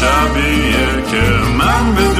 [0.00, 1.22] شبیه که
[1.58, 2.13] من بدون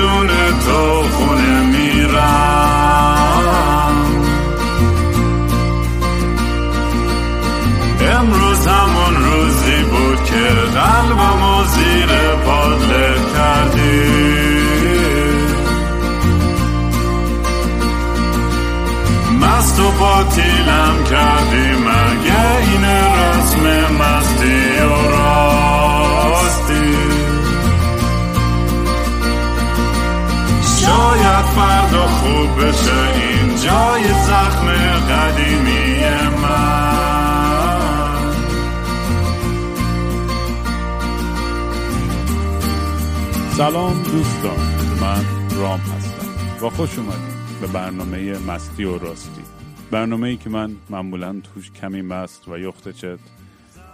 [43.65, 44.59] سلام دوستان
[45.01, 45.25] من
[45.61, 46.67] رام هستم.
[46.67, 49.43] و خوش اومدید به برنامه مستی و راستی.
[49.91, 53.19] برنامه ای که من معمولا توش کمی مست و یخت چت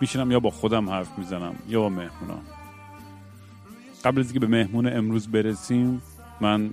[0.01, 2.43] میشینم یا با خودم حرف می‌زنم یا با مهمونام.
[4.05, 6.03] قبل از اینکه به مهمون امروز برسیم
[6.41, 6.71] من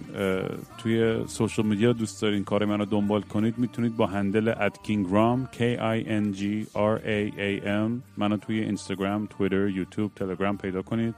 [0.78, 5.60] توی سوشل میدیا دوست دارین کار من رو دنبال کنید می‌تونید با هندل @kingram k
[5.78, 6.42] i n g
[6.76, 11.16] r a a m منو توی اینستاگرام، توییتر، یوتیوب، تلگرام پیدا کنید.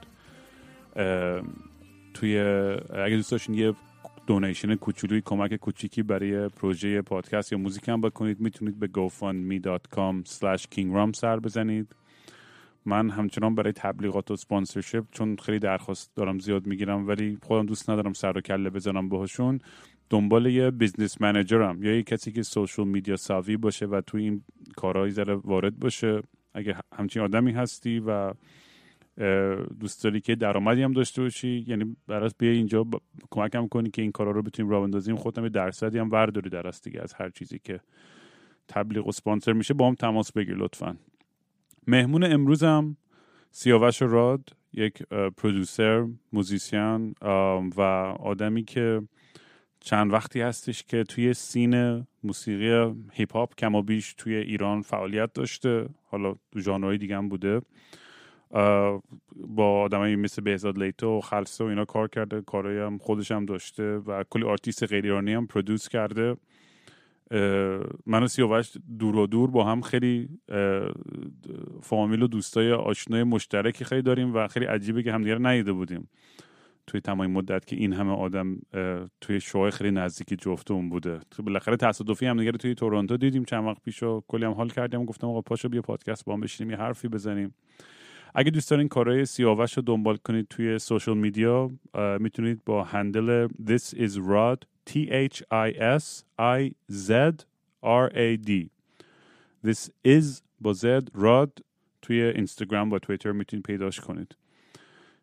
[2.20, 2.38] توی
[3.04, 3.72] اگه دوست داشتین یه
[4.26, 10.62] donation کوچولوی کمک کوچیکی برای پروژه پادکست یا موزیک هم بکنید می‌تونید به gofundme.com slash
[10.74, 11.96] kingram سر بزنید.
[12.84, 17.90] من همچنان برای تبلیغات و sponsorship چون خیلی درخواست دارم زیاد می‌گیرم ولی خودم دوست
[17.90, 19.60] ندارم سر و کله بزنم باهاشون.
[20.10, 24.22] دنبال یه business manager م یا یه کسی که social media savvy باشه و توی
[24.22, 24.42] این
[24.76, 26.22] کارهایی ذره وارد باشه.
[26.54, 28.32] اگه همچین آدمی هستی و
[29.80, 32.94] دوست داری که درآمدی هم داشته باشی؟ یعنی براس بیا اینجا ب...
[33.30, 35.16] کمکم کنی که این کارا رو بتونیم راه بندازیم.
[35.16, 37.80] خودم درصدی هم ورداری در دیگه از هر چیزی که
[38.68, 39.74] تبلیغ و سپانسر میشه.
[39.74, 40.96] با هم تماس بگیر لطفا.
[41.86, 42.96] مهمون امروزم
[43.50, 45.02] سیاوش راد یک
[45.36, 47.14] پرودوسر موزیسین
[47.76, 47.80] و
[48.20, 49.02] آدمی که
[49.80, 55.32] چند وقتی هستش که توی scene موسیقی هیپ هاپ کم و بیش توی ایران فعالیت
[55.32, 55.88] داشته.
[56.04, 57.60] حالا تو ژانرهای دیگه هم بوده.
[58.50, 62.40] با آدمایی مثل بهزاد لیتو و خلسه و اینا کار کرده.
[62.40, 66.36] کارایی هم خودش هم داشته و کلی آرتیست غیر ایرانی هم produce کرده.
[68.06, 70.28] من و سیاوش دور و دور با هم خیلی
[71.82, 76.08] فامیل و دوستای آشنای مشترکی خیلی داریم و خیلی عجیبه که همدیگه ندیده بودیم.
[76.86, 78.58] توی تمام مدت که این همه آدم
[79.20, 81.20] توی شوهای خیلی نزدیکی جفتمون بوده.
[81.44, 85.04] بالاخره تصادفی هم دیگه توی تورنتو دیدیم چند وقت پیش و کلی هم حال کردیم.
[85.04, 87.54] گفتم آقا پاشو بیا پادکست با هم بشینیم یه حرفی بزنیم.
[88.34, 91.70] اگه دوست دارین کارهای سیاوش رو دنبال کنید توی سوشل میدیا
[92.20, 94.58] می‌تونید با هندل This is Rod
[94.90, 97.10] T H I S I Z
[97.84, 98.50] R A D.
[99.66, 101.58] This is با Z راد
[102.02, 104.36] توی اینستاگرام و توییتر می‌تونید پیداش کنید.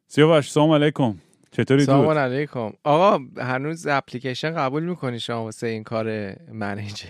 [0.07, 1.15] سیاوش سلام علیکم.
[1.51, 2.71] چطوری سلام علیکم.
[2.83, 7.07] آقا هنوز اپلیکیشن قبول می‌کنی شما واسه این کار manager؟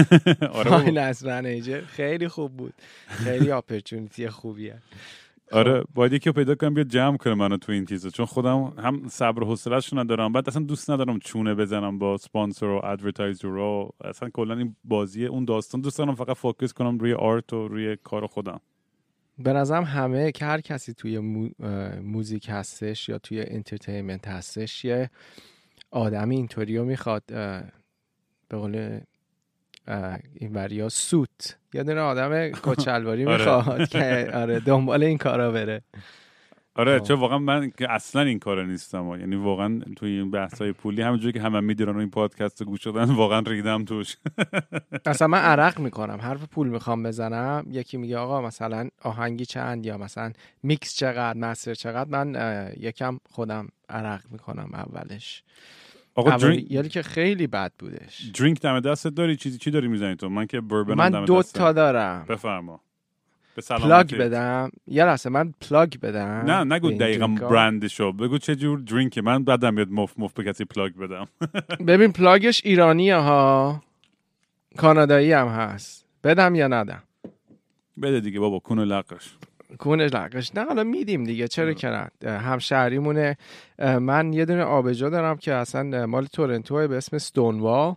[0.52, 1.80] آره از manager.
[1.80, 2.74] خیلی خوب بود.
[3.08, 4.78] خیلی opportunity ی خوبیه.
[5.52, 9.08] آره باید یکی پیدا کنم بیاد جمع کنه منو تو این چیزا چون خودم هم
[9.08, 13.90] صبر و حوصله‌اش ندارم بعد اصلا دوست ندارم چونه بزنم با سپانسر و advertiser و
[14.04, 17.96] اصلا کلا این بازی اون داستان دوست دارم فقط focus کنم روی art و روی
[17.96, 18.60] کار خودم.
[19.38, 21.18] به نظرم همه که هر کسی توی
[22.02, 25.10] موزیک هستش یا توی entertainment هستش یه
[25.90, 27.22] آدمی اینطوری رو می‌خواد
[28.48, 29.00] به قول
[30.34, 31.58] این وریا سوت.
[31.74, 35.82] یه دونه آدم کچلواری می‌خواد که آره دنبال این کارا بره.
[36.74, 39.20] آره چون واقعا من که اصلا این کار نیستم.
[39.20, 43.14] یعنی واقعا توی این بحث های پولی همونجوری که همه می‌دونن این پادکست گوش دادن
[43.14, 44.16] واقعا ریدم توش.
[45.06, 49.98] اصلا من عرق می‌کنم حرف پول می‌خوام بزنم یکی میگه آقا مثلا آهنگی چند یا
[49.98, 50.32] مثلا
[50.62, 55.42] میکس چقدر master چقدر؟ من یکم خودم عرق می‌کنم اولش.
[56.14, 56.70] آقا drink...
[56.70, 58.22] یعنی که خیلی بد بودش.
[58.34, 61.72] drink دم دستت داری؟ چیزی چی داری می‌زنی تو؟ من که بربن من دو تا
[61.72, 62.24] دارم.
[62.28, 62.80] بفرما.
[63.56, 64.70] به plug بدم.
[64.86, 66.42] یه لحظه من plug بدم.
[66.46, 70.64] نه نگو دقیقا برندشو بگو چه جور drink من بعدم بیاد مف مف به کسی
[70.64, 71.28] plug بدم.
[71.88, 73.82] ببین plug ش ایرانیه ها.
[74.76, 76.06] کانادایی هم هست.
[76.24, 77.02] بدم یا ندم؟
[78.02, 79.34] بده دیگه بابا کون لقش
[79.78, 82.30] کونش لقش نه حالا میدیم دیگه چرا که نه.
[82.30, 83.36] همشهریمونه.
[83.78, 87.94] من یه دونه آبجو دارم که اصلا مال تورنتو به اسم Stonewall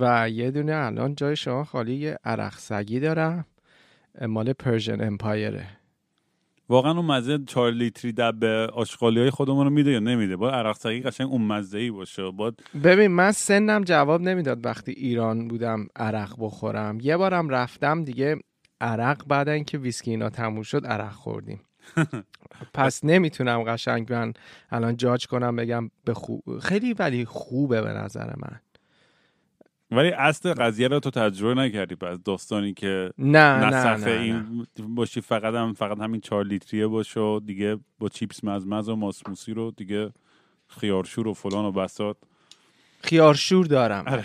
[0.00, 3.44] و یه دونه الان جای شما خالی یه عرق سگی دارم
[4.28, 5.66] مال Persian Empire ه
[6.68, 10.76] واقعا اون مزه چهار لیتری دب آشغالی های خودمون رو میده یا نمیده؟ با عرق
[10.76, 12.30] سگی قشنگ اون مزه ای باشه.
[12.30, 12.62] باید...
[12.84, 16.98] ببین من سنم جواب نمی‌داد وقتی ایران بودم عرق بخورم.
[17.02, 18.36] یه بارم رفتم دیگه
[18.80, 21.60] عرق بعد اینکه ویسکی اینا تموم شد عرق خوردیم.
[22.74, 24.32] پس نمی‌تونم قشنگ من
[24.70, 28.60] الان جاج کنم بگم به خوب خیلی ولی خوبه به نظر من.
[29.90, 34.20] ولی اصل قضیه رو تو تجربه نکردی پس داستانی که نه نه نه, نصفه نه.
[34.20, 38.96] این باشی فقط هم فقط همین چهار لیتریه باشه و دیگه با چیپس مزمز و
[38.96, 40.12] ماسموسی رو دیگه
[40.68, 42.16] خیارشور و فلان و بسات
[43.00, 44.04] خیارشور دارم.
[44.06, 44.24] آره.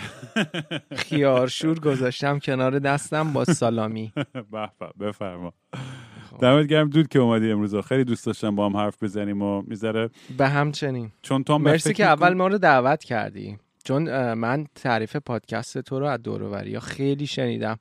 [0.96, 4.12] خیارشور گذاشتم کنار دستم با سالامی.
[4.52, 4.70] به
[5.00, 5.52] بفرما.
[6.40, 7.74] دمت گرم دود که اومدی امروز.
[7.76, 10.10] خیلی دوست داشتم با هم حرف بزنیم و می‌ذاره.
[10.38, 11.12] به همچنین.
[11.22, 13.58] چون تو هم مرسی که اول ما رو دعوت کردی.
[13.84, 16.20] چون من تعریف پادکست تو رو از
[16.66, 17.78] یا خیلی شنیدم.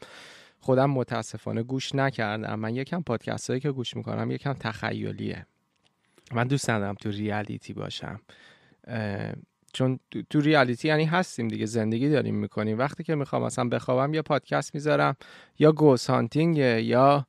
[0.59, 2.59] خودم متاسفانه گوش نکردم.
[2.59, 5.45] من یکم پادکست هایی که گوش می‌کنم یکم تخیلیه.
[6.33, 8.19] من دوست ندارم تو ریالیتی باشم.
[9.73, 12.77] چون تو- تو ریالیتی یعنی هستیم دیگه زندگی داریم می‌کنیم.
[12.77, 15.15] وقتی که می‌خوام مثلا بخوابم یا پادکست می‌ذارم
[15.59, 17.27] یا گوس هانتینگه یا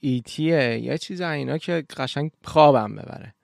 [0.00, 3.34] ایتیه یه چیز اینا که قشنگ خوابم ببره.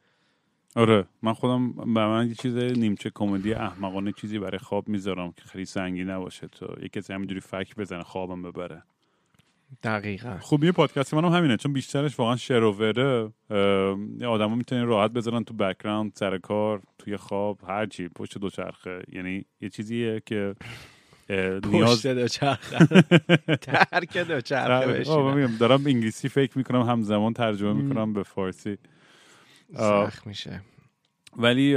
[0.76, 5.42] آره من خودم به من یه چیز نیمچه کمدی احمقانه چیزی برای خواب می‌ذارم که
[5.44, 6.46] خیلی سنگین نباشه.
[6.48, 8.82] تو یه کسی همینجوری فک بزنه خوابم ببره.
[9.82, 10.36] دقیقا.
[10.40, 13.30] خوبی پادکست منم همینه چون بیشترش واقعا شر و وره
[14.26, 19.02] آدما می‌تونن راحت بذارن تو background سر کار توی خواب هر چی پشت دوچرخه.
[19.12, 20.54] یعنی یه چیزیه که
[21.64, 22.78] نیاز دوچرخه.
[23.66, 28.78] ترک دوچرخه آه، بشینم دارم انگلیسی فکر می‌کنم همزمان ترجمه می‌کنم به فارسی.
[29.76, 30.60] سخت میشه.
[31.36, 31.76] ولی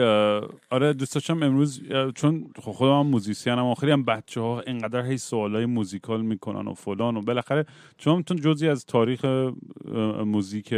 [0.70, 1.82] آره دوست داشتم امروز
[2.16, 6.68] چون خب خودم هم musician هم خیلی هم بچه ها اینقدر هی سوالای موزیکال می‌کنن
[6.68, 7.66] و فلان و بالاخره
[7.98, 9.26] چون تو جزی از تاریخ
[10.26, 10.74] موزیک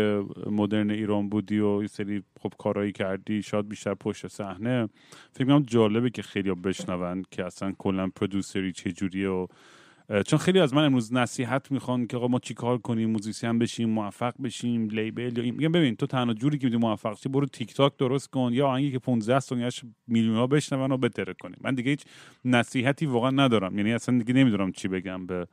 [0.51, 4.89] مدرن ایران بودی و یه سری خب کارایی کردی شاید بیشتر پشت صحنه
[5.31, 9.47] فکر کنم جالبه که خیلی بشنون که اصلا کلا producer ی چه جوریه و
[10.27, 14.33] چون خیلی از من امروز نصیحت می‌خوان که آقا ما چیکار کنیم musician بشیم موفق
[14.43, 17.97] بشیم label یا این میگم ببین تو تنها جوری که موفق شی برو تیک تاک
[17.97, 22.03] درست کن یا آهنگی که 15 ثانیه‌اش میلیون ها بشنون و بترکونیم من دیگه هیچ
[22.45, 23.77] نصیحتی واقعا ندارم.
[23.77, 25.47] یعنی اصلا دیگه نمی‌دونم چی بگم به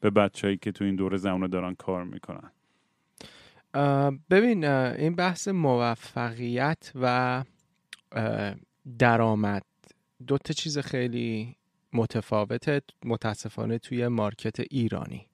[0.00, 2.50] به بچههایی که تو این دوره زمانه دارن کار می‌کنن.
[4.30, 7.44] ببین این بحث موفقیت و
[8.98, 9.62] درآمد
[10.26, 11.56] دو تا چیز خیلی
[11.92, 15.26] متفاوته متاسفانه توی مارکت ایرانی.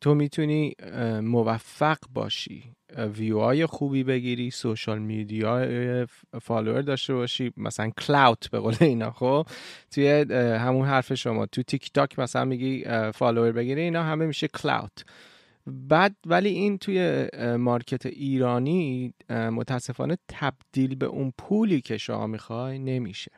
[0.00, 0.74] تو می‌تونی
[1.22, 6.06] موفق باشی ویوهای خوبی بگیری سوشال میدیا
[6.42, 9.46] follower داشته باشی مثلا clout به قول اینا خب؟
[9.90, 11.46] توی همون حرف شما.
[11.46, 15.04] تو تیک تاک مثلا میگی follower بگیری اینا همه میشه clout.
[15.66, 23.30] بعد ولی این توی market ایرانی متاسفانه تبدیل به اون پولی که شما می‌خوای نمیشه.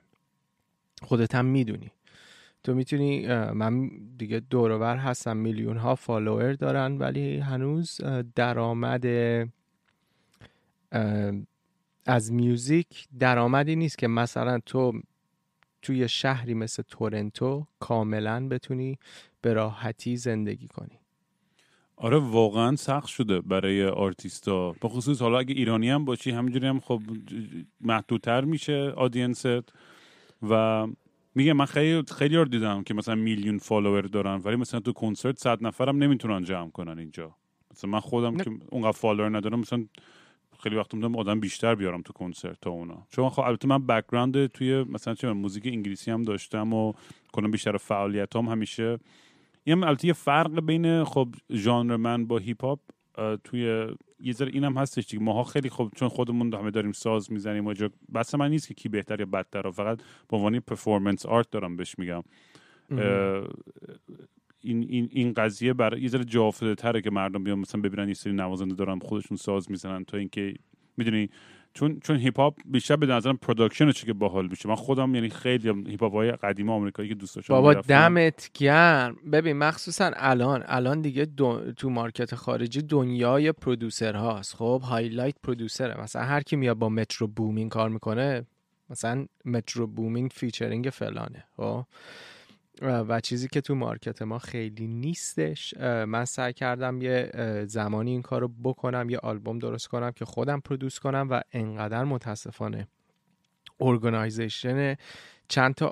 [1.02, 1.90] خودت هم می‌دونی.
[2.64, 8.00] تو می‌تونی من دیگه دوروبر هستم میلیون ها follower دارن ولی هنوز
[8.34, 9.04] درآمد
[12.06, 15.00] از music درآمدی نیست که مثلا تو
[15.82, 18.98] توی شهری مثل تورنتو کاملا بتونی
[19.40, 20.98] به راحتی زندگی کنی.
[21.96, 24.72] آره واقعا سخت شده برای آرتیستا.
[24.72, 27.00] به خصوص حالا اگه ایرانی هم باشی همینجوری هم خب
[27.80, 29.46] محدودتر میشه audience ت
[30.42, 30.86] و
[31.34, 35.38] میگه من خیلی خیلی رو دیدم که مثلا میلیون follower دارن ولی مثلا تو کنسرت
[35.38, 37.36] صد نفرم نمی‌تونن جمع کنن اینجا.
[37.72, 38.44] مثلا من خودم نه.
[38.44, 39.84] که اونقدر follower ندارم مثلا
[40.62, 43.06] خیلی وقت می‌دونم آدم بیشتر بیارم تو کنسرت تا اونا.
[43.10, 46.92] چون خب البته من background توی مثلا چه موزیک انگلیسی هم داشتم و
[47.32, 48.98] کلا بیشتر فعالیت هم همیشه
[49.66, 52.80] هم البته یه فرق بین خب ژانر من با هیپ هاپ
[53.44, 53.86] توی
[54.20, 55.22] یه ذره اینم هستش دیگه.
[55.22, 58.74] ماها خیلی خب چون خودمون همه داریم ساز می‌زنیم و جا بحث من نیست که
[58.74, 62.22] کی بهتر یا بدتر فقط به عنوان performance art دارم بهش میگم.
[64.60, 68.14] این این این قضیه برای یه ذره جا افتاده‌تره که مردم بیان مثلا ببینن یه
[68.14, 70.54] سری نوازنده دارن خودشون ساز می‌زنن تا اینکه
[70.96, 71.30] می‌دونی
[71.74, 74.68] چون چون هیپ هاپ بیشتر به نظرم production شه که باحال میشه.
[74.68, 77.74] من خودم یعنی خیلی هیپ هاپ های قدیمی آمریکایی که دوست داشتم بابا.
[77.74, 79.16] دمت گرم.
[79.32, 84.54] ببین مخصوصا الان الان دیگه دو- تو market خارجی دنیای producer هاست.
[84.56, 88.46] خب highlight producer ه مثلا هر کی میاد با Metro Boomin کار می‌کنه
[88.90, 91.44] مثلا Metro Boomin featuring فلانه.
[91.56, 91.84] خب؟
[92.82, 95.74] و چیزی که تو market ما خیلی نیستش.
[95.80, 97.30] من سعی کردم یه
[97.66, 102.04] زمانی این کار رو بکنم یه آلبوم درست کنم که خودم produce کنم و انقدر
[102.04, 102.88] متاسفانه
[103.80, 104.96] organization
[105.48, 105.88] چند تا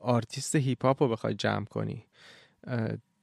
[0.00, 2.06] آرتیست هیپ هاپ رو بخوای جمع کنی.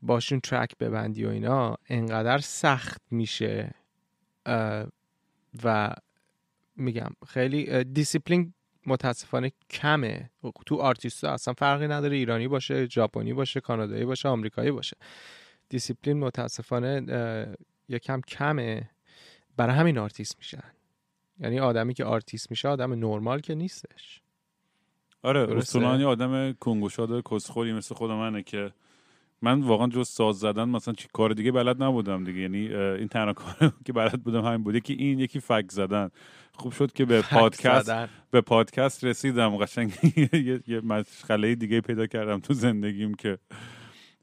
[0.02, 3.74] باشون track ببندی و اینا انقدر سخت میشه.
[5.64, 5.96] و
[6.76, 8.54] میگم خیلی دیسیپلین
[8.86, 10.30] متاسفانه کمه.
[10.66, 12.16] تو آرتیست اصلا فرقی نداره.
[12.16, 14.98] ایرانی باشه ژاپنی باشه کانادایی باشه آمریکایی باشه.
[15.70, 17.56] دیسیپلین متاسفانه
[17.90, 18.90] یکم کمه.
[19.58, 20.64] برای همین آرتیست میشن.
[21.40, 24.22] یعنی آدمی که آرتیست میشه آدم نرمال که نیستش.
[25.22, 25.58] آره.
[25.58, 28.72] اصولا آدم کون گشاد کسخوری مثل خود منه که
[29.44, 32.40] من واقعا جز ساز زدن مثلا چی کار دیگه بلد نبودم دیگه.
[32.40, 34.76] یعنی این تنها کار که بلد بودم همین بود.
[34.76, 36.10] یکی این یکی فک زدن.
[36.54, 38.10] خوب شد که به پادکست زدن.
[38.32, 39.58] به پادکست رسیدم.
[39.58, 39.94] قشنگ
[40.68, 43.38] یه, مشغله دیگه پیدا کردم تو زندگیم که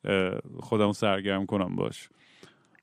[0.05, 2.09] اه، خودمو سرگرم کنم باش.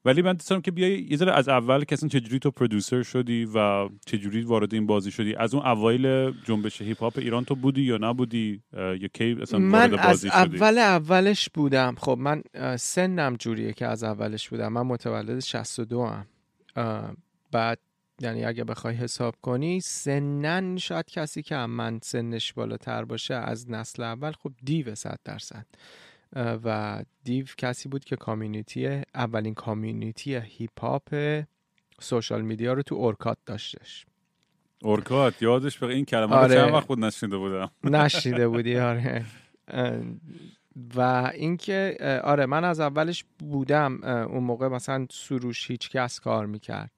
[0.07, 3.45] ولی من دوست که بیای یه ذره از اول که اصلا چجوری تو پرودوسر شدی
[3.45, 7.81] و چجوری وارد این بازی شدی؟ از اون اوایل جنبش هیپ هاپ ایران تو بودی
[7.81, 11.95] یا نبودی؟ یا کی اصلا من وارد از بازی شدی؟ اول اولش بودم.
[11.97, 12.43] خب من
[12.77, 14.73] سنم جوریه که از اولش بودم.
[14.73, 16.27] من متولد 62 هم
[16.75, 17.15] اه،
[17.51, 17.79] بعد
[18.21, 24.03] یعنی اگه بخوای حساب کنی سنن شاید کسی که من سنش بالاتر باشه از نسل
[24.03, 25.65] اول خب دیو صد درصد.
[26.35, 31.43] و دیو کسی بود که کامیونیتی اولین کامیونیتی هیپ هاپ
[32.01, 34.05] سوشال میدیا رو تو اورکات داشتش.
[34.81, 36.55] اورکات؟ یادش به این کلمه رو آره.
[36.55, 37.71] چند وقت بود نشنیده بودم.
[37.83, 39.25] نشیده بودی آره.
[40.95, 46.91] و اینکه آره من از اولش بودم اون موقع مثلا سروش هیچ کس کار می‌کرد.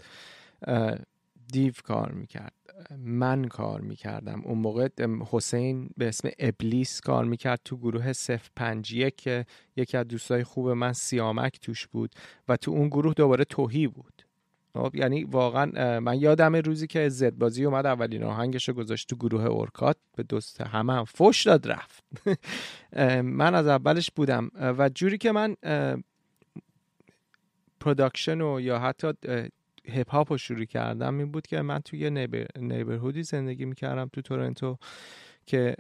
[1.52, 2.54] دیو کار می‌کرد.
[2.98, 4.42] من کار می‌کردم.
[4.46, 4.88] اون موقع
[5.32, 10.70] حسین به اسم ابلیس کار می‌کرد تو گروه صف پنجیه که یکی از دوستای خوب
[10.70, 12.16] من سیامک توش بود
[12.48, 14.24] و تو اون گروه دوباره توهی بود.
[14.74, 19.16] خب یعنی واقعا من یادم روزی که زد بازی اومد اولین آهنگش رو گذاشت تو
[19.16, 19.98] گروه اورکات.
[20.16, 22.04] به دوست همه هم فش داد رفت.
[23.24, 24.52] من از اولش بودم.
[24.56, 25.56] و جوری که من
[27.80, 29.14] production و یا حتی
[29.90, 34.10] هیپ هاپ رو شروع کردم این بود که من توی neighbor، neighborhood ی زندگی می‌کردم
[34.14, 34.78] تو تورنتو
[35.46, 35.76] که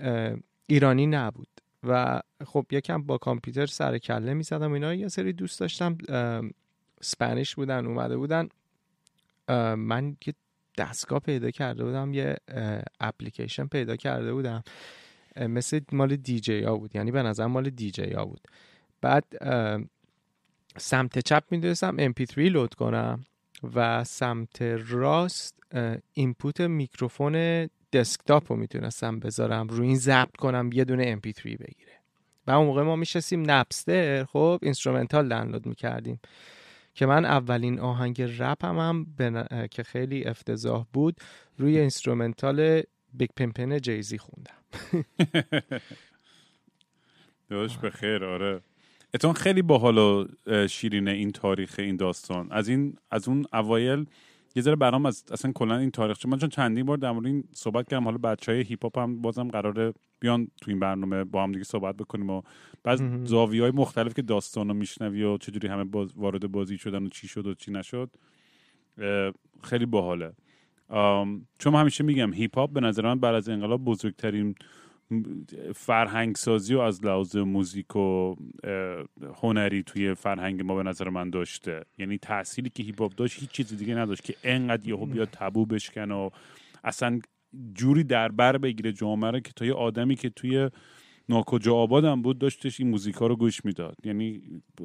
[0.68, 1.48] ایرانی نبود
[1.84, 4.94] و خب یکم با کامپیوتر سر کله می‌زدم اینا.
[4.94, 6.42] یه سری دوست داشتم اه،
[7.01, 8.50] Spanish بودن اومده بودن.
[9.75, 10.34] من یه
[10.78, 12.36] دستگاه پیدا کرده بودم یه
[13.00, 14.63] اپلیکیشن پیدا کرده بودم.
[15.38, 18.42] مثل مال دیجی ها بود یعنی به نظر مال دیجی ها بود.
[19.01, 19.25] بعد
[20.78, 23.25] سمت چپ می‌تونستم MP3 load کنم.
[23.75, 25.56] و سمت راست
[26.13, 32.00] input میکروفون desktop رو می‌تونستم بذارم روی این ضبط کنم یه دونه MP3 بگیره.
[32.48, 36.20] و اون موقع ما میشستیم Napster خب instrumental دانلود می‌کردیم.
[36.94, 39.06] که من اولین آهنگ رپ هم, هم
[39.51, 41.16] اه، که خیلی افتضاح بود
[41.58, 42.82] روی instrumental
[43.13, 44.54] Big Pimpin' Jay-Z خوندم.
[47.50, 48.62] داشت به خیر آره.
[49.13, 50.25] اتون خیلی باحال و
[50.68, 54.06] شیرینه این تاریخ این داستان از این از اون اوایل
[54.56, 57.44] یه ذره برام از اصلا کلا این تاریخ من چون چندین بار در مورد این
[57.54, 61.44] صحبت کردم حالا بچه های هیپ هاپ هم بازم قراره بیان تو این برنامه با
[61.44, 62.42] هم دیگه صحبت بکنیم و
[62.84, 63.01] بعض.
[63.24, 67.10] زاویه های مختلف که داستان رو میشنوی و چجوری همه باز وارد بازی شدن و
[67.10, 68.10] چی شد و چی نشد
[69.63, 70.34] خیلی باحاله
[71.60, 74.56] چون همیشه میگم هیپ هاپ به نظر من بعد از انقلاب بزرگترین
[75.75, 78.36] فرهنگ سازی و از لحاظ موزیک و
[79.42, 81.84] هنری توی فرهنگ ما به نظر من داشته.
[81.98, 85.65] یعنی تأثیری که هیپ هاپ داشت هیچ چیز دیگه نداشت که انقدر یهو بیاد تابو
[85.65, 86.30] بشکنه و
[86.84, 87.20] اصلا
[87.74, 90.70] جوری در بر بگیره جامعه رو که تا یه آدمی که توی
[91.30, 93.96] ناکجا آبادم بود داشتش این موزیکا رو گوش می‌داد.
[94.04, 94.42] یعنی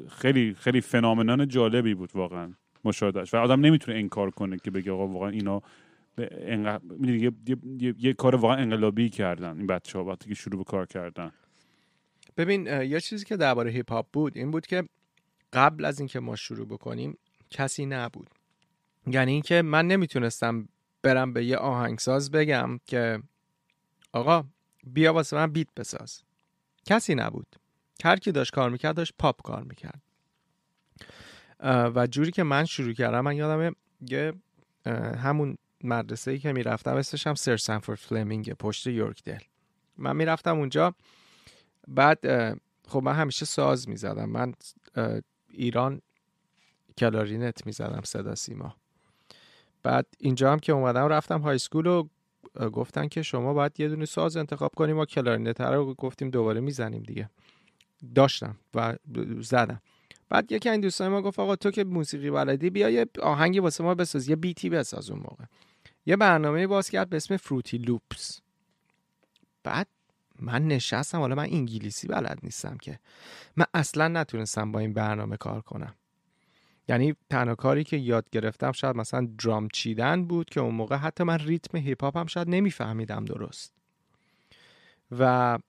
[0.09, 2.53] خیلی خیلی فنامنان جالبی بود واقعا.
[2.83, 5.61] مشاهدهش و آدم نمی‌تونه انکار کنه که بگه آقا واقعا اینا
[6.17, 10.35] انق- می‌دونی، یه, یه, یه, یه کار واقعا انقلابی کردن این بچه ها وقتی که
[10.35, 11.31] شروع به کار کردن.
[12.37, 14.83] ببین یه چیزی که درباره هیپ هاپ بود این بود که
[15.53, 17.17] قبل از اینکه ما شروع بکنیم
[17.49, 18.29] کسی نبود.
[19.07, 20.67] یعنی اینکه من نمی‌تونستم
[21.01, 23.21] برم به یه آهنگساز بگم که
[24.11, 24.43] آقا
[24.83, 26.23] بیا واسه من بیت بساز.
[26.85, 27.55] کسی نبود.
[28.03, 30.01] هر کی داشت کار می‌کرد داشت پاپ کار می‌کرد.
[31.95, 33.75] و جوری که من شروع کردم من یادم
[34.09, 34.33] یه
[35.17, 39.39] همون مدرسه ای که می‌رفتم اسمش هم Sir Sandford Fleming پشت Yorkdale.
[39.97, 40.95] من می‌رفتم اونجا.
[41.87, 42.19] بعد
[42.87, 44.29] خب من همیشه ساز می‌زدم.
[44.29, 44.53] من
[45.49, 46.01] ایران
[46.97, 48.75] کلارینت می‌زدم صدا سیما.
[49.83, 52.07] بعد اینجا هم که اومدم رفتم high school و
[52.55, 57.03] گفتن که شما باید یه دونه ساز انتخاب کنیم ما کلارینت رو گفتیم دوباره می‌زنیم
[57.03, 57.29] دیگه.
[58.15, 58.95] داشتم و
[59.39, 59.81] زدم.
[60.29, 63.83] بعد یکی این دوستان ما گفت آقا تو که موسیقی بلدی بیا یه آهنگی واسه
[63.83, 65.43] ما بساز یه بیتی بساز اون موقع.
[66.05, 68.41] یه برنامه باز کرد به اسم Fruity Loops
[69.63, 69.87] بعد
[70.39, 72.99] من نشستم حالا من انگلیسی بلد نیستم که.
[73.55, 75.95] من اصلا نتونستم با این برنامه کار کنم.
[76.87, 81.23] یعنی تنها کاری که یاد گرفتم شاید مثلا درام چیدن بود که اون موقع حتی
[81.23, 83.73] من ریتم هیپ هاپ هم شاید نمیفهمیدم درست.
[85.19, 85.59] و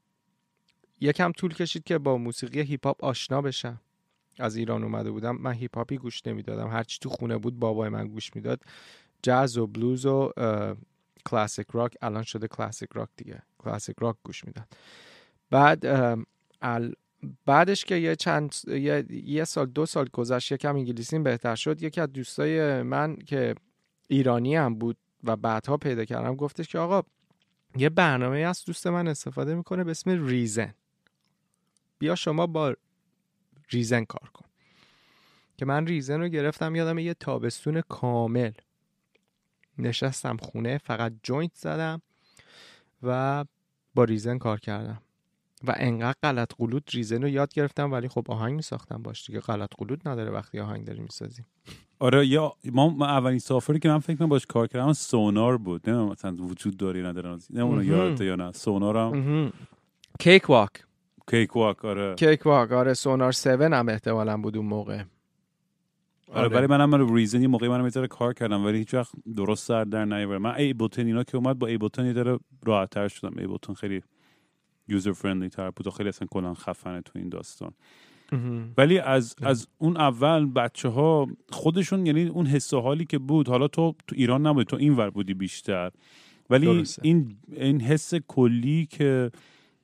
[1.00, 3.80] یکم طول کشید که با موسیقی هیپ هاپ آشنا بشم.
[4.38, 6.68] از ایران اومده بودم من هیپ هاپی گوش نمی‌دادم.
[6.68, 8.60] هرچی تو خونه بود بابای من گوش می‌داد.
[9.22, 10.32] جاز و بلوز و
[11.26, 13.42] کلاسیک راک الان شده کلاسیک راک دیگه.
[13.58, 14.66] کلاسیک راک گوش می‌داد
[15.50, 15.86] بعد
[17.46, 22.00] بعدش که یه چند یه, یه سال دو سال گذشت یکم انگلیسیم بهتر شد یکی
[22.00, 23.54] از دوستای من که
[24.08, 27.02] ایرانی هم بود و بعدها پیدا کردم گفتش که آقا
[27.76, 30.74] یه برنامه از دوست من استفاده می‌کنه به اسم Reason.
[31.98, 32.74] بیا شما با
[33.70, 34.46] Reason کار کن.
[35.56, 38.52] که من Reason رو گرفتم یادم یه تابستون کامل.
[39.78, 42.02] نشستم خونه فقط joint زدم
[43.02, 43.44] و
[43.94, 45.02] با Reason کار کردم.
[45.66, 49.40] و انقدر غلط غلوط Reason رو یاد گرفتم ولی خب آهنگ میساختم باش دیگه.
[49.40, 51.46] غلط غلوط نداره وقتی آهنگ داری می‌سازیم
[51.98, 55.90] آره یا ما اولین software ی که من فکر کنم باش کار کردم Sonar بود.
[55.90, 57.38] نه مثلا وجود داری نداره.
[57.50, 58.52] نه یادت یا نه.
[58.52, 59.52] Sonar ام.
[60.18, 60.84] کیک واک.
[61.30, 62.14] کیک واک آره.
[62.14, 62.94] کیک واک آره.
[62.94, 65.02] سونار 7 هم احتمالا بود اون موقع.
[66.32, 69.66] آره برای منم من Reason یه موقعی منم یه کار کردم ولی هیچ وقت درست
[69.66, 73.38] سر در نیاورد من Ableton اینا که اومد با Ableton یه ذره راحت تر شدم
[73.38, 74.02] Ableton خیلی
[74.88, 77.72] user friendly تر بود و خیلی اصلا کلا خفنه تو این داستان.
[78.78, 83.48] ولی از از اون اول بچه ها خودشون یعنی اون حس و حالی که بود
[83.48, 85.90] حالا تو تو ایران نبودی تو این ور بودی بیشتر.
[86.50, 86.66] ولی
[87.02, 89.30] این این حس کلی که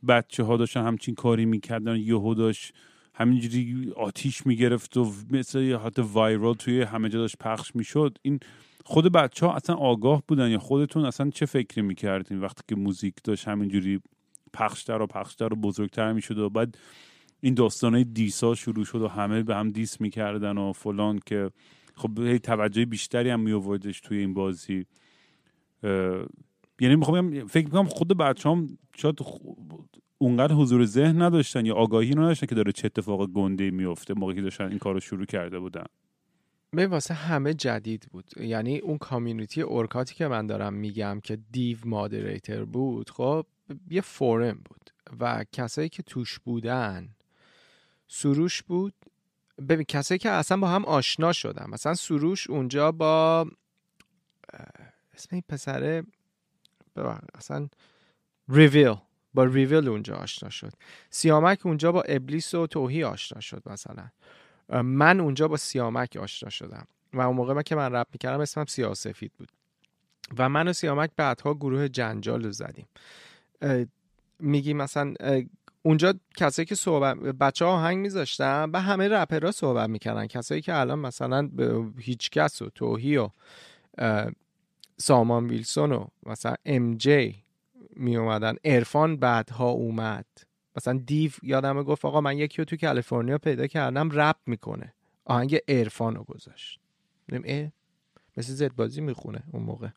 [0.09, 2.75] بچه ها داشتن همچین کاری می‌کردن یهو داشت
[3.15, 8.19] همینجوری آتیش می‌گرفت و مثل حتی وایرال توی همه جا داشت پخش می‌شد.
[8.23, 8.41] این
[8.85, 13.15] خود بچه ها اصلا آگاه بودن یا خودتون اصلا چه فکری می‌کردین وقتی که موزیک
[13.25, 14.01] داشت همینجوری
[14.53, 16.79] پخشتر و پخشتر و بزرگتر می‌شد و بعد
[17.41, 21.51] این داستانه دیسا شروع شد و همه به هم دیس می‌کردن و فلان که
[21.95, 24.87] خب توجه بیشتری هم میووردش توی این بازی.
[26.81, 28.57] یعنی می‌خوام فکر می‌کنم خود بچه
[28.97, 29.19] شاید
[30.19, 34.43] اونقدر حضور ذهن نداشتن یا آگاهی نداشتن که داره چه اتفاق گنده میفته موقعی که
[34.43, 35.85] داشتن این کار رو شروع کرده بودن.
[36.71, 38.31] به واسه همه جدید بود.
[38.41, 43.47] یعنی اون کامیونیتی اورکاتی که من دارم میگم که دیو مادریتر بود خب
[43.91, 47.09] یه فورم بود و کسایی که توش بودن
[48.09, 48.95] سروش بود.
[49.69, 51.67] ببین کسایی که اصلا با هم آشنا شدن.
[51.71, 53.47] مثلا سروش اونجا با
[55.15, 56.03] اسم این پسره
[57.35, 57.69] اصلا
[58.49, 58.95] ریویل
[59.35, 60.73] با ریویل اونجا آشنا شد.
[61.11, 64.09] سیامک اونجا با ابلیس و توهی آشنا شد مثلا.
[64.83, 66.87] من اونجا با سیامک آشنا شدم.
[67.13, 69.49] و اون موقع من که من رپ می‌کردم اسمم سیاه سفید بود.
[70.39, 72.89] و من و سیامک بعدها گروه جنجال رو زدیم.
[74.39, 75.15] میگی مثلا
[75.83, 80.27] اونجا کسایی که صحبت بچه ها آهنگ میذاشتن و همه رپرها صحبت می‌کردن.
[80.27, 83.29] کسایی که الان مثلا به هیچ کس و توهی و
[84.99, 87.42] سامان ویلسون و مثلا ام جی
[87.97, 90.27] می اومدن ارفان بعدها اومد.
[90.77, 94.95] مثلا دیو یادم گفت آقا من یکی رو تو کالیفرنیا پیدا کردم رپ می‌کنه.
[95.25, 96.81] آهنگ ارفان رو گذاشت.
[98.37, 99.89] مثل زد بازی می‌خونه اون موقع.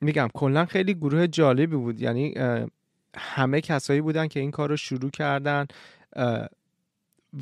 [0.00, 2.00] میگم کلا خیلی گروه جالبی بود.
[2.00, 2.34] یعنی
[3.16, 5.66] همه کسایی بودن که این کار رو شروع کردن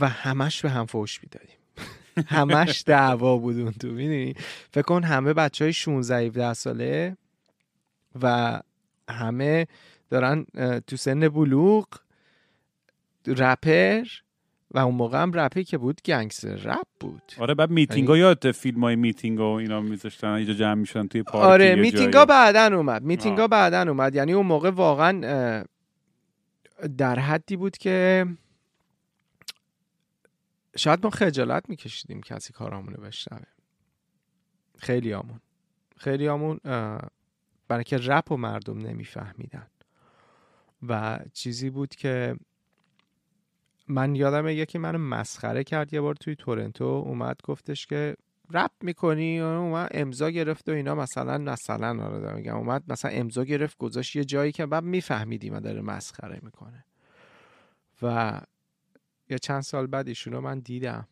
[0.00, 1.58] و همش به هم فوش می‌دادیم.
[2.38, 4.34] همش دعوا بود تو می‌دونی؟
[4.70, 7.16] فکر کن همه بچه های 16 17 ساله
[8.22, 8.60] و
[9.08, 9.66] همه
[10.10, 10.44] دارن
[10.86, 11.86] تو سن بلوغ
[13.26, 14.04] رپر
[14.70, 17.22] و اون موقع هم رپی که بود گنگستر رپ بود.
[17.38, 21.06] آره بعد میتینگ ها یعنی یاد فیلم های میتینگ و اینا میذاشتن اینجا جمع می‌شدن
[21.06, 24.14] توی پارک آره میتینگ ها بعدن اومد میتینگ ها بعدن اومد.
[24.14, 25.64] یعنی اون موقع واقعا
[26.98, 28.26] در حدی بود که
[30.76, 33.42] شاید ما خجالت میکشیدیم کسی کارامون رو بشنوه.
[34.78, 35.40] خیلی آمون
[35.96, 36.60] خیلی آمون
[37.68, 39.66] برای که رپ و مردم نمیفهمیدن.
[40.88, 42.36] و چیزی بود که
[43.88, 48.16] من یادم یکی منو مسخره کرد یه بار توی تورنتو اومد گفتش که
[48.50, 50.94] رپ می‌کنی؟ اومد امضا گرفت و اینا.
[50.94, 52.56] مثلا مثلا آره میگم.
[52.56, 56.84] اومد مثلا امضا گرفت گذاشت یه جایی که بعد میفهمیدیم و داره مسخره می‌کنه.
[58.02, 58.40] و
[59.30, 61.08] یه چند سال بعد ایشونو من دیدم.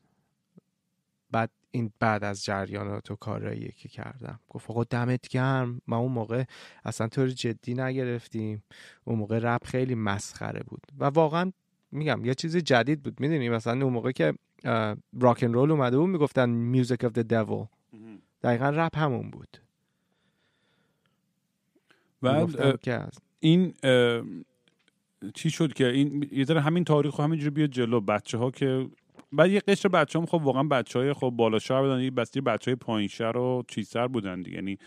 [1.36, 4.40] بعد این بعد از جریانات و کارهایی که کردم.
[4.48, 5.80] گفت آقا دمت گرم.
[5.86, 6.44] ما اون موقع
[6.84, 8.62] اصلا طور جدی نگرفتیم.
[9.04, 10.82] اون موقع رپ خیلی مسخره بود.
[10.98, 11.52] و واقعا
[11.92, 13.20] میگم یه چیز جدید بود.
[13.20, 14.34] می‌دونی؟ مثلا اون موقع که
[15.20, 17.66] راکن رول اومده بود می‌گفتن میوزیک اف د دیول
[18.42, 19.58] دقیقا رپ همون بود.
[22.22, 22.46] و
[23.40, 23.74] این
[25.34, 28.00] چی شد که این یه ذره همین تاریخ همینجوری بیاد جلو.
[28.00, 28.88] بچه ها که
[29.36, 32.40] بعد یه قشر بچه هم خب واقعا بچه های خب بالا شهر بودن یه بستی
[32.40, 34.56] بچه های پایین شهر و چیزتر بودن دیگه.
[34.56, 34.78] یعنی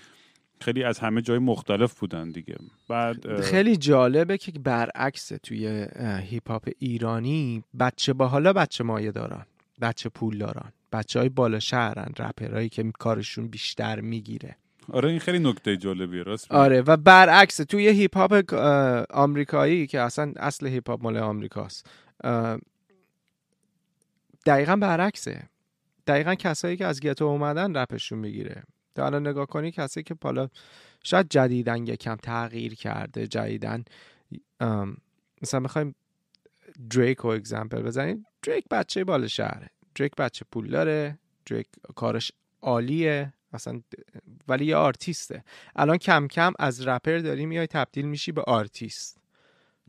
[0.62, 2.56] خیلی از همه جای مختلف بودن دیگه.
[2.90, 5.88] بعد خیلی جالبه که برعکس توی
[6.22, 9.46] هیپ هاپ ایرانی بچه با حالا بچه مایه دارن
[9.82, 14.56] بچه پول دارن بچه های بالا شهرن رپرهایی که کارشون بیشتر می‌گیره.
[14.92, 18.54] آره این خیلی نکته جالبیه راست آره و برعکس توی هیپ هاپ
[19.10, 21.90] آمریکایی که اصلا اصل هیپ هاپ مال آمریکاست
[24.46, 25.50] دقیقا برعکسه.
[26.08, 28.64] دقیقا کسایی که از ghetto اومدن رپشون می‌گیره.
[28.96, 30.50] تو الان نگاه کنی کسی که حالا
[31.04, 33.84] شاید جدیدن یکم تغییر کرده جدیدن
[35.42, 35.96] مثلا می‌خوایم
[36.90, 38.26] دریک رو example بزنیم.
[38.44, 39.70] دریک بچه بالا شهره.
[39.96, 41.20] دریک بچه پول داره.
[41.46, 43.34] دریک کارش عالیه.
[43.54, 43.82] اصلا
[44.48, 45.44] ولی یه آرتیسته.
[45.76, 49.18] الان کم کم از رپر داری میای تبدیل میشی به آرتیست.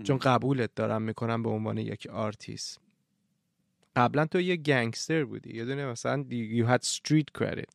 [0.05, 2.81] چون قبولت دارم می‌کنم به عنوان یک آرتیست.
[3.97, 7.71] قبلا تو یه گنگستر بودی یه دونه مثلا you had street credit.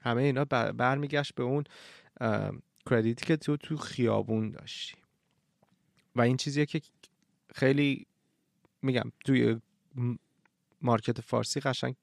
[0.00, 1.64] همه اینا برمیگشت به اون
[2.90, 4.94] کردیتی که تو تو خیابون داشتی.
[6.16, 6.80] و این چیزیه که
[7.54, 8.06] خیلی
[8.82, 9.60] میگم توی
[10.82, 11.94] مارکت فارسی قشنگ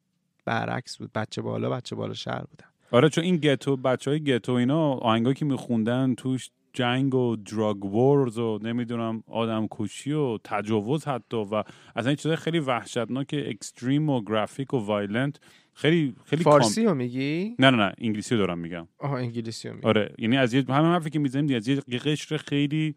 [0.46, 1.14] برعکس بود.
[1.14, 2.66] بچه بالا بچه بالا شهر بودن.
[2.92, 7.86] آره چون این گتو بچه های گتو اینا آهنگایی که میخوندن توش جنگ و دراگ
[7.86, 11.64] وورز و نمی‌دونم آدم کشی و تجاوز حتی و
[11.96, 15.40] از این چیزای خیلی وحشتناک extreme و graphic و violent
[15.74, 18.88] خیلی خیلی فارسی رو میگی؟ نه نه نه انگلیسی رو دارم میگم.
[19.00, 19.88] آها انگلیسی رو میگی.
[19.88, 22.96] آره یعنی از یه همه حرفی که می‌زنیم از یه قشر خیلی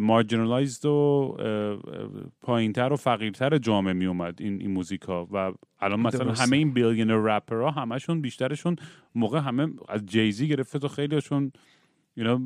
[0.00, 1.36] marginalized و
[2.40, 6.72] پایینتر و فقیرتر جامعه می اومد این, این موزیک ها و الان مثلا همه این
[6.72, 8.76] billionaire rapper ها همشون بیشترشون
[9.14, 11.52] موقع همه از جیزی گرفته تا خیلیشون
[12.18, 12.40] you know,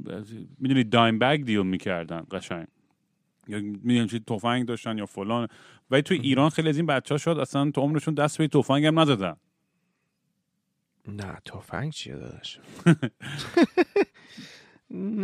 [0.58, 2.66] می‌دونی dime bag deal می‌کردن قشنگ.
[3.48, 5.48] یا می‌دونی چی تفنگ داشتن یا فلان.
[5.90, 8.86] ولی توی ایران خیلی از این بچه ها شد اصلا تو عمرشون دست به تفنگ
[8.86, 9.36] هم نزدن.
[11.08, 12.60] نه تفنگ چیه داداش؟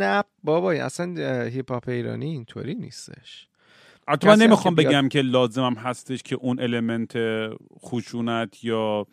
[0.03, 3.47] نه بابا اصلا هیپ هاپ ایرانی اینطوری نیستش.
[4.07, 7.13] البته من نمی‌خوام بگم که لازمم هستش که اون element
[7.79, 9.07] خشونت یا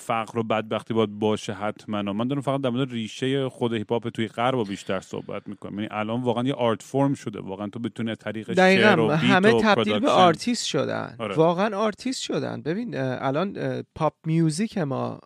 [0.00, 2.02] فقر و بدبختی باید باشه حتما.
[2.02, 5.74] من دارم فقط در مورد ریشه خود هیپ هاپ توی غرب بیشتر صحبت می‌کنم.
[5.74, 7.40] یعنی الان واقعا یه art form شده.
[7.40, 11.16] واقعا تو بتونی از طریق شعر و همه تبدیل به آرتیست شدن.
[11.18, 11.34] آره.
[11.34, 12.62] واقعا آرتیست شدن.
[12.62, 15.20] ببین الان pop music ما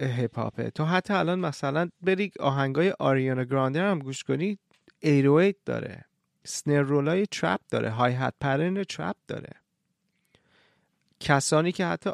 [0.00, 4.58] هیپ هاپه تو حتی الان مثلا بری آهنگای Ariana Grande هم گوش کنی
[5.04, 6.04] 808 داره.
[6.44, 7.90] snare roll های trap داره.
[7.90, 9.52] hi-hat pattern trap داره.
[11.20, 12.10] کسانی که حتی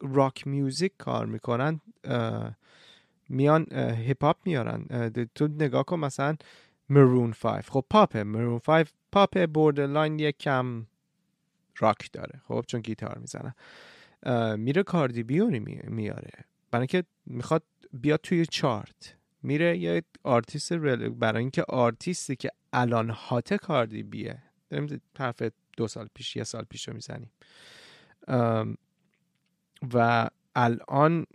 [0.00, 1.80] rock music کار می‌کنن
[3.28, 5.10] میان هیپ هاپ میارن.
[5.34, 6.36] تو نگاه کن مثلا
[6.88, 10.86] Maroon 5 خب پاپه Maroon 5 pop borderline یک کم
[11.78, 12.40] راک داره.
[12.44, 13.54] خب چون گیتار می‌زنه
[14.56, 15.58] میره Cardi B یو نی
[15.88, 16.30] میاره.
[16.70, 19.16] برای اینکه می‌خواد بیاد توی چارت.
[19.42, 24.42] میره یه آرتیست برای اینکه آرتیستی که الان hot Cardi B ه.
[24.70, 25.42] داریم حرف
[25.76, 27.30] دو سال پیش یه سال پیش رو می‌زنیم
[29.94, 31.26] و الان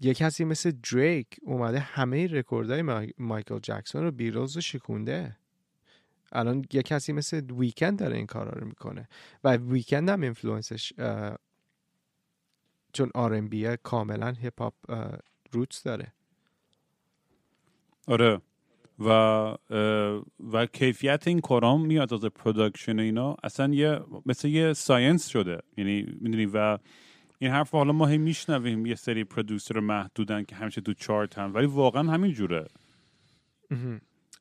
[0.00, 5.36] یه کسی مثل دریک اومده همه رکوردهای مایکل جکسون رو Beatles رو شکونده.
[6.32, 9.08] الان یه کسی مثل The Weeknd داره این کارا رو می‌کنه.
[9.44, 10.92] و The Weeknd هم influence اش
[12.92, 14.74] چون R&B کاملا hip hop
[15.52, 16.12] roots داره.
[18.06, 18.40] آره.
[19.00, 19.08] و
[20.52, 23.36] و کیفیت این کارام میاد از production اینا.
[23.42, 25.58] اصلا یه مثل یه science شده.
[25.76, 26.78] یعنی می‌دونی و
[27.38, 28.86] این حرف حالا ما هی میشنویم.
[28.86, 31.54] یه سری producer محدودن که همیشه تو چارت هم.
[31.54, 32.66] ولی واقعا همین جوره.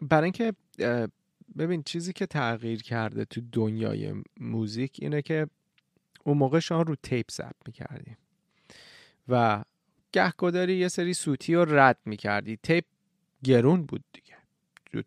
[0.01, 0.53] برای اینکه
[1.57, 5.47] ببین چیزی که تغییر کرده تو دنیای موزیک اینه که
[6.23, 8.17] اون موقع شما رو tape ضبط می‌کردیم
[9.27, 9.63] و
[10.11, 12.57] گهگداری یه سری سوتی رو رد می‌کردی.
[12.63, 12.85] tape
[13.43, 14.03] گرون بود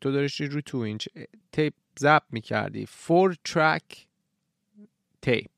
[0.00, 1.08] تو داشتی رو two inch
[1.52, 2.86] tape ضبط می‌کردی.
[2.86, 4.06] four track
[5.22, 5.50] tape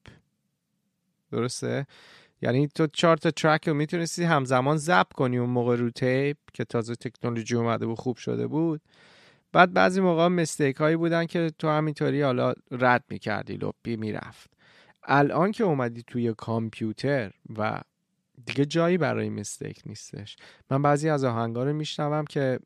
[1.30, 1.86] درسته؟
[2.42, 6.64] یعنی تو چهار تا track رو می‌تونستی همزمان ضبط کنی اون موقع رو tape که
[6.64, 8.80] تازه تکنولوژی اومده و خوب شده بود.
[9.52, 14.50] بعد بعضی موقع mistake هایی بودن که تو همینطوری حالا رد می‌کردی لپی می‌رفت.
[15.04, 17.80] الان که اومدی توی کامپیوتر و
[18.46, 20.36] دیگه جایی برای mistake نیستش.
[20.70, 22.58] من بعضی از آهنگا رو میشنوم که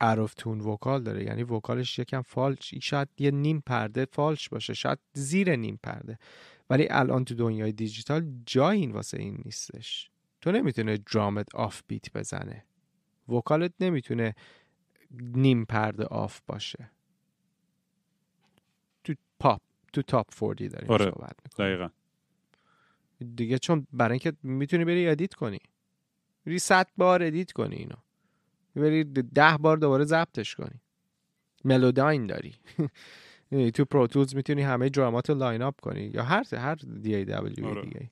[0.00, 1.24] off tune vocal داره.
[1.24, 6.18] یعنی vocal اش یکم فالش شاید یه نیم پرده فالش باشه شاید زیر نیم پرده.
[6.70, 10.10] ولی الان تو دنیای دیجیتال جایی این واسه این نیستش.
[10.40, 12.64] تو نمی‌تونه drum ات off beat بزنه.
[13.28, 14.34] vocal ات نمی‌تونه
[15.20, 16.90] نیم پرده off باشه.
[19.04, 19.60] تو پاپ
[19.92, 21.04] تو top 40 داریم آره.
[21.04, 21.88] صحبت دقیقا.
[23.34, 25.58] دیگه چون برای اینکه می‌تونی بری edit کنی.
[26.46, 27.96] بری صد بار edit کنی اینو.
[28.76, 30.80] بری ده بار دوباره ضبطش کنی.
[31.64, 32.54] Melodyne داری.
[33.74, 36.10] تو Pro Tools می‌تونی همه درامات رو line up کنی.
[36.14, 37.54] یا هر هر DAW
[37.84, 38.10] دیگه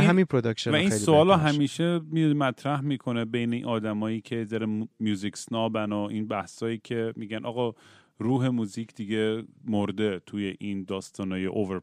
[0.00, 1.30] این- همین production و این سوال.
[1.30, 6.78] همیشه می- مطرح می‌کنه بین این آدمایی که mu- music snob ان و این بحثایی
[6.78, 7.72] که میگن آقا
[8.18, 11.80] روح music دیگه مرده توی این داستانای over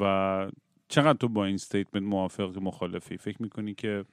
[0.00, 0.50] و
[0.88, 4.04] چقدر تو با این statement موافق مخالفی؟ فکر می‌کنی که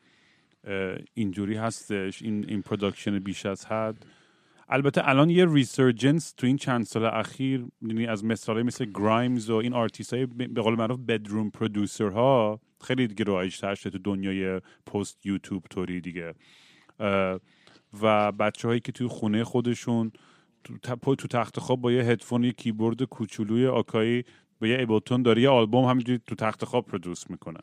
[1.13, 4.05] اینجوری هستش این این production بیش از حد.
[4.69, 9.55] البته الان یه resurgence تو این چند سال اخیر یعنی از مثالای مثل Grimes و
[9.55, 13.97] این آرتیست های به قول معروف bedroom producer ها خیلی دیگه رایج تر شده تو
[13.97, 16.33] دنیای post YouTube توری دیگه.
[18.01, 20.11] و بچه هایی که توی خونه خودشون
[20.63, 24.23] تو, تو تخت خواب با یه هدفون یه کیبورد کوچولوی Akai
[24.61, 27.59] با یه Ableton داره یه آلبوم همینجوری تو تخت خواب produce می‌کنه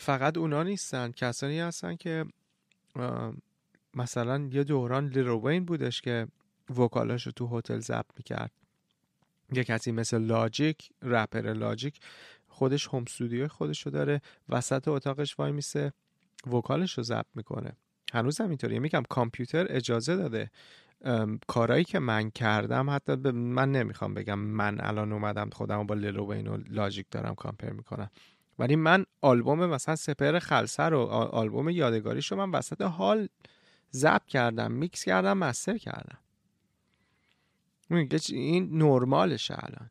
[0.00, 1.12] فقط اونا نیستن.
[1.12, 2.24] کسانی هستن که
[3.94, 6.26] مثلا یه دوران Lil Wayne بودش که
[6.76, 8.50] vocal هاش رو تو هتل ضبط می‌کرد.
[9.52, 12.00] یه کسی مثل Logic rapper Logic
[12.48, 15.92] خودش home studio خودش رو داره وسط اتاقش وای میسه
[16.46, 17.72] vocal اش رو ضبط می‌کنه.
[18.12, 20.50] هنوز هم اینطوریه میگم کامپیوتر اجازه داده.
[21.46, 26.46] کارایی که من کردم حتی من نمی‌خوام بگم من الان اومدم خودم با Lil Wayne
[26.46, 28.10] و Logic دارم compare می‌کنم.
[28.58, 33.28] ولی من آلبوم مثلا سپر خلصه رو آلبوم یادگاریش رو من وسط حال
[33.92, 36.18] ضبط کردم میکس کردم master کردم.
[38.28, 39.90] این نرمالشه الان.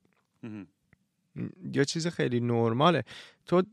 [1.74, 3.04] یه چیز خیلی نرماله.
[3.46, 3.64] تو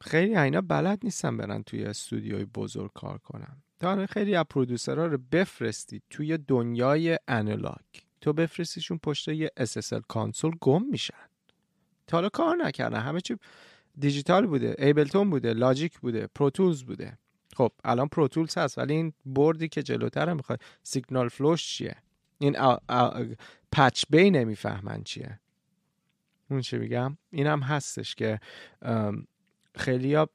[0.00, 3.56] خیلی اینا بلد نیستن برن توی استودیوی بزرگ کار کنن.
[3.78, 7.84] تا خیلی از producer ها رو بفرستی توی دنیای analog
[8.20, 11.27] تو بفرستیشون پشت یه SSL console گم میشن.
[12.08, 13.00] تا حالا کار نکردن.
[13.00, 13.36] همه چی
[13.98, 17.18] دیجیتال بوده Ableton بوده Logic بوده Pro Tools بوده.
[17.56, 21.66] خب الان Pro Tools هست ولی این board ی که جلوتر می‌خواد signal flow اش
[21.66, 21.96] چیه؟
[22.38, 22.56] این
[23.72, 25.40] patch bay نمی‌فهمن چیه.
[26.50, 28.40] اون چی میگم؟ این هستش که
[29.74, 30.28] خیلی ها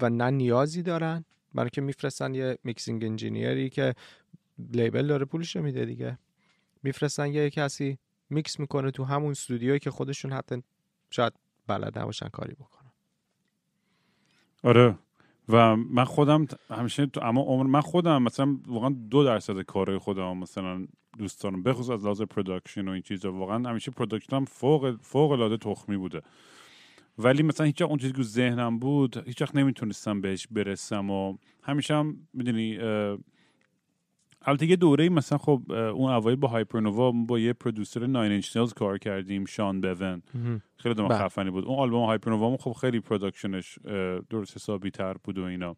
[0.00, 1.24] و نه نیازی دارن.
[1.54, 3.94] برای که میفرستن یه mixing engineer ی که
[4.72, 6.18] label داره پولش میده دیگه.
[6.82, 7.98] میفرستن یه کسی
[8.30, 10.62] میکس می‌کنه تو همون استودیویی که خودشون حتی
[11.10, 11.32] شاید
[11.66, 12.90] بلد نباشن کاری بکنن.
[14.64, 14.98] آره.
[15.48, 20.36] و من خودم همیشه تو اما عمر من خودم مثلا واقعا دو درصد کارهای خودم
[20.36, 20.86] مثلا
[21.18, 21.62] دوست دارم.
[21.62, 23.32] بخصوص از لحاظ production و این چیزا.
[23.32, 26.22] واقعا همیشه production هم فوق فوق العاده تخمی بوده.
[27.18, 31.94] ولی مثلا هیچ اون چیزی که ذهنم بود هیچ وقت نمی‌تونستم بهش برسم و همیشه
[31.94, 32.78] هم می‌دونی
[34.42, 38.72] البته یه دوره مثلا خب اون اوایل با Hypernova با یه producer Nine Inch Nails
[38.72, 40.22] کار کردیم Sean Beavan.
[40.76, 41.18] خیلی دم بله.
[41.18, 41.64] خفنی بود.
[41.64, 43.78] اون آلبوم Hypernova خب خیلی production اش
[44.30, 45.76] درست حسابی تر بود و اینا.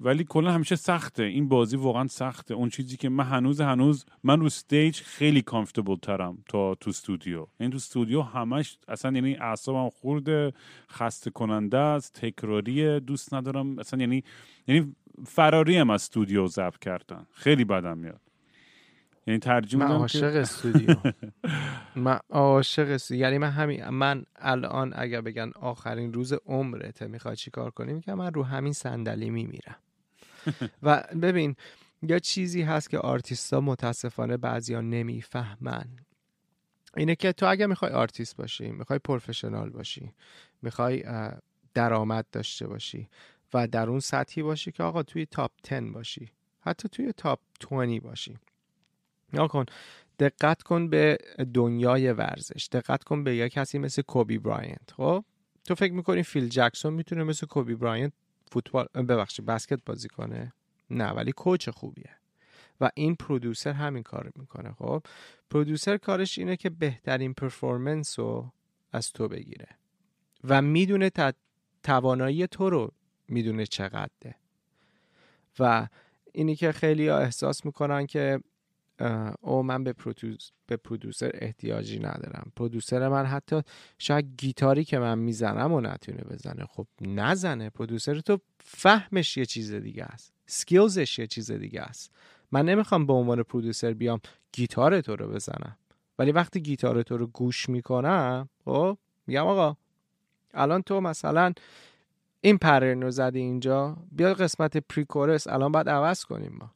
[0.00, 1.22] ولی کلا همیشه سخته.
[1.22, 2.54] این بازی واقعا سخته.
[2.54, 7.46] اون چیزی که من هنوز هنوز من رو استیج خیلی کامفتبل ترم تا تو استودیو
[7.60, 10.52] این تو استودیو همش اصلا یعنی اعصابم خورده
[10.90, 13.78] خسته کننده است تکراریه دوست ندارم.
[13.78, 14.24] اصلا یعنی
[14.68, 14.96] یعنی
[15.26, 17.26] فراری هم از استودیو ضبط کردن.
[17.32, 18.20] خیلی بدم میاد.
[19.26, 20.96] یعنی ترجیح من عاشق که استودیو.
[21.96, 23.22] من عاشق استودیو.
[23.22, 28.14] یعنی من همین من الان اگر بگن آخرین روز عمرته می‌خوای چی کار کنی؟ میگم
[28.14, 29.76] من رو همین صندلی میمیرم.
[30.82, 31.56] و ببین
[32.02, 35.84] یه چیزی هست که آرتیستا متاسفانه بعضیا نمی‌فهمن.
[36.96, 40.12] اینه که تو اگر می‌خوای آرتیست باشی می‌خوای professional باشی
[40.62, 41.04] می‌خوای
[41.74, 43.08] درآمد داشته باشی
[43.54, 46.28] و در اون سطحی باشی که آقا توی top 10 باشی.
[46.60, 48.38] حتی توی top 20 باشی.
[49.32, 49.64] یا کن
[50.18, 51.18] دقت کن به
[51.54, 52.68] دنیای ورزش.
[52.72, 55.24] دقت کن به یک کسی مثل Kobe Bryant خب؟
[55.64, 58.12] تو فکر می‌کنی فیل جکسون می‌تونه مثل کوبی براینت
[58.52, 60.52] فوتبال ببخشید بسکت بازی کنه؟
[60.90, 62.16] نه ولی کوچ خوبیه.
[62.80, 64.72] و این پرودوسر همین کار می‌کنه.
[64.72, 65.02] خب؟
[65.50, 68.52] پرودوسر کارش اینه که بهترین پرفورمنس رو
[68.92, 69.68] از تو بگیره.
[70.44, 71.10] و می‌دونه
[71.82, 72.92] توانایی تو رو
[73.30, 74.34] می‌دونه چقدره.
[75.58, 75.88] و
[76.32, 78.40] اینی که خیلی ها احساس می‌کنن که
[79.40, 82.52] او من به, پرودوس به پرودوسر احتیاجی ندارم.
[82.56, 83.62] پرودوسر من حتی
[83.98, 86.64] شاید گیتاری که من می‌زنم و نتونه بزنه.
[86.64, 87.70] خب نزنه.
[87.70, 90.32] producer تو فهمش یه چیز دیگه است.
[90.46, 92.12] skills اش یه چیز دیگه است.
[92.52, 94.20] من نمی‌خوام به عنوان producer بیام
[94.52, 95.76] گیتار تو رو بزنم.
[96.18, 99.76] ولی وقتی گیتار تو رو گوش می‌کنم خب میگم آقا
[100.54, 101.52] الان تو مثلا
[102.40, 106.70] این pattern رو زدی اینجا بیا قسمت pre-chorus الان باید عوض کنیم ما.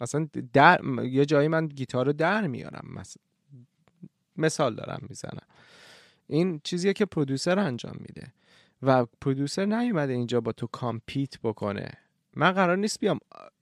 [0.00, 3.22] اصلا در یه جایی من گیتار رو در میارم مثلا
[4.36, 5.46] مثال دارم می‌زنم.
[6.26, 8.32] این چیزیه که producer انجام میده.
[8.82, 11.92] و producer نیومده اینجا با تو compete بکنه.
[12.36, 13.18] من قرار نیست بیام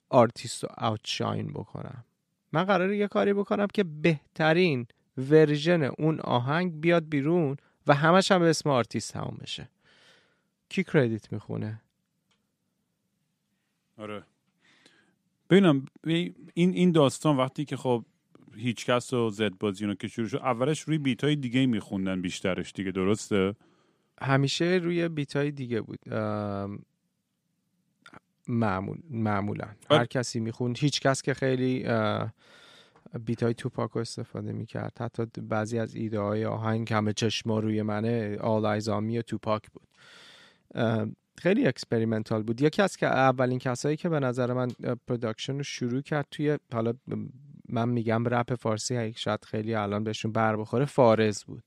[0.09, 2.05] آرتیست رو outshine بکنم.
[2.53, 4.87] من قراره یه کاری بکنم که بهترین
[5.19, 9.69] version اون آهنگ بیاد بیرون و همش هم به اسم آرتیست تمام بشه.
[10.71, 11.83] کی credit می‌خونه؟
[13.99, 14.25] آره.
[15.51, 18.05] ببینم این این داستان وقتی که خب
[18.55, 22.73] هیچ کس و زد بازی که شروع شد اولش روی beat های دیگه میخوندن بیشترش
[22.73, 23.55] دیگه درسته؟
[24.23, 25.99] همیشه روی beat های دیگه بود.
[28.49, 29.69] معمول معمولا.
[29.91, 31.85] هر کسی می‌خوند هیچ کس که خیلی
[33.25, 34.99] beat های توپاک استفاده می‌کرد.
[35.01, 39.71] حتی بعضی از ایده های آهنگ همه چشما روی منه All Eyez on Me توپاک
[39.71, 39.89] بود.
[41.39, 42.63] خیلی experimental بود.
[42.63, 44.69] یکی از که اولین کسایی که به نظر من
[45.07, 46.93] production رو شروع کرد توی حالا
[47.69, 51.65] من میگم رپ فارسی شاید خیلی الان بهشون بر بخوره فارز بود.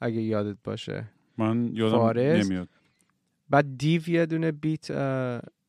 [0.00, 1.04] اگه یادت باشه.
[1.38, 2.46] من یادم فارز.
[2.46, 2.68] نمیاد.
[3.50, 4.86] بعد دیو یه دونه beat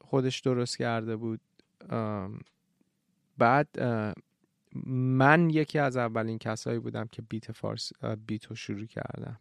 [0.01, 1.41] خودش درست کرده بود.
[3.37, 3.67] بعد
[4.85, 7.91] من یکی از اولین کسایی بودم که beat فارس
[8.27, 9.39] beat رو شروع کردم.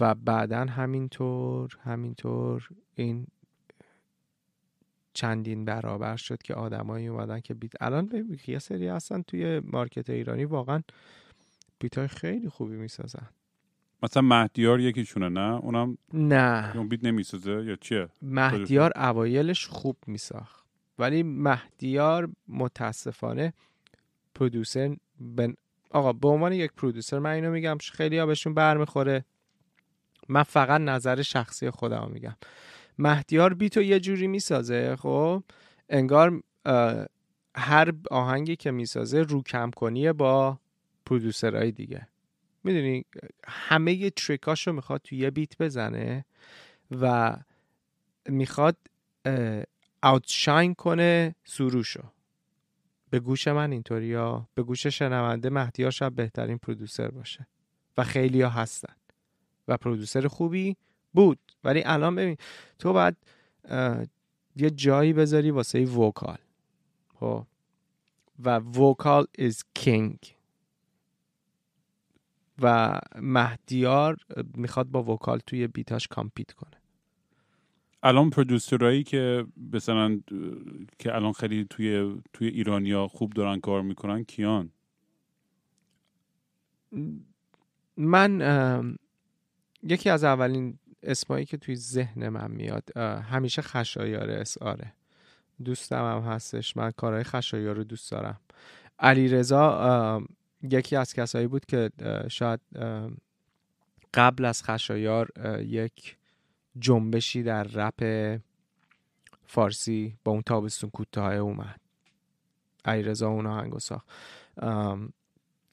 [0.00, 3.26] و بعدا همینطور همینطور این
[5.14, 10.44] چندین برابر شد که آدمایی اومدن که بیت الان یه سری هستن توی مارکت ایرانی
[10.44, 10.82] واقعا
[11.78, 13.28] بیت های خیلی خوبی می‌سازن.
[14.02, 16.76] مثلا مهدیار یکیشونه نه؟ اونم نه.
[16.76, 20.66] اون بیت نمی‌سازه یا چیه؟ مهدیار اوایلش خوب میساخت.
[20.98, 23.52] ولی مهدیار متاسفانه
[24.34, 25.54] پرودوسر بن...
[25.90, 29.24] آقا به عنوان یک پرودوسر من اینو میگم خیلی ها بهشون برمیخوره.
[30.32, 32.36] من فقط نظر شخصی خودم میگم.
[32.98, 35.42] مهدیار بیتو یه جوری می‌سازه خب؟
[35.88, 36.42] انگار
[37.56, 40.58] هر آهنگی که می‌سازه رو کم کنیه با
[41.06, 42.08] پرودوسرهای دیگه.
[42.64, 43.04] می‌دونی؟
[43.46, 46.24] همه تریکاشو می‌خواد توی یه بیت بزنه
[46.90, 47.36] و
[48.28, 48.76] می‌خواد
[50.02, 52.02] اوتشاین کنه سروشو.
[53.10, 57.46] به گوش من اینطوری ها به گوش شنونده مهدیار شاید بهترین پرودوسر باشه.
[57.96, 58.94] و خیلی ها هستن.
[59.68, 60.76] و producer خوبی
[61.12, 61.38] بود.
[61.64, 62.36] ولی الان ببین
[62.78, 63.16] تو باید
[64.56, 66.38] یه جایی بذاری واسه vocal.
[67.14, 67.46] خب؟
[68.44, 70.26] و vocal is king
[72.62, 74.16] و مهدیار
[74.54, 76.76] می‌خواد با vocal توی beat اش compete کنه.
[78.02, 80.20] الان producer ایی که مثلا
[80.98, 84.70] که الان خیلی توی توی ایرانیا خوب دارن کار می‌کنن کیان؟
[87.96, 88.98] من
[89.82, 94.92] یکی از اولین اسمایی که توی ذهن من میاد همیشه خشایار اساره
[95.64, 96.76] دوستم هم هستش.
[96.76, 98.40] من کارهای خشایار رو دوست دارم.
[98.98, 100.22] علی رضا
[100.62, 101.90] یکی از کسایی بود که
[102.28, 102.60] شاید
[104.14, 105.28] قبل از خشایار
[105.60, 106.16] یک
[106.78, 108.40] جنبشی در رپ
[109.46, 111.80] فارسی با اون تابستون کوتاه اومد.
[112.84, 114.08] علیرضا اون آهنگو ساخت.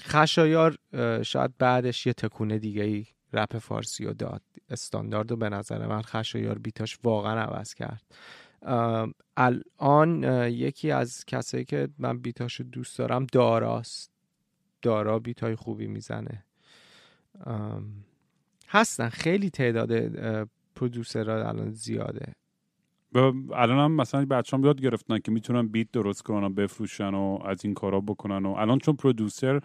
[0.02, 0.78] خشایار
[1.24, 6.02] شاید بعدش یه تکونه دیگه ای رپ فارسی رو داد استاندارد رو به نظر من
[6.02, 8.04] خشایار بیتاش واقعا عوض کرد.
[9.38, 14.12] الان یکی از کسایی که من بیتاش رو دوست دارم داراست.
[14.82, 16.46] دارا بیت های خوبی می‌زنه.
[18.68, 19.10] هستن.
[19.10, 19.92] خیلی تعداد
[20.76, 22.34] پرودوسرها الان زیاده.
[23.54, 27.40] الان هم مثلا بچه هم یاد گرفتن که می‌تونن بیت درست کنن و بفروشن و
[27.46, 29.62] از این کارا بکنن و الان چون پرودوسر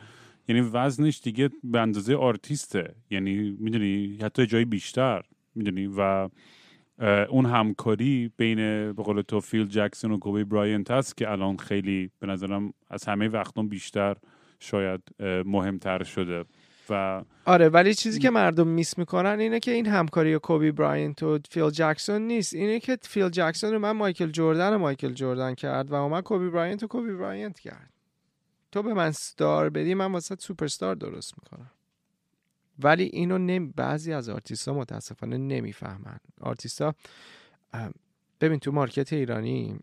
[0.49, 2.95] یعنی وزنش دیگه به اندازه آرتیسته.
[3.11, 5.23] یعنی می‌دونی حتی جایی بیشتر
[5.55, 6.29] می‌دونی؟ و
[7.29, 8.57] اون همکاری بین
[8.93, 13.05] به قول تو فیل جکسون و کوبی براینت هست که الان خیلی به نظرم از
[13.05, 14.17] همه وقتا بیشتر
[14.61, 15.01] شاید
[15.45, 16.45] مهمتر شده.
[16.91, 21.39] و آره ولی چیزی که مردم miss می‌کنن اینه که این همکاری کوبی براینت و
[21.51, 22.55] فیل جکسون نیست.
[22.55, 26.83] اینه که فیل جکسون رو من مایکل جردن مایکل جردن کرد و اومد کوبی براینت
[26.83, 27.94] و کوبی براینت کرد.
[28.75, 31.71] تو به من star بدی من واسه سوپر ستار درست می‌کنم.
[32.79, 33.73] ولی اینو نمی...
[33.77, 36.19] بعضی از آرتیستا متاسفانه نمی‌فهمن.
[36.41, 36.95] آرتیستا
[38.41, 39.79] ببین تو market ایرانی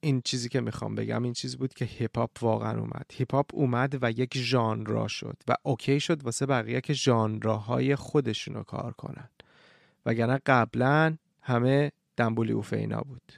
[0.00, 3.06] این چیزی که می‌خوام بگم این چیز بود که هیپ هاپ واقعا اومد.
[3.12, 8.54] هیپ هاپ اومد و یک ژانرا شد و okay شد واسه بقیه که ژانراهای خودشون
[8.54, 9.28] رو کار کنن.
[10.06, 13.32] وگرنه قبلا همه دنبولی و فینا بود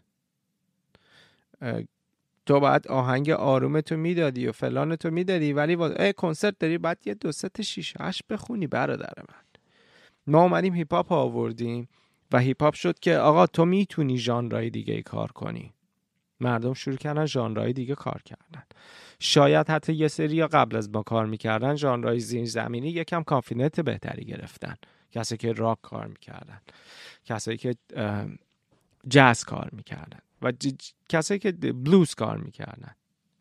[2.48, 7.32] تو بعد آهنگ آرومتو می‌دادی و فلانتو می‌دادی ولی با کنسرت داری بعد یه دو
[7.32, 9.44] ست شیش هشت بخونی برادر من.
[10.26, 11.88] ما اومدیم هیپ هاپ آوردیم
[12.32, 15.72] و هیپ هاپ شد که آقا تو می‌تونی ژانرهای دیگه ای کار کنی.
[16.40, 18.62] مردم شروع کردن ژانرهای دیگه کار کردن.
[19.20, 24.24] شاید حتی یه سری قبل از ما کار می‌کردن ژانرهای زیر زمینی یکم confidence بهتری
[24.24, 24.76] گرفتن.
[25.12, 26.60] کسی که راک کار می‌کردن.
[27.24, 27.74] کسایی که
[29.08, 30.18] جاز کار می‌کردن.
[30.42, 30.52] و
[31.08, 32.94] کسایی که بلوز کار می‌کردن.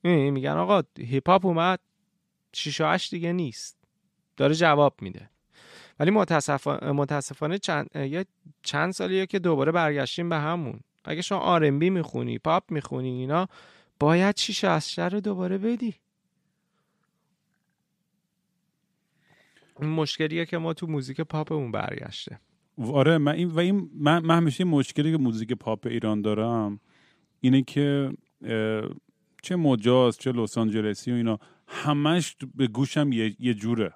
[0.04, 1.80] میگن آقا هیپ هاپ اومد
[2.54, 3.78] 6 8 دیگه نیست.
[4.38, 5.30] داره جواب میده.
[6.00, 6.12] ولی
[6.82, 8.26] متاسفانه, چند یه
[8.64, 10.80] چند سالیه که دوباره برگشتیم به همون.
[11.06, 13.48] اگه شما آرنبی می‌خونی پاپ می‌خونی اینا
[14.00, 15.95] باید 6 8 رو دوباره بدی.
[19.80, 22.39] این مشکلیه که ما تو موزیک پاپمون برگشته.
[22.78, 26.80] آره من این و این من, من همیشه مشکلی که موزیک پاپ ایران دارم
[27.42, 28.12] اینه که
[29.44, 33.94] چه مجاز چه لس آنجلسی و اینا همش به گوشم یه, یه جوره.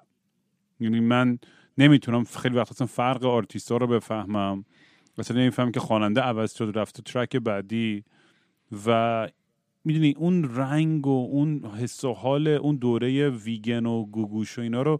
[0.80, 1.38] یعنی من
[1.78, 4.64] نمی‌تونم خیلی وقت اصلا فرق ها رو بفهمم.
[5.18, 8.04] مثلا نمی‌فهمم که خواننده عوض شد رفته ترک بعدی.
[8.86, 9.28] و
[9.84, 14.82] می‌دونی اون رنگ و اون حس و حال اون دوره ویگن و گوگوش و اینا
[14.82, 14.98] رو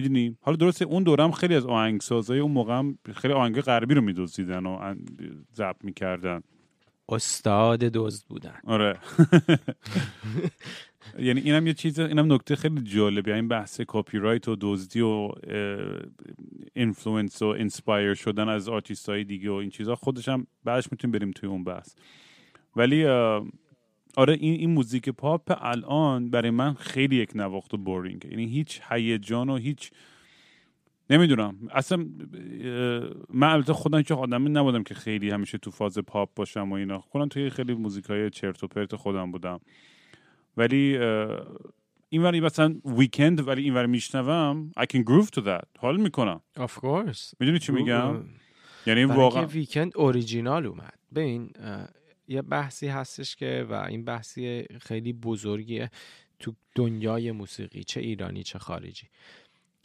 [0.00, 4.00] می‌دونی؟ حالا درسته اون دورم خیلی از آهنگسازای اون موقع هم خیلی آهنگ غربی رو
[4.00, 4.94] می‌دزدیدن و
[5.54, 6.40] ضبط می‌کردن.
[7.08, 8.60] استاد دزد بودن.
[8.64, 8.98] آره.
[11.18, 15.28] یعنی اینم یه چیز اینم نکته خیلی جالبه این بحث کپی رایت و دزدی و
[16.74, 21.18] influence و inspire شدن از آرتیست های دیگه و این چیزها خودش هم بعدش می‌تونیم
[21.18, 21.94] بریم توی اون بحث.
[22.76, 23.04] ولی
[24.18, 28.80] آره این این موزیک پاپ الان برای من خیلی یک نواخت و boring یعنی هیچ
[28.88, 29.90] هیجان و هیچ
[31.10, 31.56] نمی‌دونم.
[31.70, 32.06] اصلا
[33.34, 36.98] من البته خودم که آدمی نبودم که خیلی همیشه تو فاز پاپ باشم و اینا.
[36.98, 39.60] خودم توی خیلی موزیک های چرت و پرت خودم بودم.
[40.56, 40.98] ولی
[42.08, 45.66] این وری مثلا ویکند ولی این وری میشنوم I can groove to that.
[45.78, 46.40] حال می‌کنم.
[46.56, 47.34] Of course.
[47.40, 48.24] می‌دونی چی میگم؟
[48.86, 50.98] یعنی واقعا ویکند اوریجینال اومد.
[51.14, 51.50] ببین
[52.28, 55.90] یه بحثی هستش که و این بحثی خیلی بزرگیه
[56.38, 59.08] تو دنیای موسیقی چه ایرانی چه خارجی.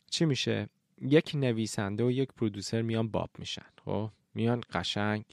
[0.10, 0.70] چی میشه؟
[1.02, 5.24] یک نویسنده و یک پرودوسر میان باب میشن خب؟ میان قشنگ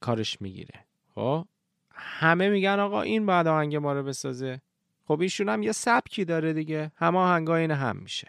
[0.00, 1.46] کارش می‌گیره خب؟
[1.90, 4.60] همه میگن آقا این بعد آهنگ ما رو بسازه.
[5.04, 8.28] خب ایشون هم یه سبکی داره دیگه همه آهنگا این هم میشه.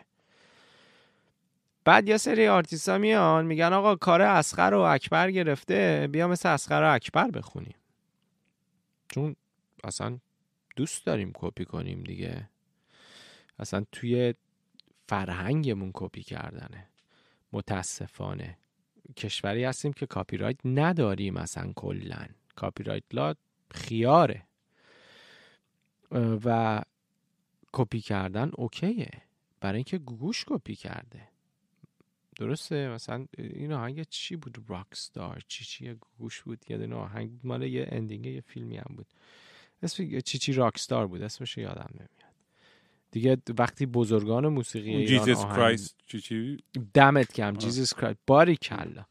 [1.85, 6.81] بعد یه سری آرتیستا میان میگن آقا کار اسخر و اکبر گرفته بیا مثل اسخر
[6.81, 7.75] و اکبر بخونیم.
[9.09, 9.35] چون
[9.83, 10.19] اصلا
[10.75, 12.49] دوست داریم کپی کنیم دیگه.
[13.59, 14.33] اصلا توی
[15.07, 16.87] فرهنگمون کپی کردنه.
[17.51, 18.57] متاسفانه.
[19.17, 22.25] کشوری هستیم که کاپی رایت نداریم اصلا کلا
[22.55, 23.33] کاپی رایت لا
[23.71, 24.47] خیاره
[26.11, 26.81] و
[27.73, 29.11] کپی کردن اوکیه.
[29.59, 31.34] برای اینکه گوش کپی کرده.
[32.35, 37.63] درسته؟ مثلا این آهنگ چی بود؟ راکستار چی چی؟ گوش بود یه دونه آهنگ مال
[37.63, 39.07] یه اندینگ یه فیلمی هم بود.
[39.83, 41.21] اسم چی چی راکستار بود.
[41.21, 42.35] اسمش یادم نمیاد.
[43.11, 46.57] دیگه وقتی بزرگان موسیقی ایران جیزس کرایست چی چی؟
[46.93, 49.05] دمت کم جیزس کرایست باری کلا.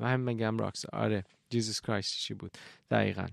[0.00, 1.24] و هم میگم راکس آره.
[1.50, 2.50] جیزس کرایست چی بود.
[2.90, 3.26] دقیقا.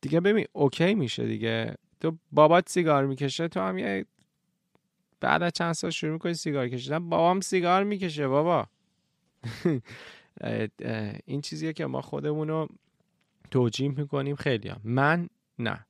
[0.00, 1.74] دیگه ببین اوکی میشه دیگه.
[2.00, 4.06] تو بابات سیگار می‌کشه تو هم یه
[5.20, 8.66] بعد از چند سال شروع می‌کنی سیگار کشیدن بابام سیگار می‌کشه بابا.
[11.26, 12.66] این چیزیه که ما خودمونو
[13.50, 14.80] توجیه می‌کنیم خیلی هم.
[14.84, 15.86] من نه.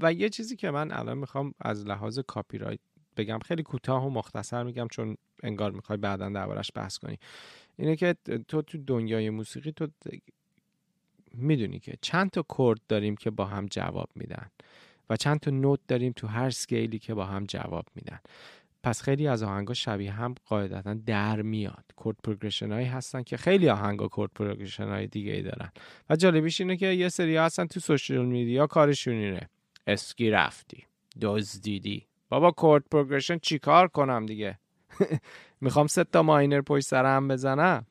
[0.00, 2.80] و یه چیزی که من الان می‌خوام از لحاظ کاپی رایت
[3.16, 7.18] بگم خیلی کوتاه و مختصر میگم چون انگار می‌خوای بعدا دربارش بحث کنی.
[7.76, 8.16] اینه که
[8.48, 9.88] تو تو دنیای موسیقی تو
[11.34, 14.50] می‌دونی که چند تا chord داریم که با هم جواب میدن
[15.10, 18.20] و چند تا note داریم تو هر scale ی که با هم جواب میدن.
[18.82, 21.84] پس خیلی از آهنگا شبیه هم قاعدتا در میاد.
[21.96, 25.70] chord progression هایی هستن که خیلی آهنگا chord progression های دیگه ای دارن.
[26.10, 29.48] و جالبیش اینه که یه سری هستن تو social media کارشون اینه.
[29.86, 30.86] اسکی رفتی
[31.20, 34.58] دزدیدی بابا chord progression چیکار کنم دیگه؟
[35.60, 37.86] می‌خوام سه تا minor پشت سرم بزنم.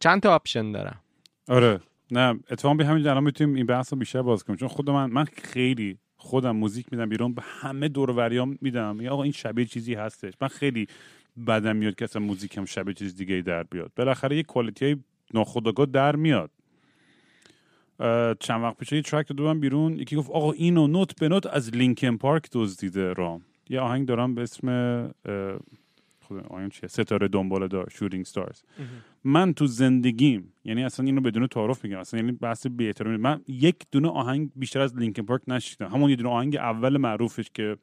[0.00, 1.00] چند تا option دارم.
[1.48, 1.80] آره.
[2.10, 4.56] نه اتفاقا به همین الان می‌تونیم این بحث رو بیشتر باز کنیم.
[4.56, 8.98] چون خود من من خیلی خودم موزیک میدم بیرون به همه دور وریام میدم.
[9.00, 10.34] یا آقا این شبیه چیزی هستش.
[10.40, 10.86] من خیلی
[11.46, 13.92] بدم میاد که اصلا موزیکم شبیه چیز دیگه در بیاد.
[13.96, 14.96] بالاخره یه quality های
[15.34, 16.50] ناخودآگاه در میاد.
[18.40, 21.70] چند وقت پیش یه ترک دادم بیرون یکی گفت آقا اینو نوت به نوت از
[21.74, 23.42] لینکن پارک دزدیده رام.
[23.68, 24.68] یه آهنگ دارم به اسم
[26.48, 28.62] آهنگ چیه؟ ستاره دنبال دار شوتینگ ستارز.
[29.28, 33.16] من تو زندگیم یعنی اصلا اینو بدون تعارف میگم اصلا یعنی بحث بی‌احترامی.
[33.16, 37.50] من یک دونه آهنگ بیشتر از لینکن پارک نشیدم همون یه دونه آهنگ اول معروفش
[37.54, 37.76] که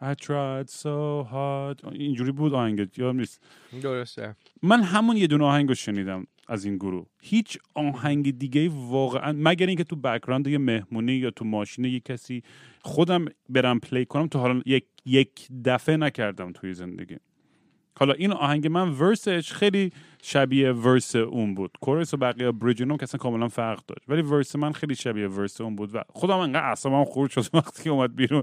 [0.00, 1.92] I tried so hard.
[1.92, 3.42] اینجوری بود آهنگ یادم نیست.
[3.82, 4.36] درسته.
[4.62, 7.06] من همون یه دونه آهنگ رو شنیدم از این گروه.
[7.22, 12.42] هیچ آهنگ دیگه واقعا مگر اینکه تو بکراند یه مهمونی یا تو ماشین یه کسی
[12.82, 17.16] خودم برم پلی کنم تو حالا یک, یک دفعه نکردم توی زندگی
[17.98, 19.92] حالا این آهنگ من ورسش خیلی
[20.22, 21.70] شبیه ورس اون بود.
[21.80, 24.08] کورس و بقیه بریجنوم که اصلا کاملا فرق داشت.
[24.08, 27.82] ولی ورس من خیلی شبیه ورس اون بود و خودم انقدر اصلا خورد شد وقتی
[27.82, 28.42] که اومد بیرون.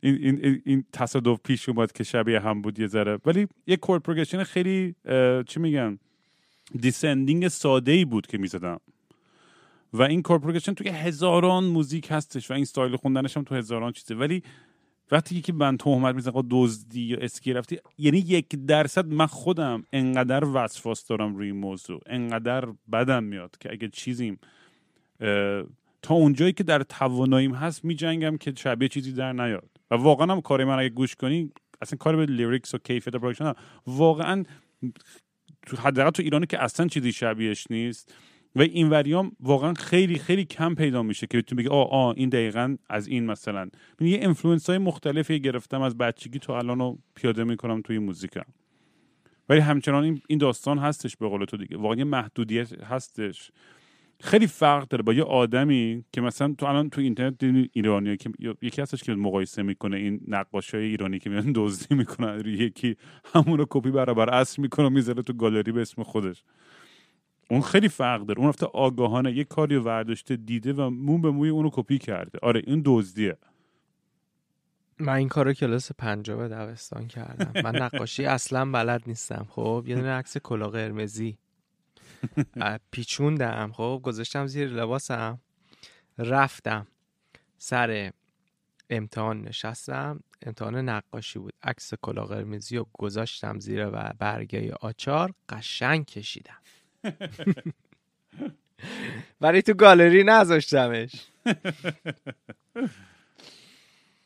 [0.00, 3.18] این, این, این تصادف پیش اومد که شبیه هم بود یه ذره.
[3.26, 4.94] ولی یه chord progression خیلی
[5.46, 5.98] چی میگن؟
[6.80, 8.80] descending ساده ای بود که می‌زدم.
[9.92, 13.92] و این chord progression توی هزاران موزیک هستش و این ستایل خوندنش هم تو هزاران
[13.92, 14.14] چیزه.
[14.14, 14.42] ولی
[15.14, 20.44] وقتی که من تهمت می‌زنم دزدی یا اسکی رفتی یعنی یک درصد من خودم انقدر
[20.44, 22.00] وسواس دارم روی موضوع.
[22.06, 24.38] انقدر بدم میاد که اگه چیزیم
[26.02, 29.70] تا اونجایی که در تواناییم هست میجنگم که شبیه چیزی در نیاد.
[29.90, 31.50] و واقعا هم کاری من اگه گوش کنی
[31.82, 33.52] اصلا کار به lyrics و کیفیت production
[33.86, 34.44] واقعا
[35.78, 38.14] حداقل تو ایرانی که اصلا چیزی شبیهش نیست
[38.56, 42.12] و این وریا هم واقعا خیلی خیلی کم پیدا میشه که بتونی بگی آ آ
[42.12, 43.68] این دقیقا از این مثلا.
[44.00, 48.44] یه influence های مختلفی گرفتم از بچگی تو الان رو پیاده می‌کنم توی موزیکم
[49.48, 51.76] ولی همچنان این داستان هستش به قول تو دیگه.
[51.76, 53.50] واقعا یه محدودیت هستش.
[54.20, 57.42] خیلی فرق داره با یه آدمی که مثلا تو الان تو اینترنت
[57.72, 58.30] ایرانی که
[58.62, 62.96] یکی هستش که مقایسه می‌کنه این نقاش های ایرانی که میان دزدی می‌کنن یکی
[63.34, 66.42] همون رو کپی برابر اصل می‌کنه می‌ذاره تو گالری به اسم خودش.
[67.50, 68.40] اون خیلی فرق داره.
[68.40, 72.38] اون رفته آگاهانه یه کاری ورداشته دیده و مون به موی اونو کپی کرده.
[72.42, 73.36] آره این دزدیه.
[74.98, 77.62] من این کارو کلاس پنجاب دوستان کردم.
[77.62, 81.38] من نقاشی اصلا بلد نیستم خب؟ یه دونه عکس کلا قرمزی.
[82.90, 85.40] پیچوندم خب؟ گذاشتم زیر لباسم.
[86.18, 86.86] رفتم.
[87.58, 88.12] سر
[88.90, 90.20] امتحان نشستم.
[90.42, 91.52] امتحان نقاشی بود.
[91.62, 95.34] عکس کلا قرمزی رو گذاشتم زیر و برگه آچار.
[95.48, 96.58] قشنگ کشیدم.
[99.40, 101.26] برای تو گالری نذاشتمش.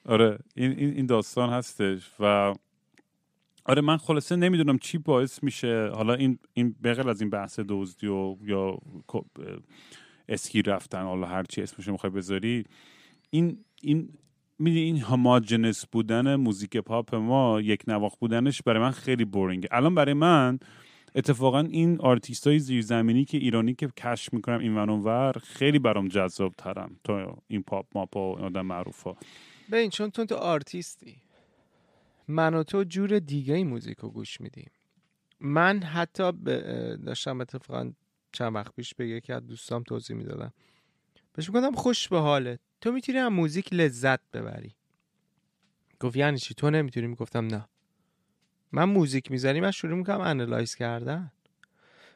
[0.05, 2.55] آره این, این داستان هستش و
[3.64, 5.91] آره من خلاصه نمی‌دونم چی باعث میشه.
[5.95, 8.79] حالا این این بغیر از این بحث دزدی و یا
[10.29, 12.64] اسکی رفتن حالا هر چی اسمش می‌خوای بذاری
[13.31, 14.09] این این
[14.59, 19.68] می‌دونی این هم‌جنس بودن موزیک پاپ ما یک نواخت بودنش برای من خیلی boring ه
[19.72, 20.59] الان برای من
[21.19, 26.55] اتفاقا این آرتیست های زیرزمینی که ایرانی که کشف می‌کنم این ور خیلی برام جذاب
[26.59, 29.16] ترم تا این پاپ ماپ و آدم معروف ها.
[29.73, 31.16] ببین چون تو تو آرتیستی.
[32.29, 34.71] من و تو جور دیگه ای موزیک رو گوش میدیم.
[35.41, 36.33] من حتی
[37.07, 37.93] داشتم اتفاقا
[38.33, 40.53] چند وقت پیش به یکی از دوستام توضیح می‌دادم.
[41.33, 44.75] بهش می‌گفتم خوش به حاله تو می‌تونی از موزیک لذت ببری.
[46.01, 47.69] گفت یعنی چی؟ تو نمی‌تونی؟ می‌گفتم نه.
[48.73, 51.33] من موزیک می‌ذاریم من شروع می‌کنم analyze کردن.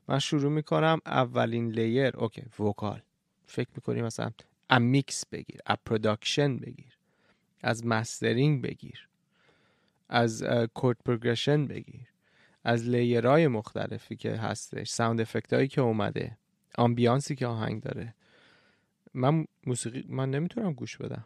[0.09, 3.03] من شروع می‌کنم اولین layer okay vocal.
[3.47, 4.31] فکر می‌کنی مثلا
[4.71, 6.97] ام میکس بگیر از production بگیر
[7.63, 9.09] از mastering بگیر
[10.09, 10.45] از
[10.75, 12.09] chord progression بگیر
[12.65, 16.39] از layer های مختلفی که هستش sound effect هایی که اومده
[16.79, 18.15] ambiance ی که آهنگ داره.
[19.15, 21.25] من موسیقی من نمی‌تونم گوش بدم.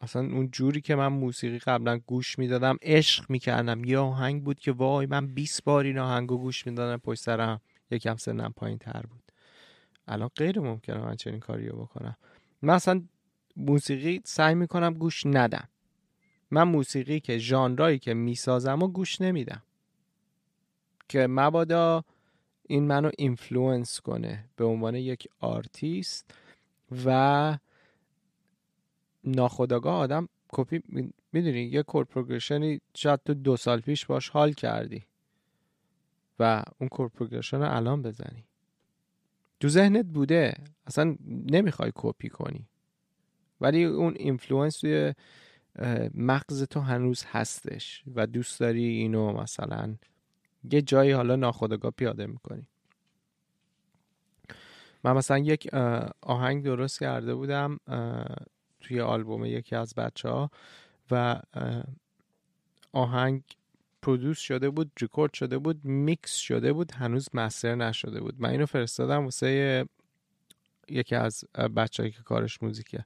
[0.00, 3.84] اصلا اون جوری که من موسیقی قبلا گوش می‌دادم عشق می‌کردم.
[3.84, 7.60] یه آهنگ بود که وای من 20 بار این آهنگ رو گوش می‌دادم پشت سرم
[7.90, 9.22] یکم سنم پایین تر بود.
[10.08, 12.16] الان غیر ممکنه من چنین کاری رو بکنم.
[12.62, 13.02] من اصلا
[13.56, 15.68] موسیقی سعی می‌کنم گوش ندم.
[16.50, 19.62] من موسیقی که ژانرایی که می‌سازم و گوش نمیدم.
[21.08, 22.04] که مبادا
[22.68, 26.34] این منو influence کنه به عنوان یک آرتیست
[27.04, 27.58] و
[29.26, 30.82] ناخودآگاه آدم کپی
[31.32, 35.04] می‌دونی یه chord progression ی شاید تو دو سال پیش باش حال کردی
[36.38, 38.44] و اون chord progression رو الان بزنی.
[39.60, 40.54] تو ذهنت بوده
[40.86, 42.68] اصلا نمی‌خوای کپی کنی.
[43.60, 45.14] ولی اون influence توی
[46.14, 49.94] مغز تو هنوز هستش و دوست داری اینو مثلا
[50.70, 52.68] یه جایی حالا ناخودآگاه پیاده می‌کنی.
[55.04, 55.74] من مثلا یک
[56.20, 57.78] آهنگ درست کرده بودم
[58.86, 60.50] توی آلبوم یکی از بچه ها
[61.10, 61.42] و
[62.92, 63.42] آهنگ
[64.02, 68.34] produce شده بود ریکورد شده بود میکس شده بود هنوز master نشده بود.
[68.38, 69.84] من اینو فرستادم واسه
[70.88, 73.04] یکی از بچههایی که کارش موزیکه.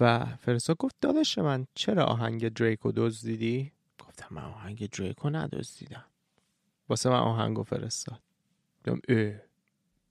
[0.00, 6.04] و فرستاد گفت داداش من چرا آهنگ دریکو دزدیدی؟ گفتم من آهنگ دریکو ندزدیدم.
[6.88, 8.20] واسه من آهنگو فرستاد.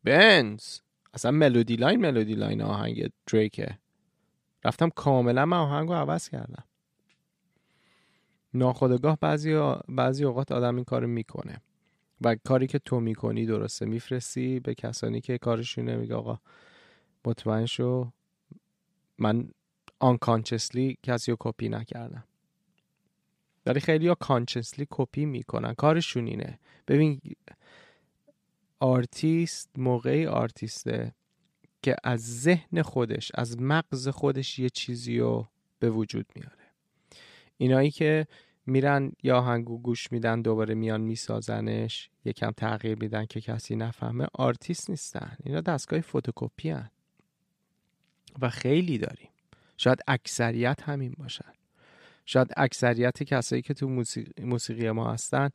[0.04, 0.80] بنز.
[1.14, 3.80] اصلا melody line melody line آهنگ دریکه.
[4.66, 6.64] رفتم کاملا من آهنگ رو عوض کردم.
[8.54, 11.62] ناخودآگاه بعضی, بعضی اوقات آدم این کارو می‌کنه
[12.22, 13.86] و کاری که تو می‌کنی درسته.
[13.86, 16.40] میفرستی به کسانی که کارشونه میگه آقا
[17.26, 18.12] مطمئن شو
[19.18, 19.50] من
[20.00, 22.24] unconsciously کسی رو کپی نکردم.
[23.66, 25.74] ولی خیلی ها consciously کپی می‌کنن.
[25.74, 26.60] کارشون اینه.
[26.88, 27.22] ببین
[28.80, 31.16] آرتیست موقعی آرتیسته
[31.84, 35.48] که از ذهن خودش از مغز خودش یه چیزی رو
[35.80, 36.64] به وجود میاره.
[37.58, 38.28] اینایی که
[38.66, 44.90] میرن یا آهنگو گوش میدن دوباره میان میسازنش یکم تغییر میدن که کسی نفهمه آرتیست
[44.90, 45.38] نیستن.
[45.44, 46.90] اینا دستگاه فتوکپی ان.
[48.42, 49.30] و خیلی داریم.
[49.78, 51.54] شاید اکثریت همین باشن.
[52.26, 55.50] شاید اکثریت کسایی که تو موسیقی, موسیقی ما هستن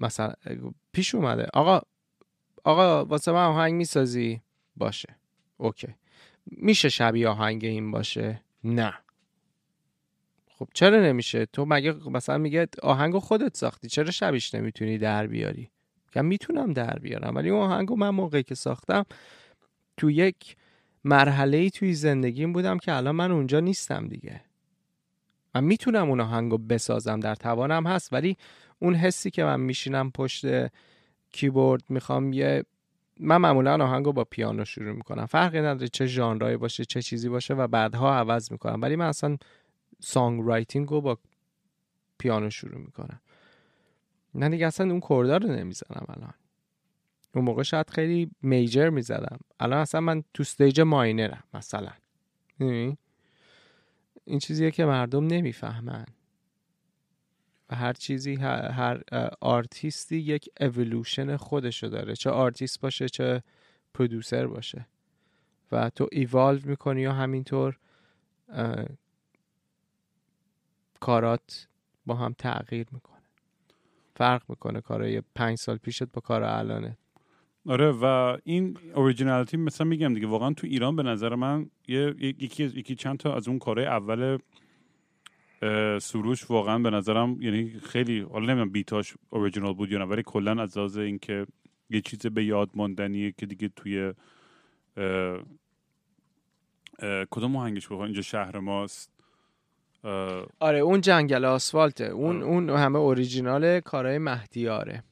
[0.00, 0.32] مثلا
[0.92, 1.46] پیش اومده.
[1.54, 1.80] آقا
[2.64, 4.42] آقا واسه من آهنگ می‌سازی؟
[4.78, 5.16] باشه.
[5.56, 5.94] okay.
[6.46, 8.94] میشه شبیه آهنگ این باشه؟ نه.
[10.48, 15.70] خب چرا نمیشه؟ تو مگه مثلا میگه آهنگو خودت ساختی چرا شبیش نمی‌تونی در بیاری؟
[16.12, 19.06] که می‌تونم در بیارم ولی اون آهنگو من موقعی که ساختم
[19.96, 20.56] تو یک
[21.04, 24.40] مرحله ای توی زندگیم بودم که الان من اونجا نیستم دیگه.
[25.54, 28.36] من می‌تونم اون آهنگو بسازم در توانم هست ولی
[28.78, 30.46] اون حسی که من میشینم پشت
[31.30, 32.64] کیبورد می‌خوام یه
[33.20, 35.26] من معمولا آهنگو با پیانو شروع می‌کنم.
[35.26, 38.82] فرقی نداره چه ژانرایی باشه چه چیزی باشه و بعدها عوض می‌کنم.
[38.82, 39.36] ولی من اصلا
[40.00, 41.18] songwriting رو با
[42.18, 43.20] پیانو شروع می‌کنم.
[44.34, 46.34] نه دیگه اصلا اون chord ا رو نمی‌زنم الان.
[47.34, 49.38] اون موقع شاید خیلی major می‌زدم.
[49.60, 51.92] الان اصلا من تو stage minor م مثلا.
[52.58, 56.06] این چیزیه که مردم نمی‌فهمن.
[57.70, 59.02] و هر چیزی هر,
[59.40, 62.16] آرتیستی یک اولوشن خودشو داره.
[62.16, 63.42] چه آرتیست باشه چه
[63.94, 64.86] producer باشه.
[65.72, 67.78] و تو ایوالو می‌کنی و همینطور
[71.00, 71.68] کارات
[72.06, 73.18] با هم تغییر می‌کنه.
[74.14, 76.98] فرق می‌کنه کارای پنج سال پیشت با کارای الانه.
[77.66, 82.94] آره و این originality مثلا میگم دیگه واقعا تو ایران به نظر من یکی یکی
[82.94, 84.38] چند تا از اون کارهای اول
[86.00, 90.62] سروش واقعا به نظرم یعنی خیلی حالا نمی‌دونم بیتاش اوریجینال بود یا نه ولی کلا
[90.62, 91.46] از لحاظ اینکه
[91.90, 94.12] یه چیز به یاد ماندنیه که دیگه توی
[97.30, 99.12] کدوم آهنگش بود اینجا شهر ماست.
[100.60, 102.04] آره اون جنگل آسفالته.
[102.04, 105.02] اون اون همه اوریجینال کارهای مهدیاره.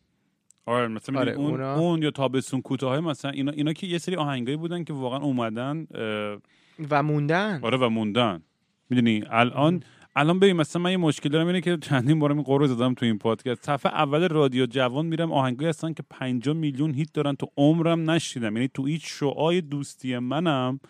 [0.67, 4.57] آره مثلا آره اون, اون یا تابستون کوتاه مثلا اینا اینا که یه سری آهنگایی
[4.57, 5.87] بودن که واقعا اومدن
[6.91, 7.61] و موندن.
[7.63, 8.43] آره و موندن.
[8.91, 9.83] می‌دونی؟ الان
[10.19, 13.07] الان ببین مثلا من یه مشکل دارم اینه که چندین بارم این قرو زدم تو
[13.07, 13.65] این پادکست.
[13.65, 18.57] صفحه اول رادیو جوان میرم آهنگایی هستن که 50 میلیون هیت دارن تو عمرم نشیدم.
[18.57, 20.81] یعنی تو هیچ شعای دوستی منم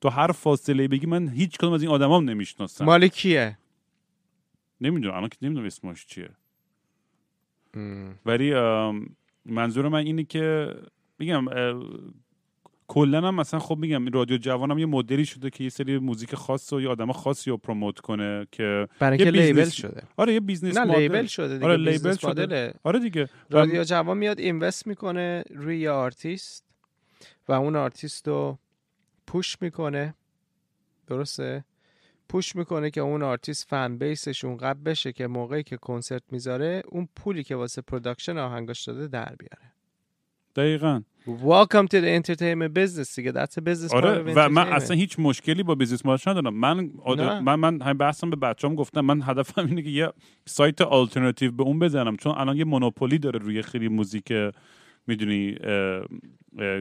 [0.00, 2.84] تو هر فاصله بگی من هیچ کدوم از این آدمام نمی‌شناسم.
[2.84, 3.58] مال کیه؟
[4.80, 6.30] نمی‌دونم الان که نمی‌دونم اسمش چیه.
[8.26, 8.54] ولی
[9.46, 10.74] منظور من اینه که
[11.18, 11.44] میگم
[12.92, 16.72] کلا هم مثلا خب میگم رادیو جوانم یه مدلی شده که یه سری موزیک خاص
[16.72, 20.02] و یه آدم خاصی رو promote کنه که برای یه label شده.
[20.16, 22.74] آره یه business نه label شده دیگه آره label شده.
[22.82, 23.28] آره دیگه.
[23.50, 26.64] رادیو جوان میاد invest می‌کنه روی یه آرتیست
[27.48, 28.58] و اون آرتیست رو
[29.26, 30.14] push می‌کنه.
[31.06, 31.64] درسته؟
[32.28, 36.82] push می‌کنه که اون آرتیست fan base ش اونقدر بشه که موقعی که کنسرت می‌ذاره
[36.88, 39.72] اون پولی که واسه production آهنگاش داده در بیاره.
[40.56, 41.02] دقیقا.
[41.26, 43.32] Welcome to the entertainment business دیگه.
[43.32, 46.54] That's a business آره و من اصلا هیچ مشکلی با business model ش ندارم.
[46.54, 46.90] من
[47.40, 49.00] من من همین بحثم به بچه‌ام گفتم.
[49.00, 50.12] من هدفم اینه که یه
[50.46, 52.16] سایت آلترناتیو به اون بزنم.
[52.16, 54.32] چون الان یه monopoly داره روی خیلی موزیک
[55.06, 55.56] می‌دونی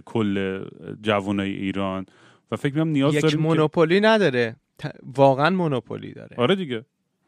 [0.06, 0.66] کل
[1.02, 2.06] جوانای ایران.
[2.52, 4.56] و فکر می‌کنم نیاز یک monopoly نداره.
[5.16, 6.36] واقعا monopoly داره.
[6.38, 6.86] آره دیگه.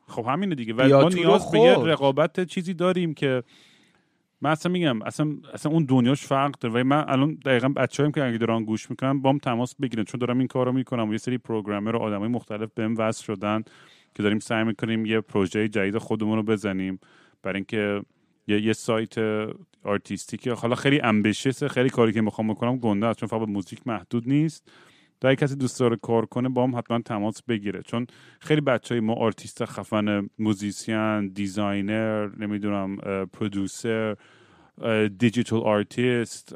[0.08, 0.74] خب همینه دیگه.
[0.74, 3.44] و ما نیاز به یه رقابت چیزی داریم که
[4.44, 6.82] من اصلا میگم اصلا اصلا اون دنیاش فرق داره.
[6.82, 10.04] و من الان دقیقا بچه‌هایم که اگه دارن گوش می‌کنن باهام تماس بگیرن.
[10.04, 13.64] چون دارم این کارو می‌کنم و یه سری programmer و آدمای مختلف بهم وصل شدن
[14.16, 17.00] که داریم سعی می‌کنیم یه پروژه جدید خودمون رو بزنیم.
[17.44, 18.02] برای اینکه
[18.48, 19.16] یه, یه سایت
[19.84, 23.20] artistic ی حالا خیلی ambitious خیلی کاری که می‌خوام بکنم گنده است.
[23.20, 24.72] چون فقط موزیک محدود نیست.
[25.24, 27.82] تا کسی دوست داره کار کنه باهام حتما تماس بگیره.
[27.82, 28.07] چون
[28.39, 32.97] خیلی بچه های ما آرتیست خفن musician designer نمی‌دونم
[33.34, 34.16] producer
[35.18, 36.55] digital artist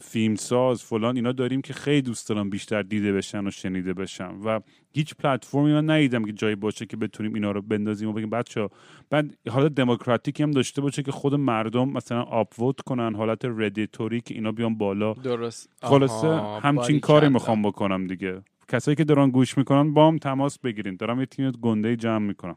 [0.00, 4.30] فیلم ساز فلان اینا داریم که خیلی دوست دارم بیشتر دیده بشن و شنیده بشن
[4.44, 4.60] و
[4.94, 8.68] هیچ پلتفرمی من ندیدم که جایی باشه که بتونیم اینا رو بندازیم و بگیم بچه
[9.10, 14.20] بعد حالت دموکراتیکی هم داشته باشه که خود مردم مثلا upvote کنن حالت Reddit طوری
[14.20, 15.12] که اینا بیان بالا.
[15.12, 15.70] درست.
[15.82, 16.28] خلاصه
[16.62, 18.42] همچین کاری می‌خوام بکنم دیگه.
[18.68, 20.96] کسایی که دارن گوش می‌کنن باهام تماس بگیرین.
[20.96, 22.56] دارم یه تیم گنده جمع می‌کنم.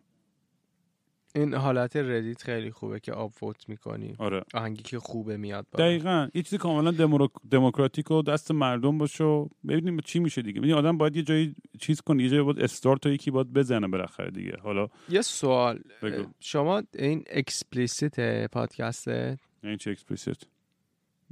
[1.35, 4.15] این حالت Reddit خیلی خوبه که upvote می‌کنی.
[4.19, 4.41] آره.
[4.53, 5.85] آهنگی که خوبه میاد بالا.
[5.85, 6.27] دقیقا.
[6.33, 10.61] یه چیزی کاملا دمو- دموکراتیک و دست مردم باشه و ببینیم چی میشه دیگه.
[10.61, 14.31] ببین آدم باید یه جایی چیز کنه یه جایی باید استارتو یکی باید بزنه بالاخره
[14.31, 14.57] دیگه.
[14.63, 15.79] حالا یه سوال.
[16.01, 16.23] بگو.
[16.39, 20.37] شما این explicit پادکسته یعنی چه explicit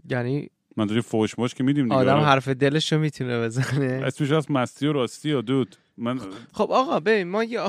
[0.09, 2.26] یعنی منظوری فوش ماش که میدیم دیگه آدم آره.
[2.26, 4.01] حرف دلش رو می‌تونه بزنه.
[4.05, 5.76] اسمش از مستی و راستی و دود.
[5.97, 6.19] من
[6.53, 7.61] خب آقا ببین ما یه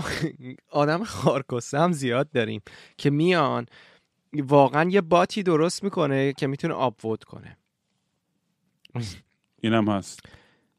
[0.71, 2.63] آدم خارکسته هم زیاد داریم
[2.97, 3.67] که میان
[4.33, 7.57] واقعا یه باتی درست می‌کنه که می‌تونه آب وود کنه.
[9.61, 10.21] اینم هست.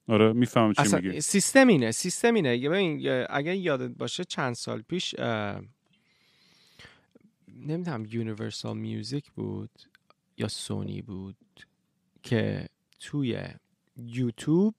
[0.07, 1.21] آره می‌فهمم چی میگی.
[1.21, 2.69] سیستم اینه سیستم اینه.
[2.69, 5.15] ببین اگه یادت باشه چند سال پیش
[7.47, 9.69] نمی‌دونم یونیورسال میوزیک بود
[10.37, 11.35] یا سونی بود.
[12.25, 12.67] که
[12.99, 13.43] توی
[13.97, 14.75] یوتیوب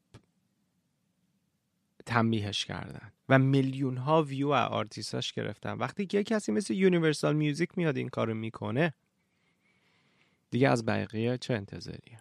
[2.06, 5.72] تنبیهش کردن و میلیون ها ویو از آرتیستاش گرفتن.
[5.72, 8.94] وقتی که کسی مثل Universal Music میاد این کارو می‌کنه
[10.50, 12.18] دیگه از بقیه چه انتظاریه؟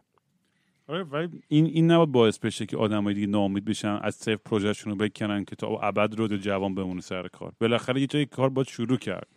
[0.88, 4.92] آره ولی این این نباید باعث بشه که آدمای دیگه ناامید بشن از صفر پروژهشون
[4.92, 7.54] رو بکنن که تا ابد رادیو جوان بمونه سر کار.
[7.60, 9.28] بالاخره یه جایی کار باید شروع کرد.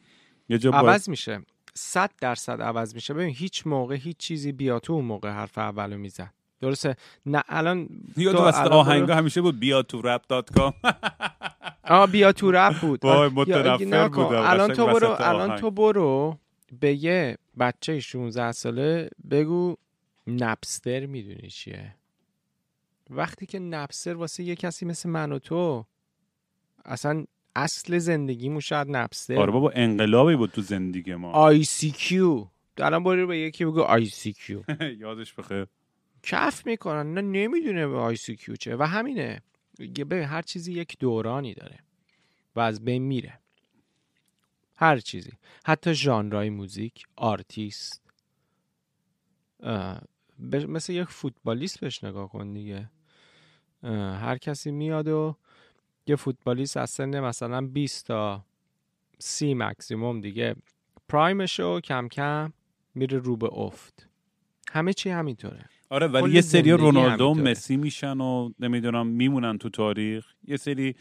[0.49, 1.43] یه جا باید عوض میشه.
[1.79, 3.15] صد درصد عوض میشه.
[3.15, 6.31] ببین هیچ موقع هیچ چیزی بیا تو اون موقع حرف اولو میزن.
[6.61, 10.75] درسته؟ نه الان یاد تو الان آهنگا همیشه بود بیا تو رپ dot com.
[11.85, 13.05] آ بیا تو رپ بود.
[13.05, 14.09] وای، متنفر یا-.
[14.09, 14.43] بودم.
[14.43, 15.59] الان تو برو وسط الان.
[15.59, 16.39] تو برو
[16.81, 19.77] به یه بچه 16 ساله بگو
[20.27, 21.95] Napster می‌دونی چیه.
[23.11, 25.85] وقتی که Napster واسه یه کسی مثل من و تو
[26.85, 27.25] اصلا
[27.63, 31.31] اصل زندگیمون شاید Napster آره بابا انقلابی بود تو زندگی ما.
[31.33, 32.47] ICQ.
[32.79, 34.63] الان برو به یکی بگو ICQ.
[35.05, 35.67] یادش بخیر.
[36.23, 37.15] کف می‌کنن.
[37.15, 38.77] نه نمی‌دونه به ICQ چیه.
[38.77, 39.43] و همینه.
[39.81, 41.79] ببین هر چیزی یک دورانی داره
[42.57, 43.39] و از بین میره.
[44.77, 45.33] هر چیزی.
[45.67, 48.03] حتی ژانرهای موزیک آرتیست.
[50.39, 52.91] به- مثل یک فوتبالیست بهش نگاه کن دیگه.
[53.83, 55.37] هر کسی میاد و
[56.09, 58.45] یه فوتبالیست از سن مثلا 20 تا
[59.19, 60.55] 30 مکسیموم دیگه
[61.09, 62.53] prime ش رو کم کم
[62.95, 64.09] میره رو به افت.
[64.71, 65.65] همه چی همینطوره.
[65.91, 67.35] آره ولی یه سری رونالدو.
[67.35, 70.27] مسی میشن و نمی‌دونم میمونن تو تاریخ.
[70.45, 70.97] یه سری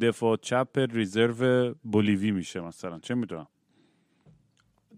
[0.00, 2.98] دفاع چپ reserve بولیوی میشه مثلا.
[2.98, 3.46] چه می‌دونم.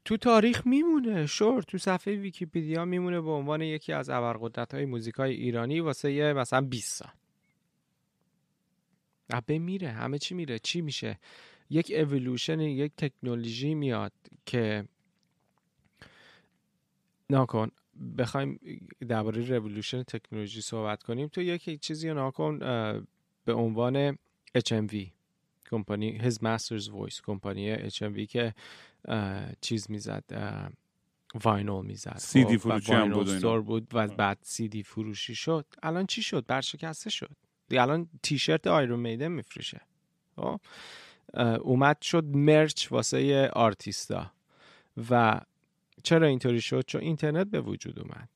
[0.05, 1.63] تو تاریخ میمونه شور.
[1.63, 6.33] تو صفحه ویکیپیدیا میمونه به عنوان یکی از ابرقدرت های موزیک های ایرانی واسه یه
[6.33, 7.11] مثلا 20 سال.
[9.33, 10.59] ابه میره همه چی میره.
[10.59, 11.19] چی میشه؟
[11.71, 14.13] یک اولوشن یک تکنولوژی میاد
[14.47, 14.85] که
[17.31, 17.71] ناکن
[18.19, 18.61] بخوایم
[19.09, 21.29] درباره رولوشن تکنولوژی صحبت کنیم.
[21.29, 22.59] تو یک چیزی رو ناکن
[23.45, 24.19] به عنوان
[24.59, 25.07] HMV
[25.71, 28.55] کمپانی His Master's Voice کمپانی HMV که
[29.61, 30.25] چیز می‌زد
[31.45, 32.19] واینول می‌زد.
[32.19, 35.67] CD خب، و فروشی هم بود و بود بعد سی دی فروشی شد.
[35.83, 37.37] الان چی شد؟ برشکسته شد.
[37.71, 39.81] الان تیشرت آیرون میدن میفروشه.
[40.37, 40.61] خب؟
[41.61, 44.33] اومد شد مرچ واسه آرتیستا.
[45.11, 45.41] و
[46.03, 48.29] چرا اینطوری شد؟ چون اینترنت به وجود اومد.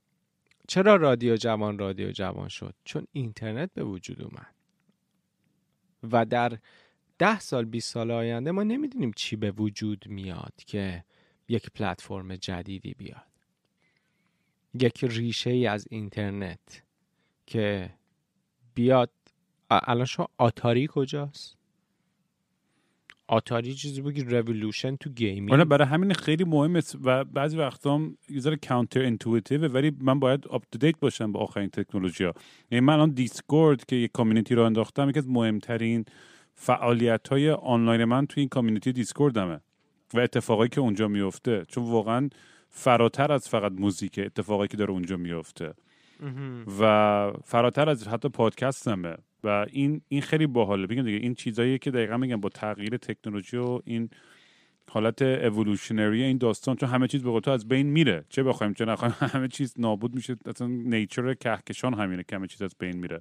[0.68, 4.54] چرا رادیو جوان رادیو جوان شد؟ چون اینترنت به وجود اومد.
[6.12, 6.58] و در
[7.18, 11.04] ده سال 20 سال آینده ما نمی‌دونیم چی به وجود میاد که
[11.48, 13.26] یک پلتفرم جدیدی بیاد.
[14.74, 16.82] یک ریشه ای از اینترنت
[17.46, 17.90] که
[18.76, 19.10] بیاد.
[19.70, 21.56] الان شما آتاری کجاست؟
[23.28, 28.18] آتاری چیزی بگی رولوشن تو gaming آره برای همین خیلی مهمه و بعضی وقتا هم
[28.28, 32.32] یه ذره counterintuitive ولی من باید update باشم با آخرین تکنولوژی ها
[32.70, 36.04] یعنی من الان Discord که یک community رو انداختم یکی از مهمترین
[36.54, 39.60] فعالیت های آنلاین من توی این community Discord مه
[40.14, 42.28] و اتفاقایی که اونجا میفته چون واقعا
[42.70, 45.74] فراتر از فقط موزیک اتفاقایی که داره اونجا میفته
[46.80, 49.16] و فراتر از حتی پادکستمه.
[49.44, 50.86] و این این خیلی باحاله.
[50.86, 54.10] بگم دیگه این چیزاییه که دقیقا میگم با تغییر تکنولوژی و این
[54.90, 58.24] حالت اِوولوشنری این داستان چون همه چیز به تو از بین میره.
[58.28, 60.36] چه بخوایم چه نخوایم همه چیز نابود میشه.
[60.46, 63.20] اصلا نیچر کهکشان همینه که همه چیز از بین میره.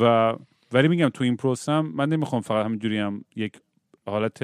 [0.00, 0.34] و
[0.72, 3.60] ولی میگم تو این پروسم من نمی‌خوام فقط همینجوری هم یک
[4.06, 4.42] حالت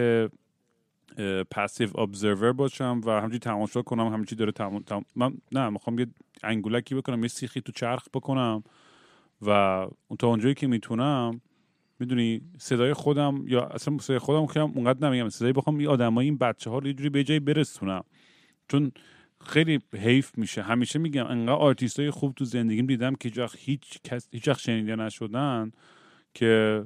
[1.50, 4.78] passive observer باشم و همینجوری تماشا کنم همینجوری داره تم...
[4.78, 5.04] تم...
[5.16, 6.06] من نه می‌خوام یه
[6.42, 8.64] انگولکی بکنم یه سیخی تو چرخ بکنم
[9.42, 9.86] و
[10.18, 11.40] تا اونجایی که می‌تونم
[11.98, 16.38] می‌دونی صدای خودم یا اصلا صدای خودم که اونقدر نمیگم صدای بخوام این آدمای این
[16.38, 18.04] بچه ها رو یه جوری به جایی برسونم.
[18.68, 18.92] چون
[19.40, 20.62] خیلی حیف میشه.
[20.62, 25.72] همیشه میگم انقدر آرتیست های خوب تو زندگیم دیدم که هیچ کس هیچ شنیده نشدن
[26.34, 26.84] که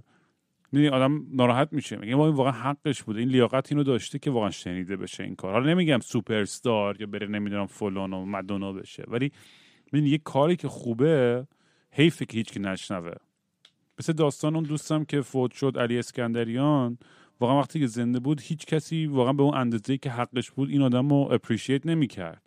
[0.73, 1.97] می‌دونی آدم ناراحت میشه.
[1.97, 5.35] میگه ما این واقعا حقش بوده این لیاقت اینو داشته که واقعا شنیده بشه این
[5.35, 9.33] کار حالا نمیگم سوپر استار یا بره نمی‌دونم فلان و مدونا بشه ولی
[9.93, 11.47] می‌دونی یه کاری که خوبه
[11.93, 13.13] حیفه که هیچ کی نشنوه.
[13.99, 16.99] مثل داستان اون دوستم که فوت شد علی اسکندریان
[17.41, 20.83] واقعا وقتی که زنده بود هیچ کسی واقعا به اون اندازه که حقش بود این
[20.83, 22.43] آدم رو اپریشیت نمی‌کرد.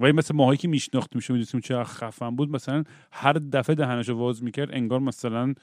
[0.00, 2.50] ولی مثل ماهایی که میشناختیم میشه می‌دونستیم چه خفن بود.
[2.50, 5.54] مثلا هر دفعه دهنش رو واز می‌کرد انگار مثلا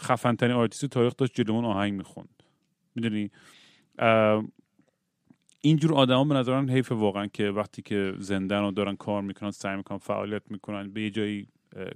[0.00, 2.42] خفن ترین آرتیست تاریخ داشت جلومون آهنگ می‌خوند.
[2.94, 3.30] می‌دونی؟
[5.60, 9.76] اینجور آدما به نظرم حیف واقعا که وقتی که زندن و دارن کار می‌کنن سعی
[9.76, 11.48] می‌کنن فعالیت می‌کنن به یه جایی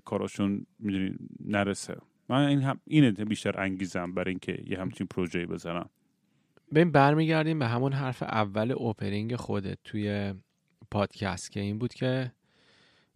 [0.04, 1.96] کاراشون می‌دونی نرسه.
[2.28, 5.88] من این هم اینه بیشتر انگیزم برای اینکه یه همچین پروژه‌ای بزنم.
[6.74, 10.34] ببین برمیگردیم به همون حرف اول opening خودت توی
[10.90, 12.32] پادکست که این بود که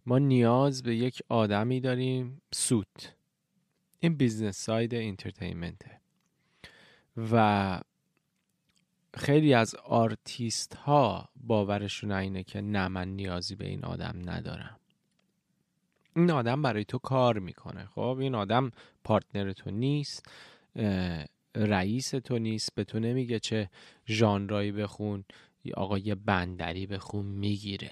[0.05, 3.15] ما نیاز به یک آدمی داریم suit.
[4.03, 6.01] این business side entertainment ه
[7.31, 7.79] و
[9.13, 14.79] خیلی از آرتیست ها باورشون اینه که نه من نیازی به این آدم ندارم.
[16.15, 18.71] این آدم برای تو کار می‌کنه خب؟ این آدم
[19.03, 20.29] partner تو نیست
[21.55, 23.69] رئیس تو نیست به تو نمیگه چه
[24.07, 25.25] ژانرایی بخون
[25.63, 27.91] یا آقا یه بندری بخون می‌گیره.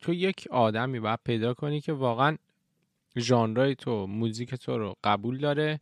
[0.00, 2.36] تو یک آدمی باید پیدا کنی که واقعا
[3.18, 5.80] ژانرای تو موزیک تو رو قبول داره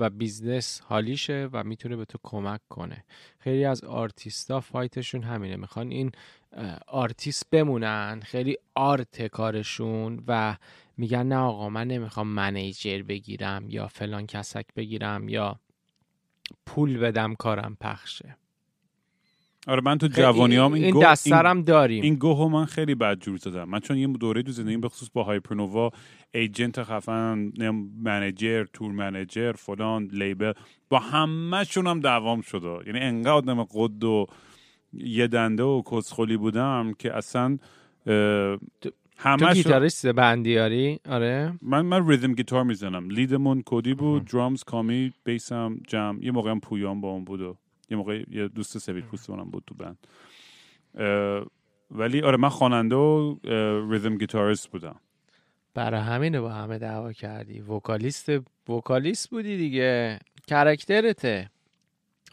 [0.00, 3.04] و business حالیشه و می‌تونه به تو کمک کنه.
[3.38, 5.56] خیلی از آرتیستا fight شون همینه.
[5.56, 6.12] می‌خوان این
[6.86, 10.56] آرتیست بمونن خیلی art کارشون و
[10.96, 15.60] میگن نه آقا من نمی‌خوام manager بگیرم یا فلان کسک بگیرم یا
[16.66, 18.36] پول بدم کارم پخشه.
[19.68, 22.02] آره من تو جوانیام این, این دسترم داریم.
[22.02, 23.64] این گوهو من خیلی بد جور زدم.
[23.64, 25.90] من چون یه دوره تو زندگی به خصوص با Hypernova
[26.34, 27.52] agent خفن
[28.02, 30.52] manager tour manager فلان label
[30.88, 34.26] با همه هم دعوام شده یعنی انقدر آدم قد و
[34.92, 37.58] یه دنده و کسخلی بودم که اصلا
[39.16, 41.52] همه تو گیتاریست band ی آره آره.
[41.62, 43.10] من من ریتم گیتار می‌زنم.
[43.10, 47.24] lead مون کودی بود drums کامی bass م جم یه موقع هم پویان با اون
[47.24, 47.58] بود
[47.90, 50.06] یه موقع یه دوست سفید پوستمونم بود تو band.
[51.90, 53.36] ولی آره من خواننده و
[53.90, 55.00] ریتم گیتاریست بودم.
[55.74, 57.60] برای همینه با همه دعوا کردی.
[57.60, 58.28] vocalist
[58.68, 60.18] vocalist بودی دیگه.
[60.46, 61.50] character ته.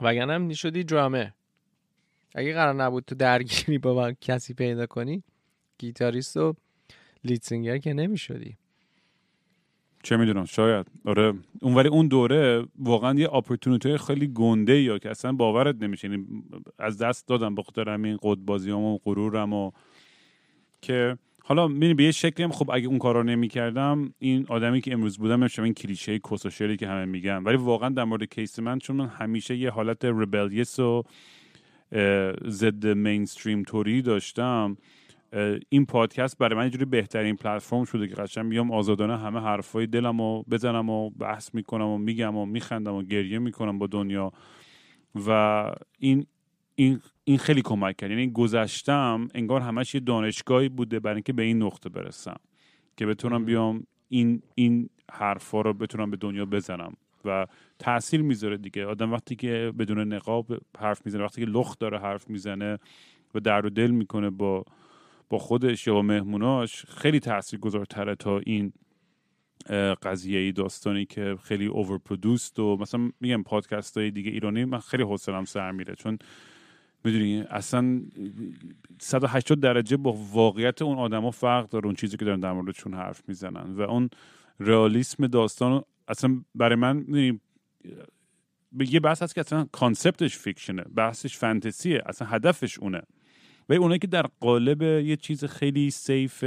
[0.02, 1.30] وگرنه هم شدی درامر.
[2.36, 5.24] اگه قرار نبود تو درگیری با کسی پیدا کنی
[5.78, 6.54] گیتاریست و
[7.24, 8.58] lead singer که نمی‌شدی.
[10.06, 10.86] چه می‌دونم شاید.
[11.06, 11.34] آره.
[11.62, 16.10] اونوری اون دوره واقعا یه opportunity خیلی گنده‌ای که اصلا باورت نمیشه.
[16.10, 16.26] یعنی
[16.80, 19.72] از دست دادم به خاطر همین قدبازیام و غرورم و
[20.82, 24.94] که حالا می‌بینی به یه شکلی هم خب اگه اون کارا نمی‌کردم این آدمی که
[24.94, 27.44] امروز بودم نمیشه این کلیشه کس که همه میگن.
[27.44, 31.04] ولی واقعا در مورد case من چون من همیشه یه حالت rebellious و
[32.48, 34.78] ضد mainstream طوری داشتم
[35.70, 40.22] این پادکست برای من اینجوری بهترین پلتفرم شده که قشنگ بیام آزادانه همه حرفای دلم
[40.22, 44.32] رو بزنم و بحث می‌کنم و میگم و میخندم و گریه می‌کنم با دنیا.
[45.28, 46.26] و این
[46.76, 48.10] این این خیلی کمک کرد.
[48.10, 52.38] یعنی گذشتم انگار همش یه دانشگاهی بوده برای اینکه به این نقطه برسم
[52.98, 56.94] که بتونم بیام این این حرفا رو بتونم به دنیا بزنم.
[57.26, 57.48] و
[57.80, 58.86] تاثیر می‌ذاره دیگه.
[58.86, 60.46] آدم وقتی که بدون نقاب
[60.80, 62.80] حرف می‌زنه وقتی که لخت داره حرف می‌زنه
[63.36, 64.66] و درد و دل می‌کنه با
[65.30, 68.74] با خودش یا با مهموناش خیلی تأثیر گذارتره تا این
[70.04, 72.00] قضیه ای داستانی که خیلی اوور
[72.60, 75.96] و مثلا میگم پادکست های دیگه ایرانی من خیلی حوصلم سر میره.
[75.96, 76.18] چون
[77.04, 78.02] می‌دونی اصلا
[79.00, 83.24] 180 درجه با واقعیت اون آدما فرق داره اون چیزی که دارن در موردشون حرف
[83.28, 83.74] می‌زنن.
[83.76, 84.10] و اون
[84.60, 87.40] رئالیسم داستان اصلا برای من می‌دونی
[88.80, 93.02] یه بحث هست که اصلا concept ش fiction ه بحثش فانتزیه اصلا هدفش اونه.
[93.70, 96.44] و اونایی که در قالب یه چیز خیلی safe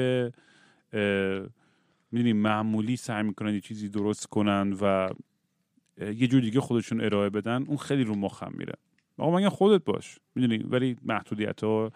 [2.13, 5.09] می‌دونی معمولی سعی می‌کنن یه چیزی درست کنن و
[6.01, 8.73] یه جور دیگه خودشون ارائه بدن اون خیلی رو مخم میره.
[9.19, 11.93] آقا من خودت باش می‌دونی؟ ولی محدودیت ها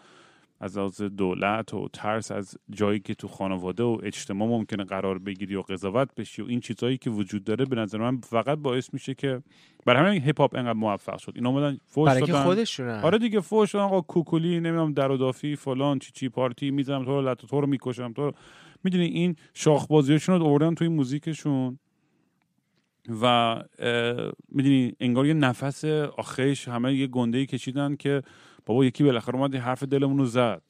[0.62, 5.56] از از دولت و ترس از جایی که تو خانواده و اجتماع ممکنه قرار بگیری
[5.56, 9.14] و قضاوت بشی و این چیزهایی که وجود داره به نظر من فقط باعث میشه
[9.14, 9.42] که
[9.86, 11.32] برای همین هیپ هاپ انقدر موفق شد.
[11.34, 12.32] اینا اومدن فوش برای دادن.
[13.02, 17.20] آره دیگه فوش آقا کوکولی نمی‌دونم در و دافی فلان چی چی پارتی می‌زنم تو
[17.20, 18.32] رو تو رو می‌کشم تو رو.
[18.84, 21.78] می‌دونی این شاخ بازیاشون رو آوردن توی موزیکشون
[23.22, 23.56] و
[24.48, 28.22] می‌دونی انگار یه نفس آخرش همه یه گنده کشیدن که
[28.66, 30.62] بابا یکی بالاخره اومد حرف دلمون رو زد.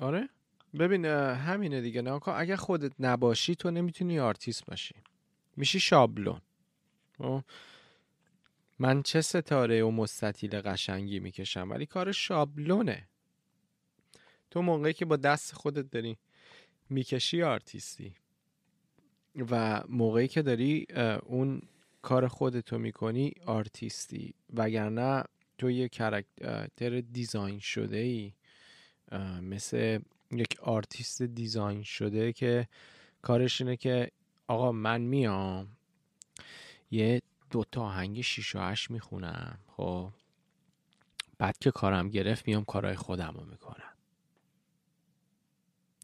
[0.00, 0.28] آره؟
[0.78, 4.94] ببین همینه دیگه نه؟ اگه خودت نباشی تو نمی‌تونی آرتیست باشی.
[5.56, 6.40] میشی شابلون.
[7.18, 7.42] خب؟
[8.78, 13.08] من چه ستاره و مستطیل قشنگی می‌کشم ولی کار شابلونه.
[14.50, 16.18] تو موقعی که با دست خودت داری
[16.90, 18.14] می‌کشی آرتیستی.
[19.50, 20.86] و موقعی که داری
[21.26, 21.62] اون
[22.02, 24.34] کار خودتو می‌کنی آرتیستی.
[24.54, 25.24] وگرنه
[25.58, 28.32] تو یه character design شده ای
[29.42, 29.98] مثل
[30.32, 32.68] یک آرتیست design شده که
[33.22, 34.10] کارش اینه که
[34.48, 35.76] آقا من میام
[36.90, 40.10] یه دوتا آهنگ شیش و هشت می‌خونم خب؟
[41.38, 43.92] بعد که کارم گرفت میام کارهای خودم رو می‌کنم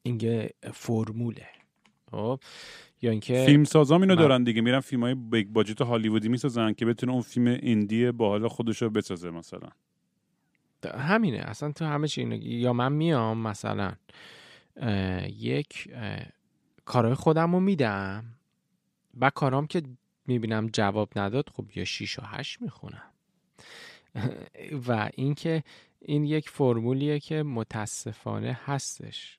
[0.03, 1.49] اینگه فرموله.
[2.11, 2.41] خب.
[3.03, 6.87] یا اینکه فیلم سازام اینو دارن دیگه میرن فیلم های بیگ باجت هالیوودی می‌سازن که
[6.87, 9.69] بتونه اون فیلم ایندی با حال خودش رو بسازه مثلا.
[10.95, 11.39] همینه.
[11.39, 13.93] اصلا تو همه چی اینه یا من میام مثلا
[15.29, 15.89] یک
[16.85, 18.25] کارهای خودم رو میدم
[19.21, 19.83] و کارام که
[20.27, 23.11] می‌بینم جواب نداد خب یا 6 و 8 می‌خونم.
[24.89, 25.63] و اینکه
[26.01, 29.39] این یک فرمولیه که متاسفانه هستش.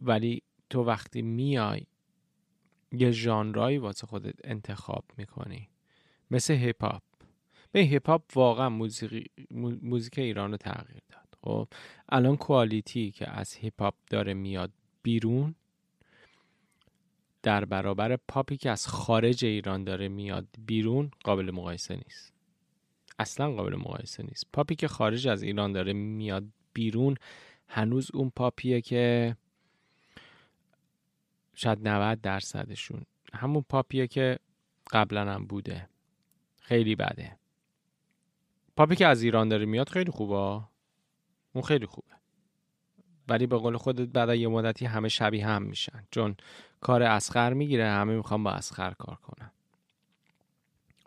[0.00, 1.82] ولی تو وقتی میای
[2.92, 5.68] یه ژانرایی واسه خودت انتخاب می‌کنی.
[6.30, 7.02] مثل هیپ هاپ
[7.72, 9.30] به هیپ هاپ واقعا موزیک
[9.82, 11.38] موزیک ایران رو تغییر داد.
[11.42, 11.68] خب
[12.08, 15.54] الان quality که از هیپ هاپ داره میاد بیرون
[17.42, 22.34] در برابر پاپی که از خارج ایران داره میاد بیرون قابل مقایسه نیست.
[23.18, 24.46] اصلا قابل مقایسه نیست.
[24.52, 27.16] پاپی که خارج از ایران داره میاد بیرون
[27.68, 29.36] هنوز اون پاپیه که
[31.58, 33.02] شاید 90 درصدشون.
[33.34, 34.38] همون پاپیه که
[34.92, 35.88] قبلا هم بوده.
[36.60, 37.36] خیلی بده.
[38.76, 40.64] پاپی که از ایران داره میاد خیلی خوبه؟
[41.52, 42.12] اون خیلی خوبه.
[43.28, 46.04] ولی به قول خودت بعد یه مدتی همه شبیه هم میشن.
[46.10, 46.36] چون
[46.80, 49.50] کار اسخر می‌گیره همه می‌خوان با اسخر کار کنن.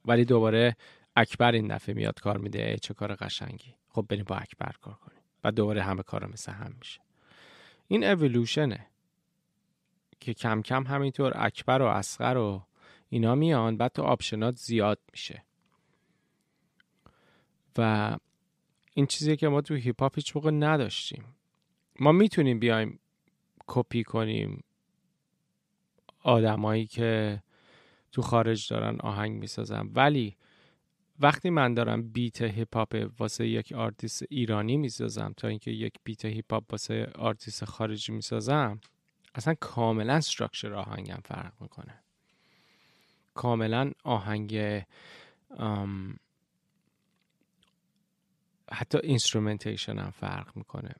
[0.06, 0.76] ولی دوباره
[1.16, 2.78] اکبر این دفعه میاد کار میده.
[2.82, 3.76] چه کار قشنگی.
[3.89, 5.22] خب بریم با اکبر کار کنیم.
[5.43, 7.02] و دوباره همه کار مثل هم میشه.
[7.88, 8.91] این اولوشنه
[10.22, 12.65] که کم کم همینطور اکبر و اصغر و
[13.09, 15.43] اینا میان بعد تو option ات زیاد میشه.
[17.78, 18.17] و
[18.93, 21.24] این چیزی که ما تو هیپ هاپ هیچ موقع نداشتیم.
[21.99, 22.99] ما می‌تونیم بیایم
[23.67, 24.63] کپی کنیم
[26.24, 27.43] آدمایی که
[28.11, 29.89] تو خارج دارن آهنگ می‌سازن.
[29.93, 30.38] ولی
[31.19, 36.26] وقتی من دارم beat هیپ هاپ واسه یک آرتیست ایرانی می‌سازم تا اینکه یک beat
[36.26, 38.82] هیپ هاپ واسه آرتیست خارجی می‌سازم
[39.36, 42.04] اصلا کاملا structure آهنگم فرق می‌کنه.
[43.34, 44.82] کاملا آهنگ
[48.72, 50.96] حتی instrumentation هم فرق می‌کنه.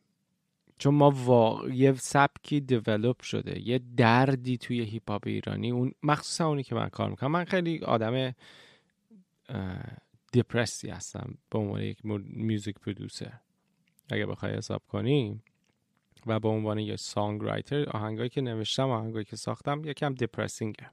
[0.78, 1.70] چون ما وا...
[1.70, 6.90] یه سبکی دیولپ شده یه دردی توی هیپ هاپ ایرانی اون مخصوصا اونی که من
[6.90, 7.32] کار می‌کنم.
[7.32, 8.36] من خیلی آدم
[10.32, 13.40] دیپرسی هستم به عنوان یک میوزیک پرودوسر
[14.12, 15.42] اگه بخوای حساب کنی
[16.26, 20.90] و به عنوان یک سانگ رایتر آهنگایی که نوشتم آهنگایی که ساختم یکم دیپرسینگه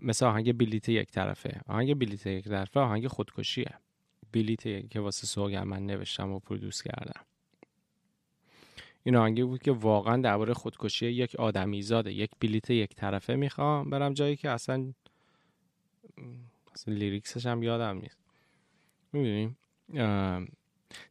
[0.00, 1.60] مثل آهنگ بلیت یک طرفه.
[1.66, 3.74] آهنگ بلیت یک طرفه آهنگ خودکشیه.
[4.32, 7.20] بلیت که واسه سوگن من نوشتم و پرودوس کردم.
[9.02, 13.90] این آهنگی بود که واقعا درباره خودکشی یک آدمی زاده یک بلیت یک طرفه می‌خوام
[13.90, 14.92] برم جایی که اصلا
[16.74, 18.18] اصلا لیریکسش هم یادم نیست.
[19.12, 19.56] می‌دونیم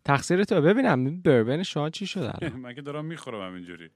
[0.06, 3.90] تقصیر تو ببینم بربن شما چی شده من که دارم می‌خورم همینجوری؟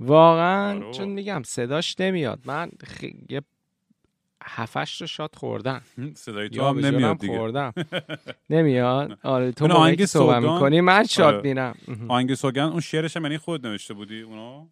[0.00, 2.40] واقعا آره چون میگم صداش نمیاد.
[2.44, 3.04] من خ...
[3.30, 3.42] یه
[4.42, 5.82] هفتش رو shot خوردم.
[6.14, 7.38] صدای تو هم نمیاد دیگه.
[7.38, 7.72] خوردم.
[8.50, 11.42] نمیاد؟ آره تو آهنگ صحبت می‌کنی من shot آره.
[11.42, 11.74] میرم
[12.08, 14.66] آهنگ سوگند اون شعرش هم یعنی خودت نوشته بودی اونو؟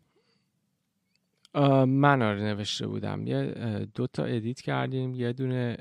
[1.86, 3.26] من آره نوشته بودم.
[3.26, 3.44] یه
[3.94, 5.14] دو تا edit کردیم.
[5.14, 5.76] یه دونه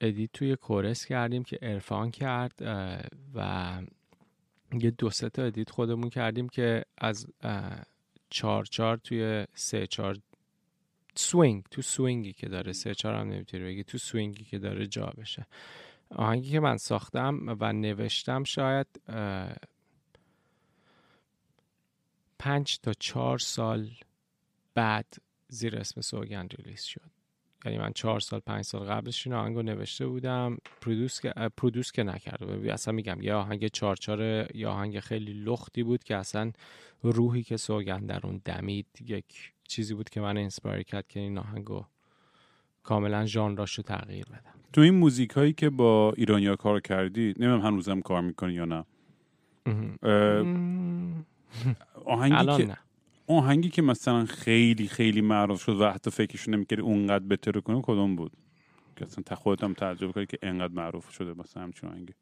[0.00, 2.54] edit توی chorus کردیم که عرفان کرد
[3.34, 3.82] و
[4.80, 7.26] یه دو سه تا edit خودمون کردیم که از
[8.30, 10.18] چار چار توی سه چار
[11.14, 14.58] swing تو swing ی که داره سه چهار هم نمی‌تونی بگی تو swing ی که
[14.58, 15.46] داره جا بشه.
[16.10, 18.86] آهنگی که من ساختم و نوشتم شاید
[22.38, 23.90] پنج تا چهار سال
[24.74, 25.14] بعد
[25.48, 27.10] زیر اسم سوگند release شد.
[27.64, 30.56] یعنی من چهار سال پنج سال قبلش این آهنگ رو نوشته بودم.
[30.80, 34.20] produce که produce که نکرده اصلا میگم یه آهنگ چارچار
[34.56, 36.52] یا آهنگ خیلی لختی بود که اصلا
[37.02, 41.38] روحی که سوگند در اون دمید یک چیزی بود که من inspire کرد که این
[41.38, 41.84] آهنگو
[42.82, 44.54] کاملا ژانراش رو تغییر بدم.
[44.72, 48.84] تو این موزیک هایی که با ایرانیا کار کردی نمی‌دونم هنوزم کار می‌کنی یا نه.
[52.04, 52.78] آهنگی که نه.
[53.28, 58.16] آهنگی که مثلا خیلی خیلی معروف شد و حتی فکرشو نمی‌کردی اونقدر بهتر کنه کدوم
[58.16, 58.32] بود؟
[58.96, 62.14] که اصلا خودت هم تعجب کنی که انقدر معروف شده مثلا همچین آهنگی.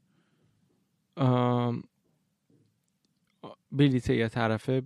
[3.73, 4.83] بلیت یه طرفه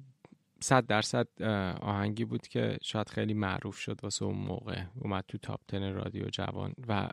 [0.61, 1.43] صد درصد
[1.83, 4.85] آهنگی بود که شاید خیلی معروف شد واسه اون موقع.
[5.01, 7.09] اومد تو تاپ تن رادیو جوان و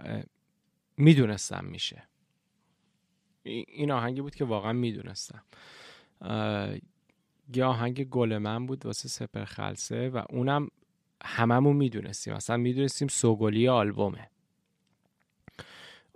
[0.98, 2.04] می‌دونستم میشه.
[3.44, 5.44] این آهنگی بود که واقعا می‌دونستم.
[7.56, 10.68] یه آهنگ گل من بود واسه سپر خلصه و اونم
[11.24, 12.34] هممون می‌دونستیم.
[12.34, 14.30] اصلا می‌دونستیم سوگلی آلبومه.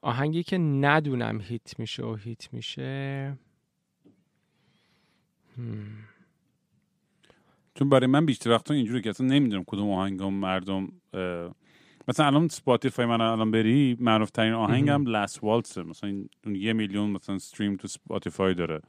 [0.02, 3.38] آهنگی که ندونم هیت میشه و هیت میشه.
[7.76, 10.92] چون برای من بیشتر وقتا اینجوری که اصلا نمی‌دونم کدوم آهنگم مردم
[12.08, 17.10] مثلا الان Spotify من الان بری معروف ترین آهنگم Last Waltz مثلا اون یه میلیون
[17.10, 18.82] مثلا stream تو Spotify داره.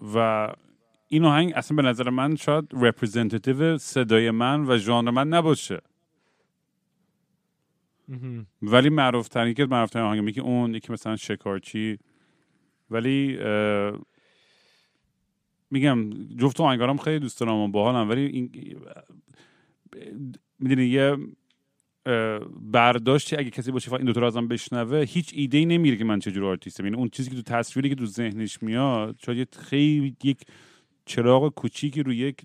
[0.00, 0.48] و
[1.08, 5.80] این آهنگ اصلا به نظر من شاید representative صدای من و ژانر من نباشه.
[8.62, 11.98] ولی معروف ترین که معروف ترین آهنگ که اون یکی مثلا شکارچی.
[12.90, 13.38] ولی
[15.70, 18.50] میگم جفت آهنگارم خیلی دوست دارم و باحالم ولی این
[20.58, 21.16] می‌دونی یه
[22.72, 26.18] برداشتی اگه کسی باشه این دوتا رو ازم بشنوه هیچ ایده ای نمیره که من
[26.18, 30.44] چجور آرتیستم یعنی اون چیزی که تو تصویری که تو ذهنش میاد شاید خیلی یک
[31.04, 32.42] چراغ کوچیکی رو یک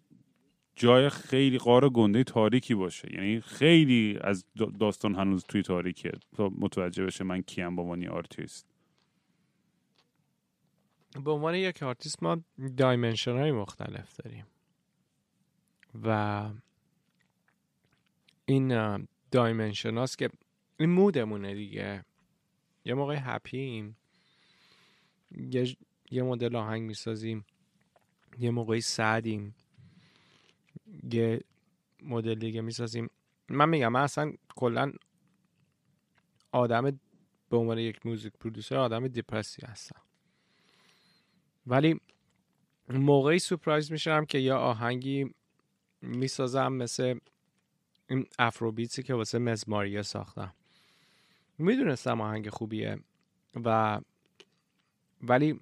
[0.76, 3.14] جای خیلی غار گنده تاریکی باشه.
[3.14, 4.46] یعنی خیلی از
[4.80, 6.12] داستان هنوز توی تاریکه.
[6.36, 8.66] تا متوجه بشه من کیم با عنوان آرتیست.
[11.26, 12.38] به عنوان یک آرتیست ما
[12.78, 14.46] dimension های مختلف داریم.
[16.04, 16.50] و
[18.46, 18.72] این
[19.32, 20.30] dimension هاست که
[20.80, 22.06] این mood مونه دیگه.
[22.86, 23.98] یه موقع happy یم.
[25.32, 25.78] یه,
[26.12, 27.46] یه مدل آهنگ می‌سازیم.
[28.40, 29.56] یه موقعی sad یم.
[31.12, 31.42] یه
[32.04, 33.10] مدل دیگه می‌سازیم.
[33.50, 34.92] من میگم من اصلا کلا
[36.52, 37.00] آدم
[37.50, 40.02] به عنوان یک موزیک پرودوسر آدم دیپرسی هستم.
[41.68, 42.02] ولی
[42.90, 45.34] موقعی سپرایز میشم که یا آهنگی
[46.02, 47.20] می‌سازم مثل
[48.10, 50.54] این افروبیتسی که واسه مزماریا ساختم.
[51.58, 53.00] می‌دونستم آهنگ خوبیه
[53.66, 54.00] و
[55.22, 55.60] ولی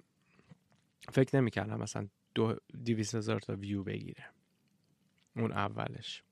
[1.12, 4.24] فکر نمی‌کردم مثلا دو دیویس هزار تا ویو بگیره.
[5.36, 6.22] اون اولش.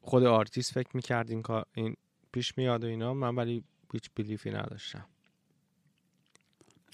[0.00, 1.42] خود آرتیست فکر می‌کرد این,
[1.74, 1.96] این
[2.32, 3.14] پیش میاد و اینا.
[3.14, 5.06] من ولی هیچ belief ی نداشتم.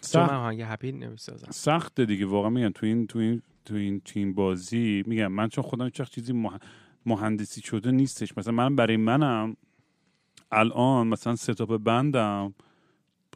[0.00, 0.30] سخت.
[0.32, 1.50] من آهنگ happy نمی‌سازم.
[1.50, 2.26] سخته دیگه.
[2.26, 6.04] واقعا میگم تو این تو این تو این تیم بازی میگم من چون خودم چه
[6.04, 6.32] چیزی
[7.06, 8.38] مهندسی شده نیستش.
[8.38, 9.56] مثلا من برای منم
[10.52, 12.54] الان مثلا setup band م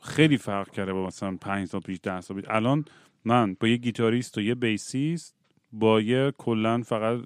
[0.02, 2.50] خیلی فرق کرده با مثلا پنج سال پیش ده سال پیش.
[2.50, 2.84] الان
[3.24, 5.36] من با یه گیتاریست و یه bassist
[5.72, 7.20] با یه کلا فقط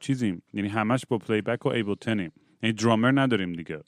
[0.00, 0.42] چیزیم.
[0.52, 2.32] یعنی همش با playback و Ableton یم
[2.62, 3.80] یعنی درامر نداریم دیگه.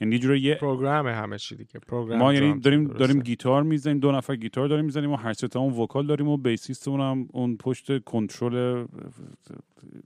[0.00, 1.80] یعنی جوری یه program همه چی دیگه.
[1.88, 5.56] program ما یعنی داریم داریم گیتار می‌زنیم دو نفر گیتار داریم می‌زنیم و هر سه
[5.56, 8.86] اون vocal داریم و bassist مون هم اون پشت کنترل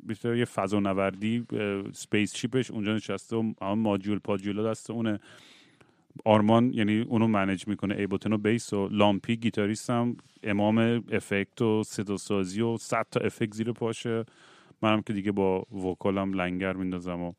[0.06, 1.46] بیشتر یه فضا نوردی
[1.92, 5.20] spaceship ش اونجا نشسته و ماجول پاجولا دست اونه.
[6.24, 11.82] آرمان یعنی اونو manage می‌کنه Ableton و bass و لامپی گیتاریست هم امام افکت و
[11.82, 14.24] صدا سازی و صد تا افکت زیر پاشه.
[14.82, 17.32] منم که دیگه با وکالم لنگر میندازم و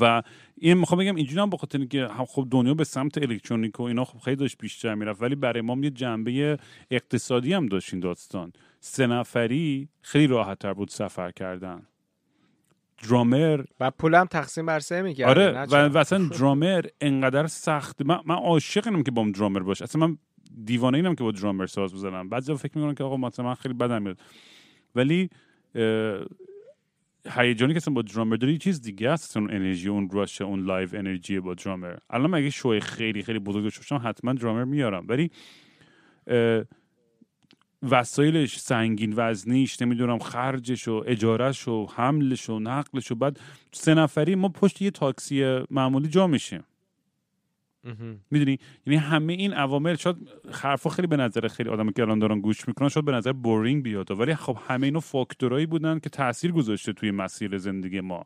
[0.00, 0.22] و
[0.58, 4.18] این می‌خوام بگم اینجوری هم بخاطر اینکه خب دنیا به سمت الکترونیک و اینا خب
[4.18, 6.58] خیلی داشت بیشتر می‌رفت ولی برای ما یه جنبه
[6.90, 8.52] اقتصادی هم داشت این داستان.
[8.80, 11.82] سه نفری خیلی راحت تر بود سفر کردن.
[13.08, 15.52] درامر و پولم تقسیم بر سه می‌کرد آره
[15.88, 18.02] و, اصلا درامر انقدر سخت.
[18.02, 19.84] من, من عاشق اینم که با درامر باشه.
[19.84, 20.18] اصلا من
[20.64, 22.28] دیوانه اینم که با درامر ساز بزنم.
[22.28, 24.20] بعضی فکر می‌کنم که آقا مثلا من خیلی بدم میاد.
[24.94, 25.30] ولی
[27.30, 31.40] هیجانی که با درامر داری چیز دیگه است اون انرژی اون rush اون live energy
[31.40, 31.96] با درامر.
[32.10, 35.06] الان مگه شوی خیلی خیلی بزرگ داشته حتما درامر میارم.
[35.08, 35.30] ولی
[37.82, 43.40] وسایلش سنگین وزنیش نمی‌دونم خرجش و اجارش و حملش و نقلش و بعد
[43.72, 46.64] سه نفری ما پشت یه تاکسی معمولی جا میشیم.
[48.30, 50.16] می‌دونی؟ یعنی همه این عوامل شاید
[50.52, 53.82] حرفا خیلی به نظر خیلی آدم که الان دارن گوش می‌کنن شاید به نظر بورینگ
[53.82, 54.10] بیاد.
[54.10, 58.24] ولی خب همه اینو فاکتورایی بودن که تاثیر گذاشته توی مسیر زندگی ما.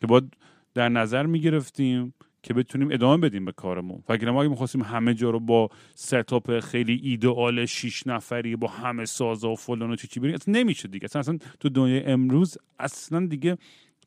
[0.00, 0.36] که باید
[0.74, 4.02] در نظر می‌گرفتیم که بتونیم ادامه بدیم به کارمون.
[4.08, 9.04] و ما اگه می‌خواستیم همه جا رو با ستاپ خیلی ایدئال شیش نفری با همه
[9.04, 11.04] سازا و فلان و چی چی بریم اصلا نمیشه دیگه.
[11.04, 13.58] اصلا, اصلا تو دنیای امروز اصلا دیگه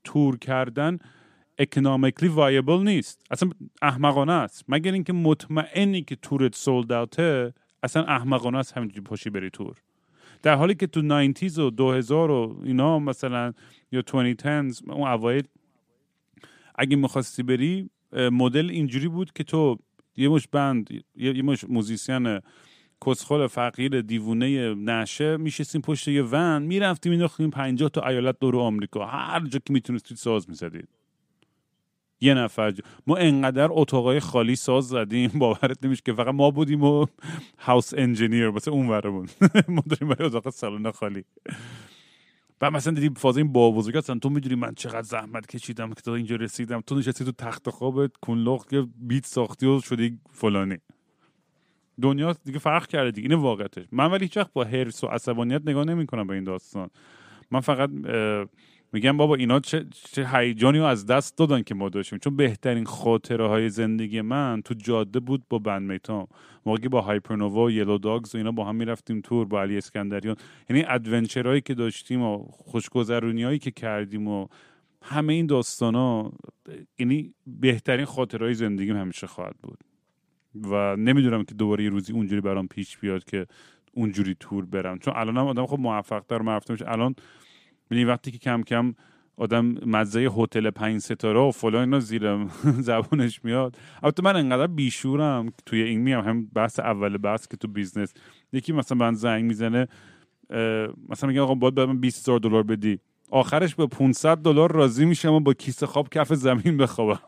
[0.04, 0.98] تور کردن
[1.58, 3.26] economically viable نیست.
[3.32, 3.50] اصلا
[3.82, 4.66] احمقانه است.
[4.68, 7.54] مگر اینکه مطمئنی که تورت sold out ه
[7.84, 9.76] اصلا احمقانه است همینجوری پاشی بری تور.
[10.44, 13.54] در حالی که تو 90 و 2000 و اینا مثلا
[13.92, 15.44] یا 2010 اون اوایل
[16.76, 19.78] اگه می‌خواستی بری مدل اینجوری بود که تو
[20.16, 22.40] یه مش band یه مش musician
[23.06, 29.06] کسخل فقیر دیوونه نشه میشستیم پشت یه ون می‌رفتیم مینداختیم 50 تا ایالت دور آمریکا.
[29.06, 30.88] هر جا که می‌تونستید ساز می‌زدید.
[32.22, 32.74] یه نفر
[33.08, 37.06] ما انقدر اتاقای خالی ساز زدیم باورت نمیشه که فقط ما بودیم و
[37.58, 39.28] هاوس انجینیر واسه اون ورمون.
[39.68, 41.24] ما داریم برای اتاق سالن خالی.
[42.62, 46.02] و مثلا دیدی فاز این با بزرگ هستن تو می‌دونی من چقدر زحمت کشیدم که
[46.02, 46.82] تا اینجا رسیدم.
[46.82, 50.78] تو نشستی تو تخت خوابت کنلخ که بیت ساختی و شدی فلانی.
[52.02, 55.62] دنیا دیگه فرق کرده دیگه این واقعتش من ولی هیچ وقت با حرص و عصبانیت
[55.66, 56.90] نگاه نمی‌کنم به این داستان.
[57.52, 57.90] من فقط
[58.94, 62.20] میگم بابا اینا چه, چه هیجانی از دست دادن که ما داشتیم.
[62.20, 66.28] چون بهترین خاطره های زندگی من تو جاده بود با بند میتام.
[66.66, 70.36] موقعی با هایپرنووا و یلو داگز و اینا با هم می‌رفتیم تور با علی اسکندریان.
[70.70, 74.48] یعنی ادونچرهایی که داشتیم و خوشگذرونی هایی که کردیم و
[75.02, 76.34] همه این داستان ها
[77.00, 79.80] یعنی بهترین خاطرهای زندگیم همیشه خواهد بود.
[80.56, 83.48] و نمی‌دونم که دوباره یه روزی اونجوری برام پیش بیاد که
[83.94, 85.00] اونجوری تور برم.
[85.00, 86.92] چون الان هم آدم خب موفق تر میشه.
[86.92, 87.16] الان
[87.92, 88.94] یعنی وقتی که کم کم
[89.38, 92.46] آدم مزه هتل پنج ستاره و فلان اینا زیر
[92.88, 93.78] زبونش میاد.
[94.04, 98.14] البته من انقدر بیشعورم توی این میام هم بحث اول بحث که تو business.
[98.54, 99.88] یکی مثلا من زنگ می‌زنه
[101.10, 103.00] مثلا میگه آقا باید به من 20 دلار بدی.
[103.32, 107.20] آخرش به 500 دلار راضی میشم و با کیسه خواب کف زمین بخوابم.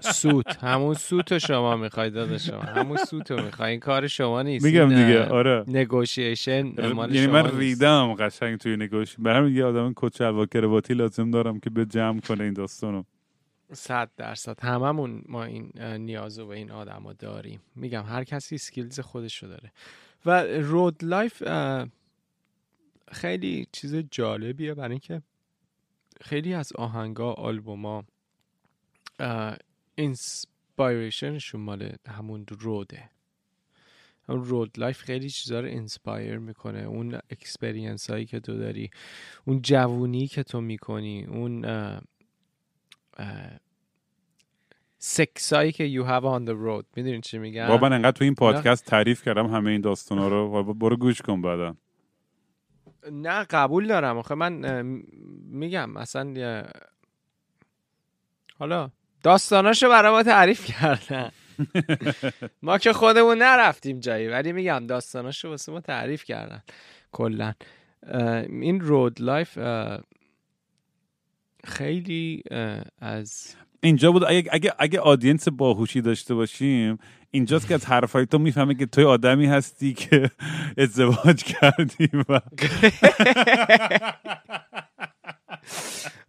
[0.00, 0.64] سوت.
[0.64, 2.60] همون سوت شما می‌خوای داده شما.
[2.60, 3.70] همون سوت رو می‌خوای.
[3.70, 4.64] این کار شما نیست.
[4.64, 5.24] میگم دیگه.
[5.24, 5.64] آره.
[5.68, 11.60] negotiation یعنی من ریدم قشنگ توی نگوش برام یه آدم کچل و کرواتی لازم دارم
[11.60, 13.02] که به جمع کنه این داستانو.
[13.72, 14.60] صد درصد.
[14.60, 17.60] هممون ما این نیازو به این آدم رو داریم.
[17.76, 19.72] میگم هر کسی skills خودشو داره.
[20.26, 21.42] و road life
[23.12, 25.22] خیلی چیز جالبیه برای اینکه
[26.20, 28.04] خیلی از آهنگا آلبوما
[29.98, 33.10] inspiration شون مال همون road ه
[34.28, 36.78] اون road life خیلی چیزا رو inspire می‌کنه.
[36.78, 38.90] اون experience هایی که تو داری
[39.44, 41.64] اون جوونی که تو می‌کنی اون
[44.98, 46.84] سکس هایی که you have on the road.
[46.96, 50.74] می‌دونی چی میگم؟ بابا انقدر تو این پادکست تعریف کردم همه این داستانا رو.
[50.74, 51.76] برو گوش کن بعدا.
[53.12, 54.18] نه قبول دارم.
[54.18, 54.82] آخه من
[55.50, 56.64] میگم اصلا
[58.58, 58.90] حالا
[59.22, 61.30] داستاناشو برای ما تعریف کردن.
[62.62, 66.62] ما که خودمون نرفتیم جایی ولی میگم داستاناشو واسه ما تعریف کردن
[67.12, 67.54] کلا
[68.48, 69.58] این road life
[71.64, 72.42] خیلی
[72.98, 76.98] از اینجا بود اگه اگه, اگه audience باهوشی داشته باشیم
[77.30, 80.30] اینجاست که از حرفای تو می‌فهمه که توی آدمی هستی که
[80.78, 82.40] ازدواج کردی و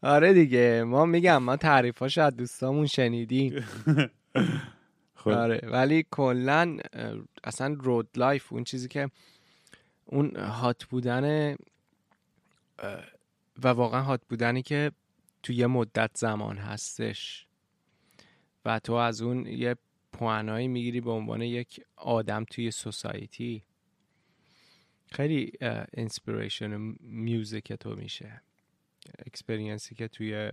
[0.02, 0.84] آره دیگه.
[0.84, 3.66] ما میگم ما تعریفاش از دوستامون شنیدیم.
[5.16, 5.30] خب.
[5.30, 5.62] آره.
[5.64, 6.78] ولی کلا
[7.44, 9.10] اصلا road life اون چیزی که
[10.06, 11.56] اون hot بودن
[13.64, 14.92] و واقعا hot بودنی که
[15.44, 17.48] تو یه مدت زمان هستش.
[18.66, 19.76] و تو از اون یه
[20.12, 23.64] پوانایی می‌گیری به عنوان یک آدم توی society
[25.12, 25.52] خیلی
[25.94, 28.42] inspiration music تو میشه.
[29.26, 30.50] experience ی که توی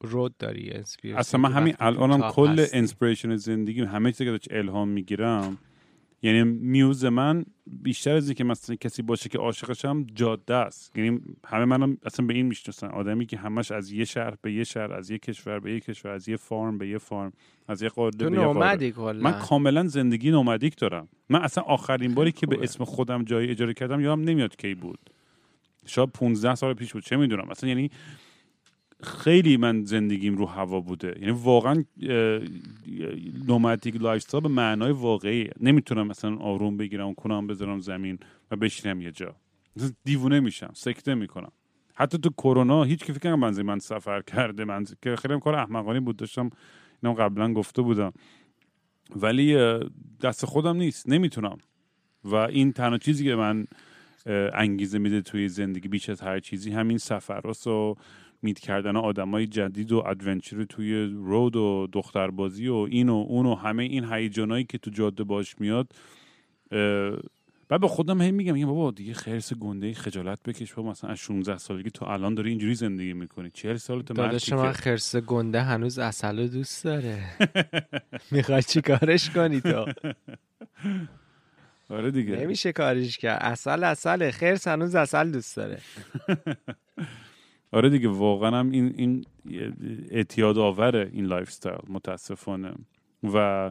[0.00, 0.72] road داری
[1.16, 5.58] اصلا من همین الانم کل inspiration زندگی همه چیزی که الهام می‌گیرم
[6.22, 10.96] یعنی muse من بیشتر از اینکه مثلا کسی باشه که عاشقشم جاده است.
[10.96, 12.86] یعنی همه منم اصلا به این می‌شناسن.
[12.86, 16.10] آدمی که همش از یه شهر به یه شهر از یه کشور به یه کشور
[16.10, 17.32] از یه farm به یه farm
[17.68, 18.36] از یه قاره به
[18.84, 19.22] یه قاره.
[19.22, 21.08] من کاملا زندگی nomadic دارم.
[21.28, 25.10] من اصلا آخرین باری که به اسم خودم جایی اجاره کردم یادم نمیاد کی بود.
[25.88, 27.02] شاید 15 سال پیش بود.
[27.02, 27.50] چه می‌دونم.
[27.50, 27.90] اصلا یعنی
[29.02, 31.14] خیلی من زندگیم رو هوا بوده.
[31.20, 31.84] یعنی واقعا
[33.46, 38.18] nomadic life به معنای واقعی نمی‌تونم مثلا آروم بگیرم کونم بذارم زمین
[38.50, 39.36] و بشینم یه جا.
[40.04, 41.52] دیوونه میشم سکته می‌کنم.
[41.94, 44.64] حتی تو کرونا هیچ که فکر من من سفر کرده.
[44.64, 46.16] من که خیلی کار احمقانه‌ای بود.
[46.16, 46.50] داشتم
[47.02, 48.12] اینم قبلا گفته بودم.
[49.16, 49.56] ولی
[50.22, 51.08] دست خودم نیست.
[51.08, 51.58] نمی‌تونم.
[52.24, 53.66] و این تنها چیزی که من
[54.54, 56.70] انگیزه میده توی زندگی بیش از هر چیزی.
[56.70, 57.94] همین سفر و
[58.42, 63.54] میت کردن های جدید و ادونچر توی رود و دختربازی و این و اون و
[63.54, 65.92] همه این هیجانایی که تو جاده باش میاد
[67.68, 71.58] بعد به خودم هم میگم بابا دیگه خرس گنده خجالت بکش بابا مثلا از 16
[71.58, 73.50] سالگی تو الان داری اینجوری زندگی می‌کنی.
[73.50, 77.24] 40 سال تو داداش من خرس گنده هنوز عسل دوست داره.
[78.30, 79.86] می‌خوای چی کارش کنی تو؟
[81.88, 82.36] آره دیگه.
[82.36, 83.38] نمیشه کارش کرد.
[83.42, 85.78] عسل عسل خرس هنوز عسل دوست داره.
[87.72, 89.24] آره دیگه واقعا هم این این
[90.10, 92.72] اعتیاد آوره این lifestyle متاسفانه.
[93.34, 93.70] و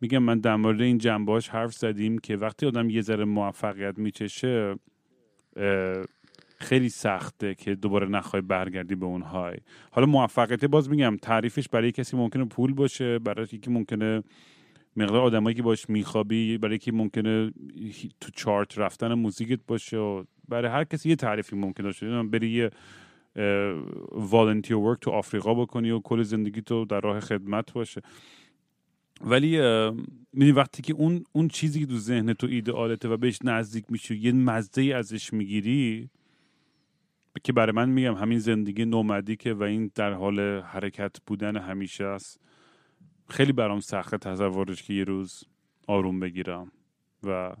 [0.00, 4.74] میگم من در مورد این جنبه‌هاش حرف زدیم که وقتی آدم یه ذره موفقیت میچشه
[6.60, 9.56] خیلی سخته که دوباره نخوای برگردی به اون های
[9.90, 14.22] حالا موفقیت باز میگم تعریفش برای کسی ممکنه پول باشه برای یکی ممکنه
[14.98, 17.52] مقدار آدمایی که باش میخوابی برای یکی ممکنه
[18.20, 22.22] تو چارت رفتن موزیکت باشه و برای هر کسی یه تعریفی ممکنه باشه.
[22.22, 22.70] بری یه
[24.12, 28.02] والنتیر ورک تو آفریقا بکنی و کل زندگی تو در راه خدمت باشه.
[29.20, 29.50] ولی
[30.32, 34.16] می‌دونی وقتی که اون اون چیزی که تو ذهن تو ایدئالته و بهش نزدیک میشی
[34.16, 36.10] یه مزه ازش می‌گیری
[37.42, 42.40] که برای من میگم همین زندگی nomadic و این در حال حرکت بودن همیشه است.
[43.28, 45.44] خیلی برام سخته تصورش که یه روز
[45.86, 46.72] آروم بگیرم
[47.22, 47.56] و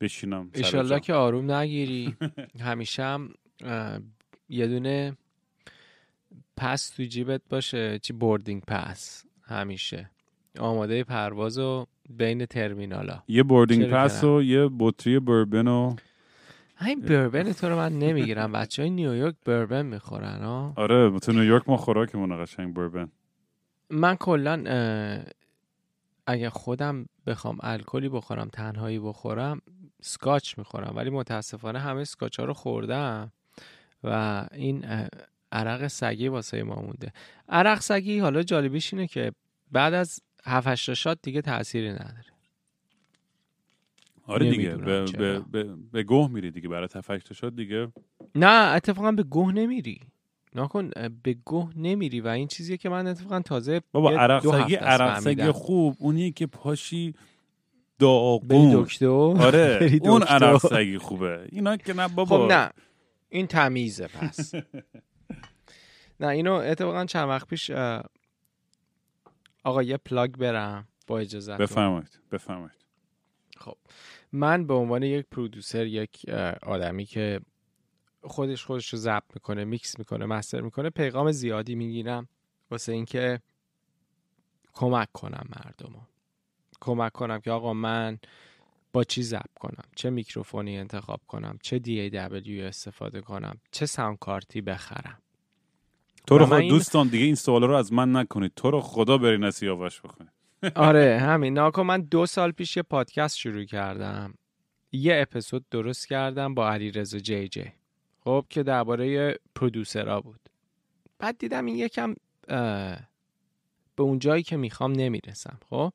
[0.00, 2.16] بشینم ایشالله که آروم نگیری.
[2.60, 3.34] همیشه هم
[4.48, 5.16] یه دونه
[6.56, 7.98] pass تو جیبت باشه.
[7.98, 9.24] چی؟ boarding pass.
[9.42, 10.10] همیشه.
[10.58, 13.22] آماده پرواز و بین ترمینالا.
[13.28, 15.96] یه boarding pass و یه بطری بربن و
[16.76, 18.52] همین بربن تو رو من نمی‌گیرم.
[18.52, 20.42] بچه های نیویورک بربن می‌خورن
[20.76, 23.08] آره تو نیویورک ما خوراکمون قشنگ بربن
[23.90, 24.64] من کلا
[26.26, 29.60] اگه خودم بخوام الکلی بخورم تنهایی بخورم
[30.02, 30.96] سکاچ می‌خورم.
[30.96, 33.32] ولی متاسفانه همه سکاچ ها رو خوردم
[34.04, 34.84] و این
[35.52, 37.12] عرق سگی واسه ما مونده.
[37.48, 39.32] عرق سگی حالا جالبیش اینه که
[39.72, 42.24] بعد از 7 شات دیگه تأثیری نداره.
[44.22, 46.68] آره دیگه به, به, به, به گوه میری دیگه.
[46.68, 47.92] برای تفکت شد دیگه
[48.34, 50.00] نه اتفاقا به گوه نمیری.
[50.56, 50.90] نکن
[51.22, 55.50] به گوه نمیری و این چیزیه که من اتفاقا تازه بابا عرق سگی عرق سگی
[55.50, 57.14] خوب اونی که پاشی
[57.98, 58.82] داغون.
[58.82, 61.48] دکتر؟ آره اون عرق سگی خوبه.
[61.52, 62.46] اینا که نه بابا.
[62.46, 62.70] خب نه.
[63.28, 64.54] این تمیزه پس.
[66.20, 67.70] نه اینو اتفاقا چند وقت پیش
[69.64, 72.84] آقا یه plug برم با اجازه بفرمایید بفرمایید.
[73.56, 73.76] خب
[74.32, 76.28] من به عنوان یک producer یک
[76.62, 77.40] آدمی که
[78.26, 80.90] خودش خودش رو ضبط می‌کنه میکس می‌کنه master می‌کنه.
[80.90, 82.28] پیغام زیادی می‌گیرم
[82.70, 83.40] واسه اینکه
[84.72, 86.08] کمک کنم مردم
[86.80, 88.18] کمک کنم که آقا من
[88.92, 94.52] با چی ضبط کنم؟ چه میکروفونی انتخاب کنم؟ چه DAW استفاده کنم؟ چه sound card
[94.52, 95.22] ی بخرم؟
[96.26, 98.52] تو رو خود دوستان دیگه این سوال رو از من نکنید.
[98.56, 100.32] تو رو خدا بری نسیاوش بخونید
[100.76, 101.54] آره همین.
[101.54, 104.34] ناکن من دو سال پیش یه پادکست شروع کردم.
[104.92, 107.72] یه اپیزود درست کردم با علی رزا جی جی
[108.26, 110.40] خب که درباره پرودوسرا بود.
[111.18, 112.14] بعد دیدم این یکم
[113.96, 115.92] به اون جایی که می‌خوام نمی‌رسم خب؟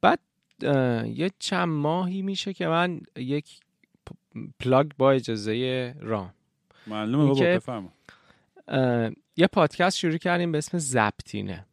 [0.00, 0.20] بعد
[1.06, 3.60] یه چند ماهی میشه که من یک
[4.60, 6.34] plug با اجازه رام.
[6.86, 7.92] معلومه بابا بفرما.
[9.36, 11.66] یه پادکست شروع کردیم به اسم ضبطینه.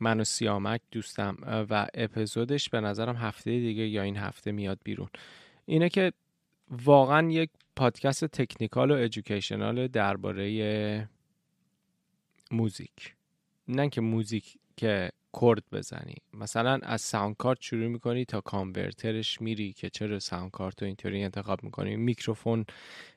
[0.00, 1.36] من و سیامک دوستم
[1.70, 5.08] و اپیزودش به نظرم هفته دیگه یا این هفته میاد بیرون.
[5.66, 6.12] اینه که
[6.70, 11.08] واقعا یک پادکست technical و educational درباره
[12.50, 13.14] موزیک.
[13.68, 15.10] نه که موزیک که
[15.40, 16.14] chord بزنی.
[16.34, 20.86] مثلا از sound card شروع می‌کنی تا converter ش میری که چرا sound card رو
[20.86, 21.96] اینطوری انتخاب می‌کنی.
[21.96, 22.64] میکروفون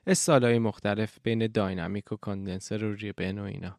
[0.06, 3.76] استایلای مختلف بین dynamic و condenser و ribbon و اینا.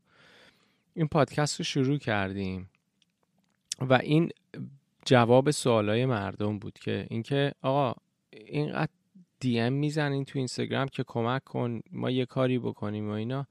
[0.93, 2.69] این پادکست رو شروع کردیم
[3.79, 4.29] و این
[5.05, 8.01] جواب سوالای مردم بود که اینکه آقا
[8.31, 8.91] اینقدر
[9.43, 13.47] DM می‌زنین تو اینستاگرام که کمک کن ما یه کاری بکنیم و اینا.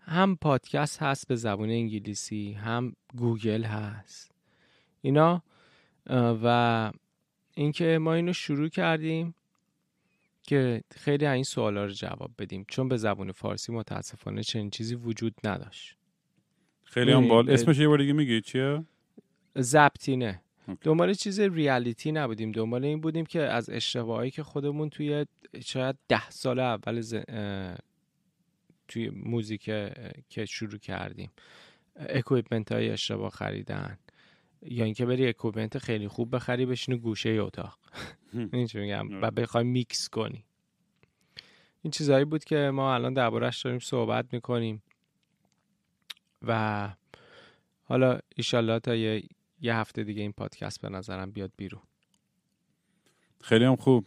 [0.00, 4.32] هم پادکست هست به زبان انگلیسی هم گوگل هست.
[5.00, 5.42] اینا
[6.42, 6.92] و
[7.54, 9.34] اینکه ما اینو شروع کردیم
[10.42, 12.64] که خیلی این سوالا رو جواب بدیم.
[12.68, 15.96] چون به زبان فارسی متاسفانه چنین چیزی وجود نداشت.
[16.84, 18.84] خیلی هم عالی اسمش یه بار دیگه میگی چیه؟
[19.54, 20.42] ضبطینه
[20.80, 22.52] دنبال چیز reality نبودیم.
[22.52, 25.26] دنبال این بودیم که از اشتباهایی که خودمون توی
[25.64, 27.02] شاید ده سال اول
[28.88, 29.62] توی موزیک
[30.28, 31.30] که شروع کردیم.
[31.96, 33.98] equipment های اشتباه خریدن.
[34.62, 37.78] یا اینکه بری equipment خیلی خوب بخری بشینی گوشه اتاق.
[38.52, 40.44] این میگم؟ و بخوای میکس کنی.
[41.82, 44.82] این چیزهایی بود که ما الان دربارهش داریم صحبت می‌کنیم.
[46.42, 46.88] و
[47.82, 49.22] حالا ایشالله تا یه,
[49.60, 51.82] یه هفته دیگه این پادکست به نظرم بیاد بیرون.
[53.40, 54.04] خیلی هم خوب.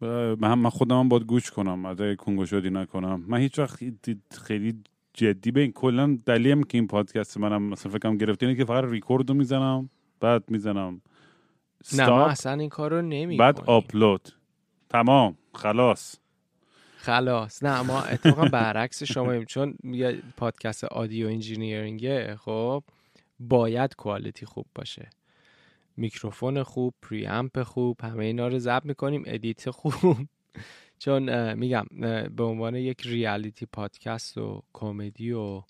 [0.00, 1.86] من من خودم باید گوش کنم.
[1.86, 3.24] از کنگو شدی نکنم.
[3.28, 3.78] من هیچ وقت
[4.46, 4.82] خیلی
[5.14, 8.84] جدی به این کلا دلیلم که این پادکست منم مثلا فکرم گرفته اینه که فقط
[8.84, 9.90] ریکورد رو می‌زنم
[10.20, 11.00] بعد می‌زنم.
[11.92, 14.28] نه ما اصلا این کار رو نمی بعد آپلود.
[14.88, 15.36] تمام.
[15.54, 16.16] خلاص.
[16.96, 17.62] خلاص.
[17.62, 22.84] نه ما اتفاقا برعکس شما چون یه پادکست audio engineering ه خب؟
[23.40, 25.10] باید quality خوب باشه.
[25.96, 30.16] میکروفون خوب preamp خوب همه اینا رو ضبط می‌کنیم edit خوب.
[30.98, 31.84] چون میگم
[32.36, 35.62] به عنوان یک ریالیتی پادکست و کمدی و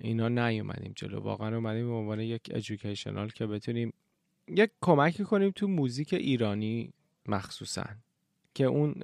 [0.00, 1.20] اینا نیومدیم جلو.
[1.20, 3.92] واقعا اومدیم به عنوان یک ادویکیشنال که بتونیم
[4.48, 6.92] یک کمکی کنیم تو موزیک ایرانی
[7.26, 7.84] مخصوصا.
[8.54, 8.94] که اون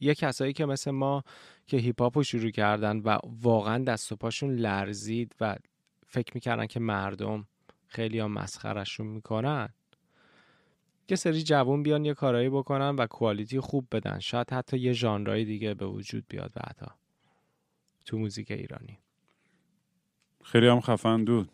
[0.00, 1.24] یه کسایی که مثل ما
[1.66, 5.56] که هیپ هاپ شروع کردن و واقعا دست و پاشون لرزید و
[6.14, 7.46] فکر می‌کردن که مردم
[7.86, 9.68] خیلی ها مسخرشون می‌کنن.
[11.08, 14.18] یه سری جوون بیان یه کارایی بکنن و quality خوب بدن.
[14.18, 16.94] شاید حتی یه ژانرهای دیگه به وجود بیاد بعدا
[18.04, 18.98] تو موزیک ایرانی.
[20.42, 21.48] خیلی هم خفن بود.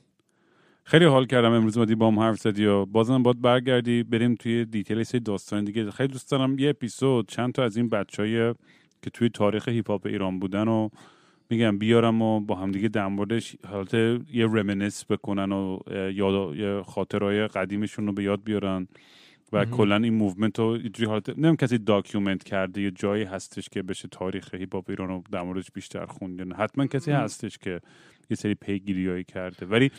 [0.84, 4.64] خیلی حال کردم امروز اومدی با هم حرف زدی و بازم باید برگردی بریم توی
[4.64, 5.90] detail یه سری داستان دیگه.
[5.90, 8.54] خیلی دوست دارم یه اپیزود چند تا از این بچه‌های
[9.02, 10.88] که توی تاریخ هیپ هاپ ایران بودن و
[11.50, 13.94] میگم بیارم و با هم دیگه در موردش حالت
[14.32, 15.78] یه reminisce بکنن و
[16.12, 18.88] یاد خاطره‌های قدیمشون رو به یاد بیارن
[19.52, 23.82] و کلا این movement رو اینجوری حالت نمی‌دونم کسی document کرده یه جایی هستش که
[23.82, 27.80] بشه تاریخ هیپ هاپ ایران رو در موردش بیشتر خونده حتما کسی هستش که
[28.30, 29.66] یه سری پیگیریایی کرده.
[29.66, 29.90] ولی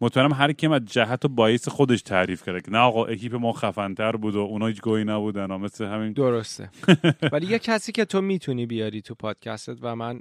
[0.00, 3.52] مطمئنم هر کیم از جهت و bias خودش تعریف کرده که نه آقا اکیپ ما
[3.52, 6.12] خفنتر بود و اونا هیچ گهی نبودن مثل همین.
[6.12, 6.70] درسته.
[7.32, 10.20] ولی یه کسی که تو می‌تونی بیاری تو پادکستت و من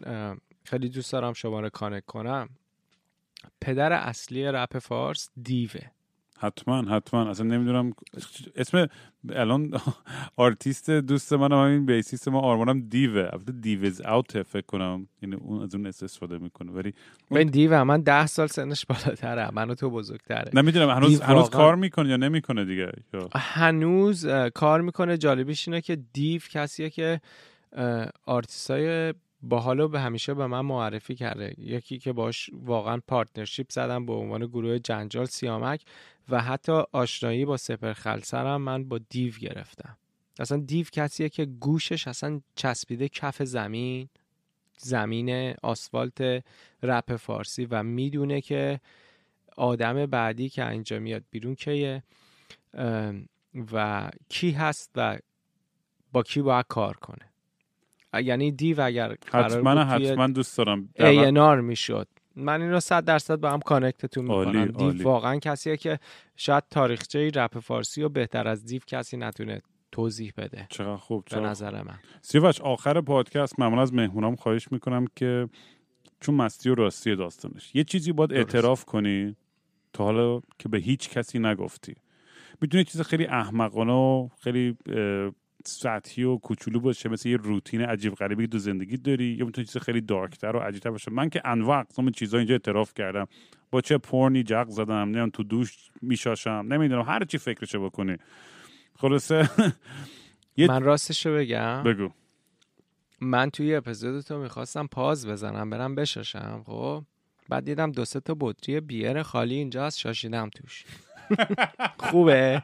[0.64, 2.50] خیلی دوست دارم شما رو کانک کنم.
[3.62, 5.82] پدر اصلی رپ فارس دیوه.
[6.40, 7.30] حتما حتما.
[7.30, 7.94] اصلا نمی‌دونم
[8.56, 8.88] اسم
[9.30, 9.74] الان
[10.36, 13.30] آرتیست دوست من همین بیسیست ما آرمانم دیوه.
[13.34, 15.08] البته دیوز اوت فکر کنم.
[15.22, 16.72] یعنی اون از اون استفاده می‌کنه.
[16.72, 16.94] ولی
[17.32, 19.52] من دیوه من ده سال سنش بالاتره.
[19.54, 20.52] منو تو بزرگتره.
[20.54, 22.92] نمی‌دونم هنوز هنوز کار می‌کنه یا نمی‌کنه دیگه؟
[23.36, 25.18] هنوز کار می‌کنه.
[25.18, 27.22] جالبیش اینه که دیو کسیه که
[28.26, 28.72] آرتیست
[29.42, 31.54] با به همیشه به من معرفی کرده.
[31.58, 35.82] یکی که باش واقعا partnership زدم به عنوان گروه جنجال سیامک.
[36.30, 39.98] و حتی آشنایی با سپهر خلسه رم من با دیو گرفتم.
[40.40, 44.10] اصلا دیو کسیه که گوشش اصلا چسبیده کف زمین
[44.78, 46.44] زمین آسفالت
[46.84, 48.80] رپ فارسی و می‌دونه که
[49.58, 52.04] آدم بعدی که اینجا میاد بیرون کیه
[53.74, 55.20] و کی هست و
[56.12, 57.26] با کی باید کار کنه.
[58.24, 62.08] یعنی دیو اگر حتما حتما دوست دارم اینار می‌شد.
[62.36, 64.66] من این رو صد درصد با هم کانکتتون می‌کنم.
[64.66, 66.00] دیو واقعا کسیه که
[66.36, 69.62] شاید تاریخچه رپ فارسی و بهتر از دیو کسی نتونه
[69.92, 70.68] توضیح بده.
[70.70, 72.00] چقدر خوب به نظر من.
[72.22, 75.50] سیوش آخر پادکست معمولا از مهمونام خواهش می‌کنم که
[76.20, 79.36] چون مستی و راستی داستانش یه چیزی باید اعتراف کنی
[79.94, 81.96] تا حالا که به هیچ کسی نگفتی.
[82.62, 84.78] می‌تونه چیز خیلی احمقانه و خیلی
[85.66, 89.68] سطحی و کوچولو باشه مثل یه روتین عجیب غریبی که تو زندگی داری یا می‌تونه
[89.68, 91.12] چیز خیلی دارکتر و عجیبتر باشه.
[91.12, 93.28] من که انواع اقسام چیزا اینجا اعتراف کردم.
[93.72, 98.18] با چه پورنی جق زدم نمی‌دونم تو دوش میشاشم نمی‌دونم هر چی فکرشو بکنی.
[98.96, 99.50] خلاصه
[100.58, 101.84] من راستشو بگم.
[101.84, 102.10] بگو.
[103.22, 107.04] من توی اپیزود تو می‌خواستم پاز بزنم برم بشاشم خب؟
[107.50, 110.84] بعد دیدم دو سه تا بطری بیر خالی اینجا از شاشیدم توش.
[112.10, 112.64] خوبه.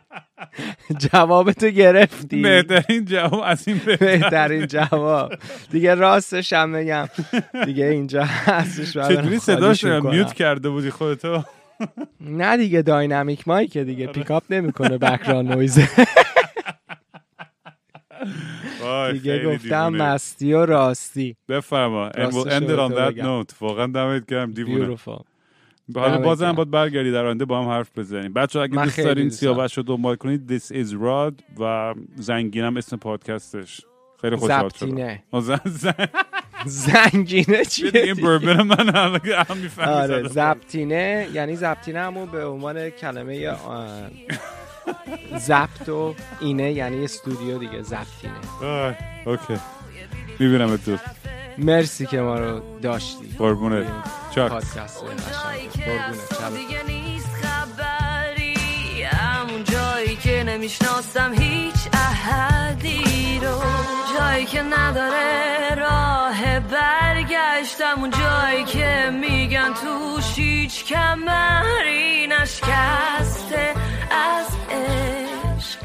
[0.97, 2.41] جواب تو گرفتی.
[2.41, 5.33] بهترین جواب از این بهترین جواب.
[5.71, 7.07] دیگه راستش هم بگم.
[7.65, 11.43] دیگه اینجا هستش چطوری صداش میوت کرده بودی خودتو؟
[12.19, 14.07] نه دیگه داینامیک مایک دیگه.
[14.07, 15.87] پیکاپ نمی‌کنه بکران نویزه
[19.13, 21.35] دیگه گفتم مستی و راستی.
[21.49, 22.09] بفرما.
[22.09, 23.53] On that note.
[23.61, 24.97] واقعا دمت گرم دیوونه.
[25.95, 28.33] حالا بازم باید برگردی در آینده با هم حرف بزنیم.
[28.33, 33.81] بچه اگه دوست دارین سیاوش رو دنبال کنید This is Rod و زنگینم اسم پادکستش.
[34.21, 35.19] خیلی خوشحال شدم.
[36.65, 39.19] زنگینه چیه؟ این بربن من هم
[39.77, 43.55] آره زبطینه یعنی زبطینه همون به عنوان کلمه
[45.39, 48.33] زبط و اینه یعنی استودیو دیگه زبطینه
[49.25, 49.57] اوکی.
[50.39, 50.97] می‌بینم تو
[51.57, 53.35] مرسی که ما رو داشتی.
[53.37, 53.87] قربونت.
[54.35, 54.51] چاک.
[54.51, 56.57] پادکست قربونت.
[56.57, 59.03] دیگه نیست خبری.
[59.03, 63.61] همون جایی که نمی‌شناسم هیچ احدی رو.
[64.19, 67.95] جایی که نداره راه برگشتم.
[67.97, 73.73] اون جایی که میگن توش هیچ کمری نشکسته.
[74.75, 75.79] عشق.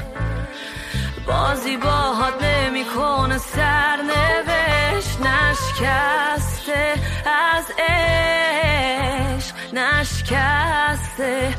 [1.27, 6.93] بازی باهات نمی‌کنه سرنوشت نشکسته
[7.55, 11.53] از عشق نشکسته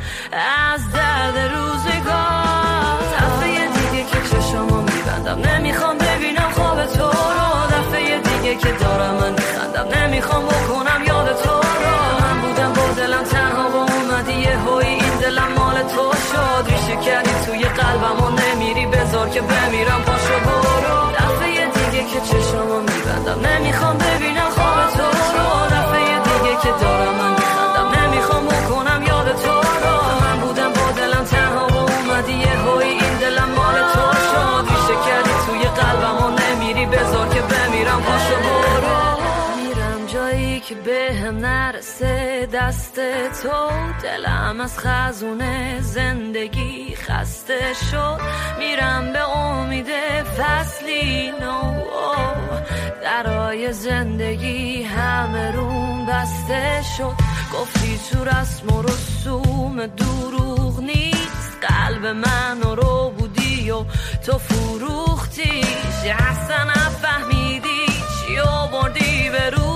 [0.73, 2.99] از درد روزگار.
[3.19, 7.67] دفعه دیگه که چشمو میبندم نمی‌خوام ببینم خواب تو رو.
[7.77, 11.97] دفعه دیگه که دارم من میخندم نمی‌خوام بکنم یاد تو رو.
[12.21, 15.53] من بودم با دلم تنها و اومدی یه هوی این دلم
[19.31, 20.03] که بمیرم
[41.33, 42.95] نرسه دست
[43.43, 43.71] تو
[44.03, 47.61] دلم از خزونه زندگی خسته
[47.91, 48.21] شد.
[48.59, 49.87] میرم به امید
[50.39, 51.83] فصلی نو.
[53.03, 57.15] درای زندگی همه روم بسته شد.
[57.55, 61.59] گفتی تو رسم و رسوم دروغ نیست.
[61.69, 63.85] قلب من رو بودی و
[64.27, 67.87] تو فروختیش اصلا نفهمیدی
[68.27, 69.72] چی آوردی به روزم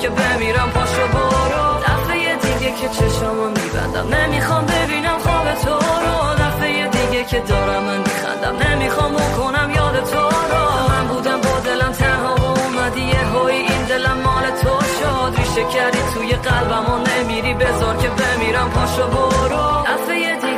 [0.00, 1.80] که بمیرم پاشو برو.
[1.86, 4.14] دفعه دیگه که چشمو میبندم.
[4.16, 5.74] نمی‌خوام ببینم خواب تو
[6.04, 6.34] رو.
[6.44, 8.68] دفعه دیگه که دارم من میخندم.
[8.68, 10.18] نمی‌خوام بکنم یاد تو
[10.50, 10.64] رو.
[10.90, 15.40] من بودم با دلم تنها و اومدی یه این دلم مال تو شد.
[15.40, 17.54] ریشه کردی توی قلبم و نمیری.
[17.54, 19.84] بذار که بمیرم پاشو برو.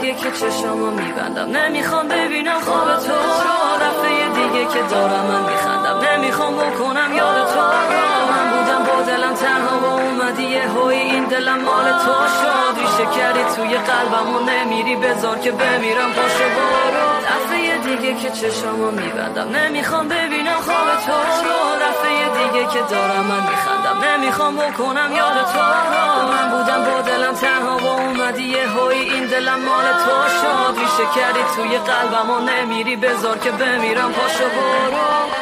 [0.03, 1.57] دیگه که چشمو میبندم.
[1.57, 3.59] نمی‌خوام ببینم خواب تو رو.
[3.85, 5.97] دفعه دیگه که دارم من میخندم.
[6.09, 8.03] نمی‌خوام بکنم یاد تو رو.
[8.31, 12.81] من بودم با دلم تنها و اومدی یه این دلم مال تو شد.
[12.81, 14.97] ریشه کردی توی قلبم و نمیری.
[14.97, 17.09] بذار که بمیرم پاشو برو.
[17.29, 19.49] دفعه دیگه که چشمو میبندم.
[19.49, 21.59] نمی‌خوام ببینم خواب تو رو.
[21.83, 23.97] دفعه دیگه که دارم من میخندم.
[24.09, 26.29] نمی‌خوام بکنم یاد تو رو.
[26.33, 28.95] من بودم با دلم تنها و اومدی یه هوی.
[28.95, 30.81] این دلم مال تو شد.
[30.81, 32.97] ریشه کردی توی قلبم و نمیری.
[32.97, 34.13] بذار که بمیرم.
[34.13, 35.42] پاشو برو.